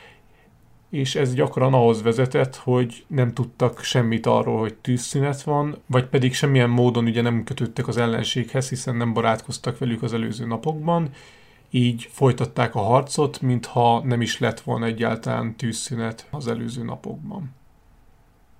és 0.92 1.16
ez 1.16 1.34
gyakran 1.34 1.74
ahhoz 1.74 2.02
vezetett, 2.02 2.56
hogy 2.56 3.06
nem 3.08 3.34
tudtak 3.34 3.84
semmit 3.84 4.26
arról, 4.26 4.60
hogy 4.60 4.74
tűzszünet 4.74 5.42
van, 5.42 5.78
vagy 5.86 6.06
pedig 6.06 6.34
semmilyen 6.34 6.70
módon 6.70 7.06
ugye 7.06 7.22
nem 7.22 7.44
kötöttek 7.44 7.88
az 7.88 7.98
ellenséghez, 7.98 8.70
hiszen 8.70 8.96
nem 8.96 9.14
barátkoztak 9.14 9.78
velük 9.78 10.04
az 10.04 10.14
előző 10.14 10.46
napokban, 10.46 11.10
így 11.70 12.10
folytatták 12.12 12.76
a 12.76 12.80
harcot, 12.80 13.42
mintha 13.42 14.02
nem 14.04 14.22
is 14.22 14.39
lett 14.39 14.60
volna 14.60 14.86
egyáltalán 14.86 15.56
tűzszünet 15.56 16.28
az 16.32 16.48
előző 16.48 16.84
napokban. 16.84 17.56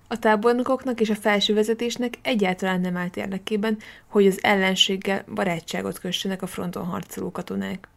A 0.08 0.18
tábornokoknak 0.18 1.00
és 1.00 1.10
a 1.10 1.14
felső 1.14 1.54
vezetésnek 1.54 2.18
egyáltalán 2.22 2.80
nem 2.80 2.96
állt 2.96 3.16
érdekében, 3.16 3.78
hogy 4.06 4.26
az 4.26 4.38
ellenséggel 4.42 5.24
barátságot 5.34 5.98
kössenek 5.98 6.42
a 6.42 6.46
fronton 6.46 6.84
harcoló 6.84 7.30
katonák. 7.30 7.88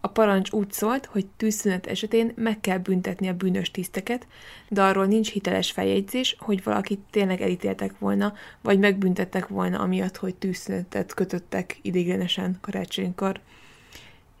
A 0.00 0.08
parancs 0.08 0.50
úgy 0.50 0.72
szólt, 0.72 1.06
hogy 1.06 1.26
tűzszünet 1.36 1.86
esetén 1.86 2.32
meg 2.36 2.60
kell 2.60 2.78
büntetni 2.78 3.28
a 3.28 3.34
bűnös 3.34 3.70
tiszteket, 3.70 4.26
de 4.68 4.82
arról 4.82 5.06
nincs 5.06 5.30
hiteles 5.30 5.70
feljegyzés, 5.70 6.36
hogy 6.38 6.62
valakit 6.62 7.00
tényleg 7.10 7.40
elítéltek 7.40 7.98
volna, 7.98 8.32
vagy 8.60 8.78
megbüntettek 8.78 9.48
volna 9.48 9.78
amiatt, 9.78 10.16
hogy 10.16 10.34
tűzszünetet 10.34 11.14
kötöttek 11.14 11.78
idéglenesen 11.82 12.58
karácsonykor. 12.60 13.40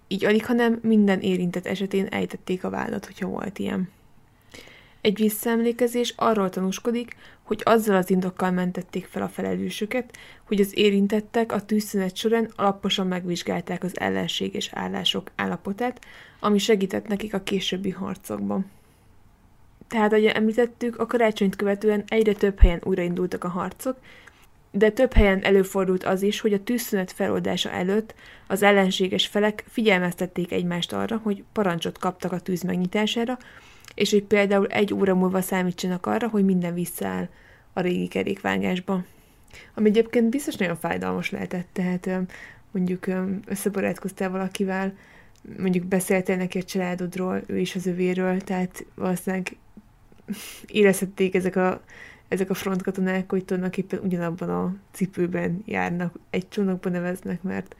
Így 0.08 0.24
alig, 0.24 0.46
hanem 0.46 0.78
minden 0.82 1.20
érintett 1.20 1.66
esetén 1.66 2.06
ejtették 2.06 2.64
a 2.64 2.70
vállat, 2.70 3.06
hogyha 3.06 3.26
volt 3.26 3.58
ilyen. 3.58 3.88
Egy 5.00 5.18
visszaemlékezés 5.18 6.14
arról 6.16 6.50
tanúskodik, 6.50 7.16
hogy 7.48 7.60
azzal 7.64 7.96
az 7.96 8.10
indokkal 8.10 8.50
mentették 8.50 9.06
fel 9.06 9.22
a 9.22 9.28
felelősöket, 9.28 10.16
hogy 10.44 10.60
az 10.60 10.78
érintettek 10.78 11.52
a 11.52 11.64
tűzszünet 11.64 12.16
során 12.16 12.50
alaposan 12.56 13.06
megvizsgálták 13.06 13.82
az 13.82 14.00
ellenséges 14.00 14.70
állások 14.72 15.30
állapotát, 15.36 16.04
ami 16.40 16.58
segített 16.58 17.06
nekik 17.06 17.34
a 17.34 17.42
későbbi 17.42 17.90
harcokban. 17.90 18.70
Tehát, 19.88 20.12
ahogy 20.12 20.24
említettük, 20.24 20.98
a 20.98 21.06
karácsonyt 21.06 21.56
követően 21.56 22.04
egyre 22.08 22.32
több 22.32 22.58
helyen 22.60 22.80
újraindultak 22.84 23.44
a 23.44 23.48
harcok, 23.48 23.96
de 24.70 24.90
több 24.90 25.12
helyen 25.12 25.42
előfordult 25.42 26.04
az 26.04 26.22
is, 26.22 26.40
hogy 26.40 26.52
a 26.52 26.62
tűzszünet 26.62 27.12
feloldása 27.12 27.70
előtt 27.70 28.14
az 28.46 28.62
ellenséges 28.62 29.26
felek 29.26 29.64
figyelmeztették 29.68 30.52
egymást 30.52 30.92
arra, 30.92 31.20
hogy 31.22 31.44
parancsot 31.52 31.98
kaptak 31.98 32.32
a 32.32 32.40
tűz 32.40 32.62
megnyitására, 32.62 33.38
és 33.98 34.10
hogy 34.10 34.22
például 34.22 34.66
egy 34.66 34.94
óra 34.94 35.14
múlva 35.14 35.40
számítsanak 35.40 36.06
arra, 36.06 36.28
hogy 36.28 36.44
minden 36.44 36.74
visszaáll 36.74 37.28
a 37.72 37.80
régi 37.80 38.08
kerékvágásba. 38.08 39.04
Ami 39.74 39.88
egyébként 39.88 40.30
biztos 40.30 40.56
nagyon 40.56 40.76
fájdalmas 40.76 41.30
lehetett, 41.30 41.68
tehát 41.72 42.10
mondjuk 42.70 43.06
összebarátkoztál 43.46 44.30
valakivel, 44.30 44.96
mondjuk 45.58 45.84
beszéltél 45.84 46.36
neki 46.36 46.58
a 46.58 46.62
családodról, 46.62 47.42
ő 47.46 47.58
is 47.58 47.74
az 47.74 47.86
övéről, 47.86 48.40
tehát 48.40 48.84
valószínűleg 48.94 49.56
érezhették 50.66 51.34
ezek 51.34 51.56
a, 51.56 51.82
ezek 52.28 52.50
a 52.50 52.54
frontkatonák, 52.54 53.30
hogy 53.30 53.44
tulajdonképpen 53.44 54.00
ugyanabban 54.02 54.50
a 54.50 54.74
cipőben 54.92 55.62
járnak, 55.64 56.18
egy 56.30 56.48
csónakban 56.48 56.92
neveznek, 56.92 57.42
mert, 57.42 57.76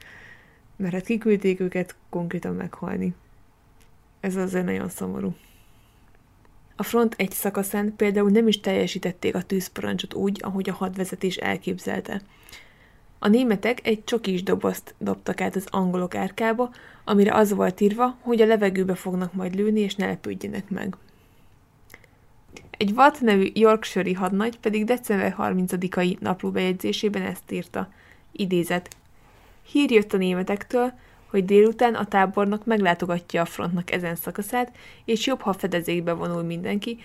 mert 0.75 0.93
hát 0.93 1.05
kiküldték 1.05 1.59
őket 1.59 1.95
konkrétan 2.09 2.55
meghalni. 2.55 3.13
Ez 4.19 4.35
azért 4.35 4.65
nagyon 4.65 4.89
szomorú. 4.89 5.35
A 6.79 6.83
front 6.83 7.15
egy 7.17 7.31
szakaszán 7.31 7.95
például 7.95 8.29
nem 8.29 8.47
is 8.47 8.59
teljesítették 8.59 9.35
a 9.35 9.41
tűzparancsot 9.41 10.13
úgy, 10.13 10.39
ahogy 10.43 10.69
a 10.69 10.73
hadvezetés 10.73 11.35
elképzelte. 11.35 12.21
A 13.19 13.27
németek 13.27 13.87
egy 13.87 14.03
csokis 14.03 14.43
dobozt 14.43 14.95
dobtak 14.97 15.41
át 15.41 15.55
az 15.55 15.67
angolok 15.69 16.15
árkába, 16.15 16.71
amire 17.03 17.33
az 17.33 17.53
volt 17.53 17.81
írva, 17.81 18.17
hogy 18.21 18.41
a 18.41 18.45
levegőbe 18.45 18.95
fognak 18.95 19.33
majd 19.33 19.55
lőni, 19.55 19.79
és 19.79 19.95
ne 19.95 20.05
lepődjenek 20.05 20.69
meg. 20.69 20.95
Egy 22.77 22.91
Watt 22.91 23.21
nevű 23.21 23.49
Yorkshire 23.53 24.17
hadnagy 24.17 24.59
pedig 24.59 24.85
december 24.85 25.35
30-ai 25.37 26.19
naplóbejegyzésében 26.19 27.21
ezt 27.21 27.51
írta. 27.51 27.91
Idézet. 28.31 28.95
Hír 29.71 29.91
jött 29.91 30.13
a 30.13 30.17
németektől, 30.17 30.93
hogy 31.29 31.45
délután 31.45 31.95
a 31.95 32.05
tábornok 32.05 32.65
meglátogatja 32.65 33.41
a 33.41 33.45
frontnak 33.45 33.91
ezen 33.91 34.15
szakaszát, 34.15 34.75
és 35.05 35.25
jobb, 35.25 35.41
ha 35.41 35.53
fedezékbe 35.53 36.13
vonul 36.13 36.43
mindenki, 36.43 36.97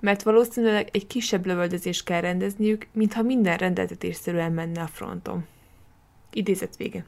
mert 0.00 0.22
valószínűleg 0.22 0.88
egy 0.92 1.06
kisebb 1.06 1.46
lövöldözést 1.46 2.04
kell 2.04 2.20
rendezniük, 2.20 2.86
mintha 2.92 3.22
minden 3.22 3.56
rendeltetésszerűen 3.56 4.52
menne 4.52 4.82
a 4.82 4.86
fronton. 4.86 5.46
Idézet 6.32 6.76
vége. 6.76 7.04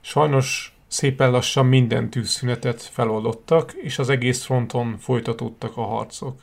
Sajnos 0.00 0.76
szépen 0.86 1.30
lassan 1.30 1.66
minden 1.66 2.10
tűzszünetet 2.10 2.82
feloldottak, 2.82 3.72
és 3.72 3.98
az 3.98 4.08
egész 4.08 4.44
fronton 4.44 4.98
folytatódtak 4.98 5.76
a 5.76 5.82
harcok. 5.82 6.40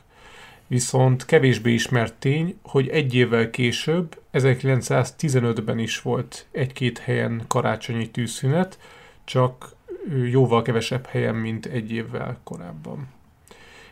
Viszont 0.68 1.24
kevésbé 1.24 1.72
ismert 1.72 2.14
tény, 2.14 2.58
hogy 2.62 2.88
egy 2.88 3.14
évvel 3.14 3.50
később, 3.50 4.20
1915-ben 4.32 5.78
is 5.78 6.02
volt 6.02 6.46
egy-két 6.52 6.98
helyen 6.98 7.42
karácsonyi 7.46 8.10
tűzszünet, 8.10 8.78
csak 9.24 9.76
jóval 10.30 10.62
kevesebb 10.62 11.06
helyen, 11.06 11.34
mint 11.34 11.66
egy 11.66 11.92
évvel 11.92 12.40
korábban. 12.44 13.08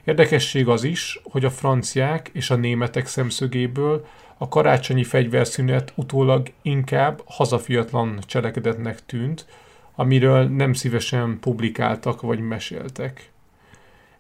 Érdekesség 0.05 0.68
az 0.68 0.85
is, 0.85 1.20
hogy 1.22 1.45
a 1.45 1.51
franciák 1.51 2.31
és 2.33 2.51
a 2.51 2.57
németek 2.57 3.07
szemszögéből 3.07 4.07
a 4.39 4.49
karácsonyi 4.49 5.05
fegyverszünet 5.05 5.93
utólag 5.95 6.53
inkább 6.62 7.22
hazafiatlan 7.24 8.18
cselekedetnek 8.27 9.07
tűnt, 9.07 9.47
amiről 9.95 10.49
nem 10.49 10.72
szívesen 10.72 11.39
publikáltak 11.41 12.20
vagy 12.20 12.41
meséltek. 12.41 13.31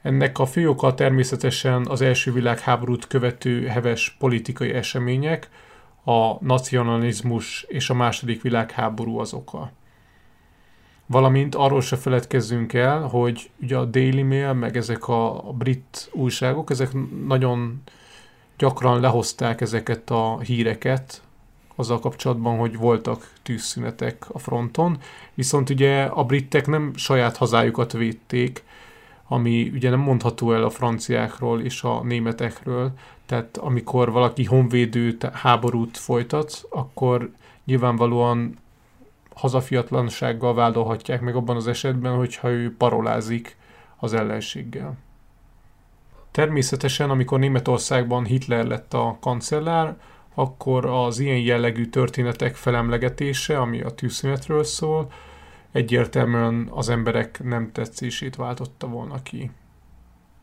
Ennek 0.06 0.38
a 0.38 0.46
fő 0.46 0.68
oka 0.68 0.94
természetesen 0.94 1.86
az 1.86 2.00
első 2.00 2.32
világháborút 2.32 3.06
követő 3.06 3.66
heves 3.66 4.16
politikai 4.18 4.72
események, 4.72 5.50
a 6.04 6.44
nacionalizmus 6.44 7.64
és 7.68 7.90
a 7.90 7.94
második 7.94 8.42
világháború 8.42 9.18
az 9.18 9.32
oka. 9.32 9.70
Valamint 11.06 11.54
arról 11.54 11.80
se 11.80 11.96
feledkezzünk 11.96 12.72
el, 12.72 13.00
hogy 13.00 13.50
ugye 13.62 13.76
a 13.76 13.84
Daily 13.84 14.22
Mail, 14.22 14.52
meg 14.52 14.76
ezek 14.76 15.08
a 15.08 15.42
brit 15.58 16.10
újságok, 16.12 16.70
ezek 16.70 16.90
nagyon 17.26 17.82
gyakran 18.58 19.00
lehozták 19.00 19.60
ezeket 19.60 20.10
a 20.10 20.38
híreket 20.40 21.22
azzal 21.74 21.98
kapcsolatban, 21.98 22.58
hogy 22.58 22.76
voltak 22.76 23.32
tűzszünetek 23.42 24.24
a 24.28 24.38
fronton, 24.38 24.98
viszont 25.34 25.70
ugye 25.70 26.02
a 26.02 26.24
britek 26.24 26.66
nem 26.66 26.92
saját 26.96 27.36
hazájukat 27.36 27.92
védték, 27.92 28.64
ami 29.28 29.70
ugye 29.74 29.90
nem 29.90 30.00
mondható 30.00 30.52
el 30.52 30.64
a 30.64 30.70
franciákról 30.70 31.60
és 31.60 31.82
a 31.82 32.02
németekről, 32.02 32.92
tehát 33.26 33.56
amikor 33.56 34.12
valaki 34.12 34.44
honvédő 34.44 35.16
háborút 35.32 35.96
folytat, 35.96 36.66
akkor 36.70 37.30
nyilvánvalóan 37.64 38.58
hazafiatlansággal 39.34 40.54
vádolhatják 40.54 41.20
meg 41.20 41.36
abban 41.36 41.56
az 41.56 41.66
esetben, 41.66 42.16
hogyha 42.16 42.50
ő 42.50 42.74
parolázik 42.76 43.56
az 43.96 44.12
ellenséggel. 44.12 44.96
Természetesen, 46.30 47.10
amikor 47.10 47.38
Németországban 47.38 48.24
Hitler 48.24 48.66
lett 48.66 48.94
a 48.94 49.16
kancellár, 49.20 49.96
akkor 50.34 50.86
az 50.86 51.18
ilyen 51.18 51.38
jellegű 51.38 51.86
történetek 51.86 52.54
felemlegetése, 52.54 53.58
ami 53.58 53.80
a 53.80 53.90
tűzszünetről 53.90 54.64
szól, 54.64 55.10
egyértelműen 55.72 56.68
az 56.70 56.88
emberek 56.88 57.40
nem 57.42 57.72
tetszését 57.72 58.36
váltotta 58.36 58.86
volna 58.86 59.22
ki. 59.22 59.50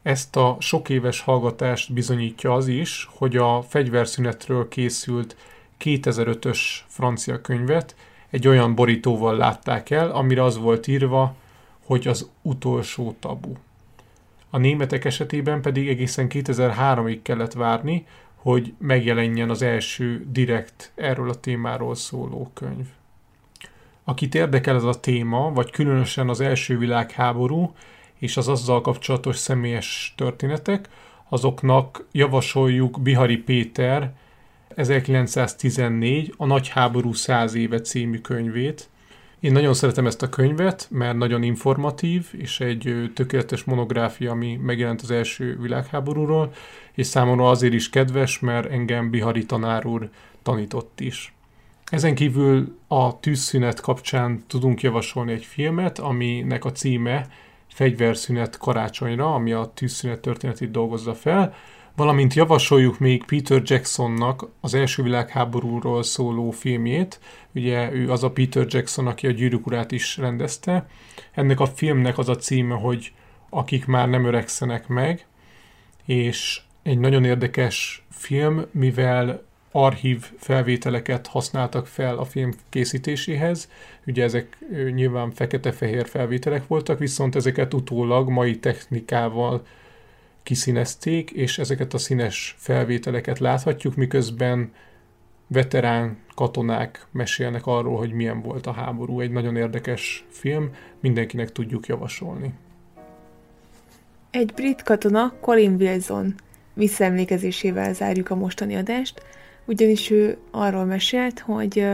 Ezt 0.01 0.36
a 0.36 0.57
sok 0.59 0.89
éves 0.89 1.21
hallgatást 1.21 1.93
bizonyítja 1.93 2.53
az 2.53 2.67
is, 2.67 3.09
hogy 3.11 3.38
a 3.38 3.61
fegyverszünetről 3.61 4.67
készült 4.67 5.36
2005-ös 5.80 6.59
francia 6.88 7.41
könyvet 7.41 7.95
egy 8.30 8.47
olyan 8.47 8.76
borítóval 8.76 9.38
látták 9.38 9.89
el, 9.89 10.11
amire 10.11 10.43
az 10.43 10.57
volt 10.57 10.88
írva, 10.88 11.36
hogy 11.86 12.07
az 12.07 12.30
utolsó 12.41 13.15
tabu. 13.19 13.53
A 14.49 14.57
németek 14.57 15.05
esetében 15.05 15.61
pedig 15.61 15.88
egészen 15.88 16.28
2003-ig 16.30 17.19
kellett 17.21 17.53
várni, 17.53 18.05
hogy 18.36 18.74
megjelenjen 18.78 19.49
az 19.49 19.61
első 19.61 20.26
direkt 20.32 20.91
erről 20.95 21.30
a 21.30 21.39
témáról 21.39 21.95
szóló 21.95 22.51
könyv. 22.53 22.86
Akit 24.04 24.36
érdekel 24.36 24.76
ez 24.76 24.84
a 24.84 24.99
téma, 24.99 25.51
vagy 25.54 25.72
különösen 25.72 26.30
az 26.30 26.41
első 26.41 26.78
világháború 26.78 27.74
és 28.18 28.38
az 28.38 28.47
azzal 28.47 28.82
kapcsolatos 28.82 29.38
személyes 29.38 30.14
történetek, 30.18 30.89
azoknak 31.30 32.06
javasoljuk 32.12 33.01
Bihari 33.01 33.38
Péter 33.38 34.14
1914 34.76 36.34
a 36.38 36.45
Nagy 36.45 36.70
háború 36.70 37.14
száz 37.14 37.54
éve 37.54 37.82
című 37.82 38.20
könyvét. 38.20 38.89
Én 39.39 39.51
nagyon 39.51 39.74
szeretem 39.74 40.06
ezt 40.06 40.22
a 40.22 40.30
könyvet, 40.30 40.88
mert 40.89 41.18
nagyon 41.18 41.43
informatív, 41.43 42.28
és 42.32 42.60
egy 42.60 43.12
tökéletes 43.16 43.64
monográfia, 43.64 44.32
ami 44.32 44.56
megjelent 44.56 45.01
az 45.01 45.12
első 45.12 45.58
világháborúról, 45.62 46.54
és 46.93 47.08
számomra 47.08 47.49
azért 47.49 47.74
is 47.74 47.89
kedves, 47.89 48.39
mert 48.39 48.72
engem 48.72 49.10
Bihari 49.10 49.45
tanár 49.45 49.86
úr 49.86 50.10
tanított 50.43 50.99
is. 50.99 51.34
Ezen 51.94 52.16
kívül 52.16 52.78
a 52.88 53.20
tűzszünet 53.20 53.80
kapcsán 53.80 54.44
tudunk 54.48 54.82
javasolni 54.82 55.32
egy 55.32 55.46
filmet, 55.46 56.00
aminek 56.00 56.66
a 56.66 56.72
címe 56.72 57.28
Fegyverszünet 57.68 58.58
karácsonyra, 58.58 59.34
ami 59.34 59.52
a 59.52 59.72
tűzszünet 59.74 60.20
történetét 60.20 60.72
dolgozza 60.72 61.14
fel, 61.14 61.54
valamint 61.96 62.34
javasoljuk 62.34 63.00
még 63.00 63.24
Peter 63.24 63.62
Jacksonnak 63.66 64.50
az 64.62 64.74
első 64.74 65.04
világháborúról 65.04 66.04
szóló 66.04 66.52
filmjét. 66.52 67.20
Ugye 67.56 67.91
ő 67.91 68.12
az 68.12 68.24
a 68.24 68.32
Peter 68.32 68.66
Jackson, 68.70 69.08
aki 69.08 69.28
a 69.28 69.32
Gyűrűk 69.32 69.66
urát 69.66 69.91
is 69.91 70.18
rendezte. 70.18 70.88
Ennek 71.32 71.60
a 71.60 71.66
filmnek 71.66 72.18
az 72.18 72.30
a 72.30 72.36
címe, 72.36 72.76
hogy 72.76 73.14
Akik 73.50 73.86
már 73.86 74.10
nem 74.10 74.26
öregszenek 74.26 74.88
meg, 74.88 75.26
és 76.06 76.62
egy 76.84 77.00
nagyon 77.00 77.24
érdekes 77.24 78.06
film, 78.10 78.66
mivel 78.72 79.52
archív 79.76 80.32
felvételeket 80.38 81.28
használtak 81.28 81.88
fel 81.88 82.17
a 82.17 82.26
film 82.26 82.53
készítéséhez. 82.69 83.69
Ugye 84.05 84.24
ezek 84.24 84.57
nyilván 84.93 85.32
fekete-fehér 85.32 86.07
felvételek 86.07 86.67
voltak, 86.67 86.99
viszont 86.99 87.36
ezeket 87.36 87.74
utólag 87.74 88.30
mai 88.30 88.59
technikával 88.59 89.65
kiszínezték, 90.43 91.32
és 91.32 91.57
ezeket 91.57 91.93
a 91.93 91.97
színes 91.97 92.55
felvételeket 92.57 93.39
láthatjuk, 93.39 93.95
miközben 93.95 94.71
veterán 95.47 96.17
katonák 96.36 97.07
mesélnek 97.11 97.65
arról, 97.65 97.97
hogy 97.97 98.11
milyen 98.11 98.41
volt 98.41 98.67
a 98.67 98.71
háború. 98.71 99.19
Egy 99.19 99.32
nagyon 99.32 99.55
érdekes 99.55 100.26
film, 100.30 100.69
mindenkinek 100.99 101.51
tudjuk 101.51 101.88
javasolni. 101.88 102.53
Egy 104.32 104.51
brit 104.55 104.84
katona, 104.84 105.34
Colin 105.41 105.76
Wilson 105.80 106.36
visszaemlékezésével 106.74 107.93
zárjuk 107.93 108.30
a 108.30 108.36
mostani 108.36 108.76
adást, 108.76 109.21
ugyanis 109.66 110.09
ő 110.09 110.38
arról 110.51 110.86
mesélt, 110.86 111.39
hogy 111.39 111.86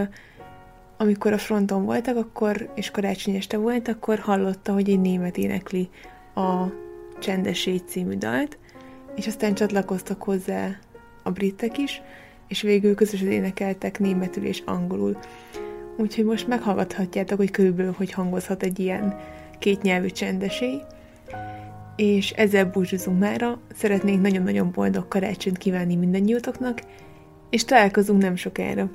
amikor 0.97 1.33
a 1.33 1.37
fronton 1.37 1.85
voltak, 1.85 2.17
akkor, 2.17 2.71
és 2.75 2.91
karácsony 2.91 3.35
este 3.35 3.57
volt, 3.57 3.87
akkor 3.87 4.19
hallotta, 4.19 4.73
hogy 4.73 4.89
egy 4.89 4.99
német 4.99 5.37
énekli 5.37 5.89
a 6.35 6.63
Csendes 7.19 7.65
Égy 7.65 7.87
című 7.87 8.17
dalt, 8.17 8.57
és 9.15 9.27
aztán 9.27 9.53
csatlakoztak 9.53 10.23
hozzá 10.23 10.69
a 11.23 11.31
britek 11.31 11.77
is, 11.77 12.01
és 12.47 12.61
végül 12.61 12.95
közösen 12.95 13.31
énekeltek 13.31 13.99
németül 13.99 14.45
és 14.45 14.63
angolul. 14.65 15.17
Úgyhogy 15.97 16.25
most 16.25 16.47
meghallgathatjátok, 16.47 17.37
hogy 17.37 17.51
körülbelül 17.51 17.93
hogy 17.97 18.11
hangozhat 18.11 18.63
egy 18.63 18.79
ilyen 18.79 19.19
kétnyelvű 19.59 20.07
csendesély. 20.07 20.81
És 21.95 22.31
ezzel 22.31 22.65
búcsúzunk 22.65 23.19
mára. 23.19 23.59
Szeretnénk 23.75 24.21
nagyon-nagyon 24.21 24.71
boldog 24.71 25.07
karácsonyt 25.07 25.57
kívánni 25.57 25.95
mindannyiótoknak, 25.95 26.81
és 27.49 27.65
találkozunk 27.65 28.21
nem 28.21 28.35
sokára. 28.35 28.89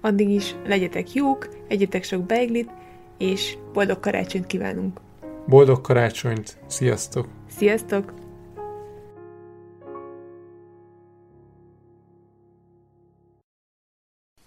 Addig 0.00 0.28
is 0.28 0.54
legyetek 0.66 1.12
jók, 1.12 1.48
egyetek 1.68 2.04
sok 2.04 2.22
beiglit, 2.22 2.70
és 3.18 3.56
boldog 3.72 4.00
karácsonyt 4.00 4.46
kívánunk! 4.46 5.00
Boldog 5.46 5.80
karácsonyt! 5.80 6.58
Sziasztok! 6.66 7.28
Sziasztok! 7.56 8.14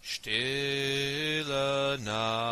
Stille 0.02 1.96
Nacht, 2.04 2.47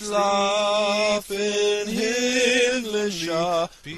schlaf 0.00 1.28
in 1.30 1.88
himmlischer 1.88 3.68
Peace, 3.82 3.92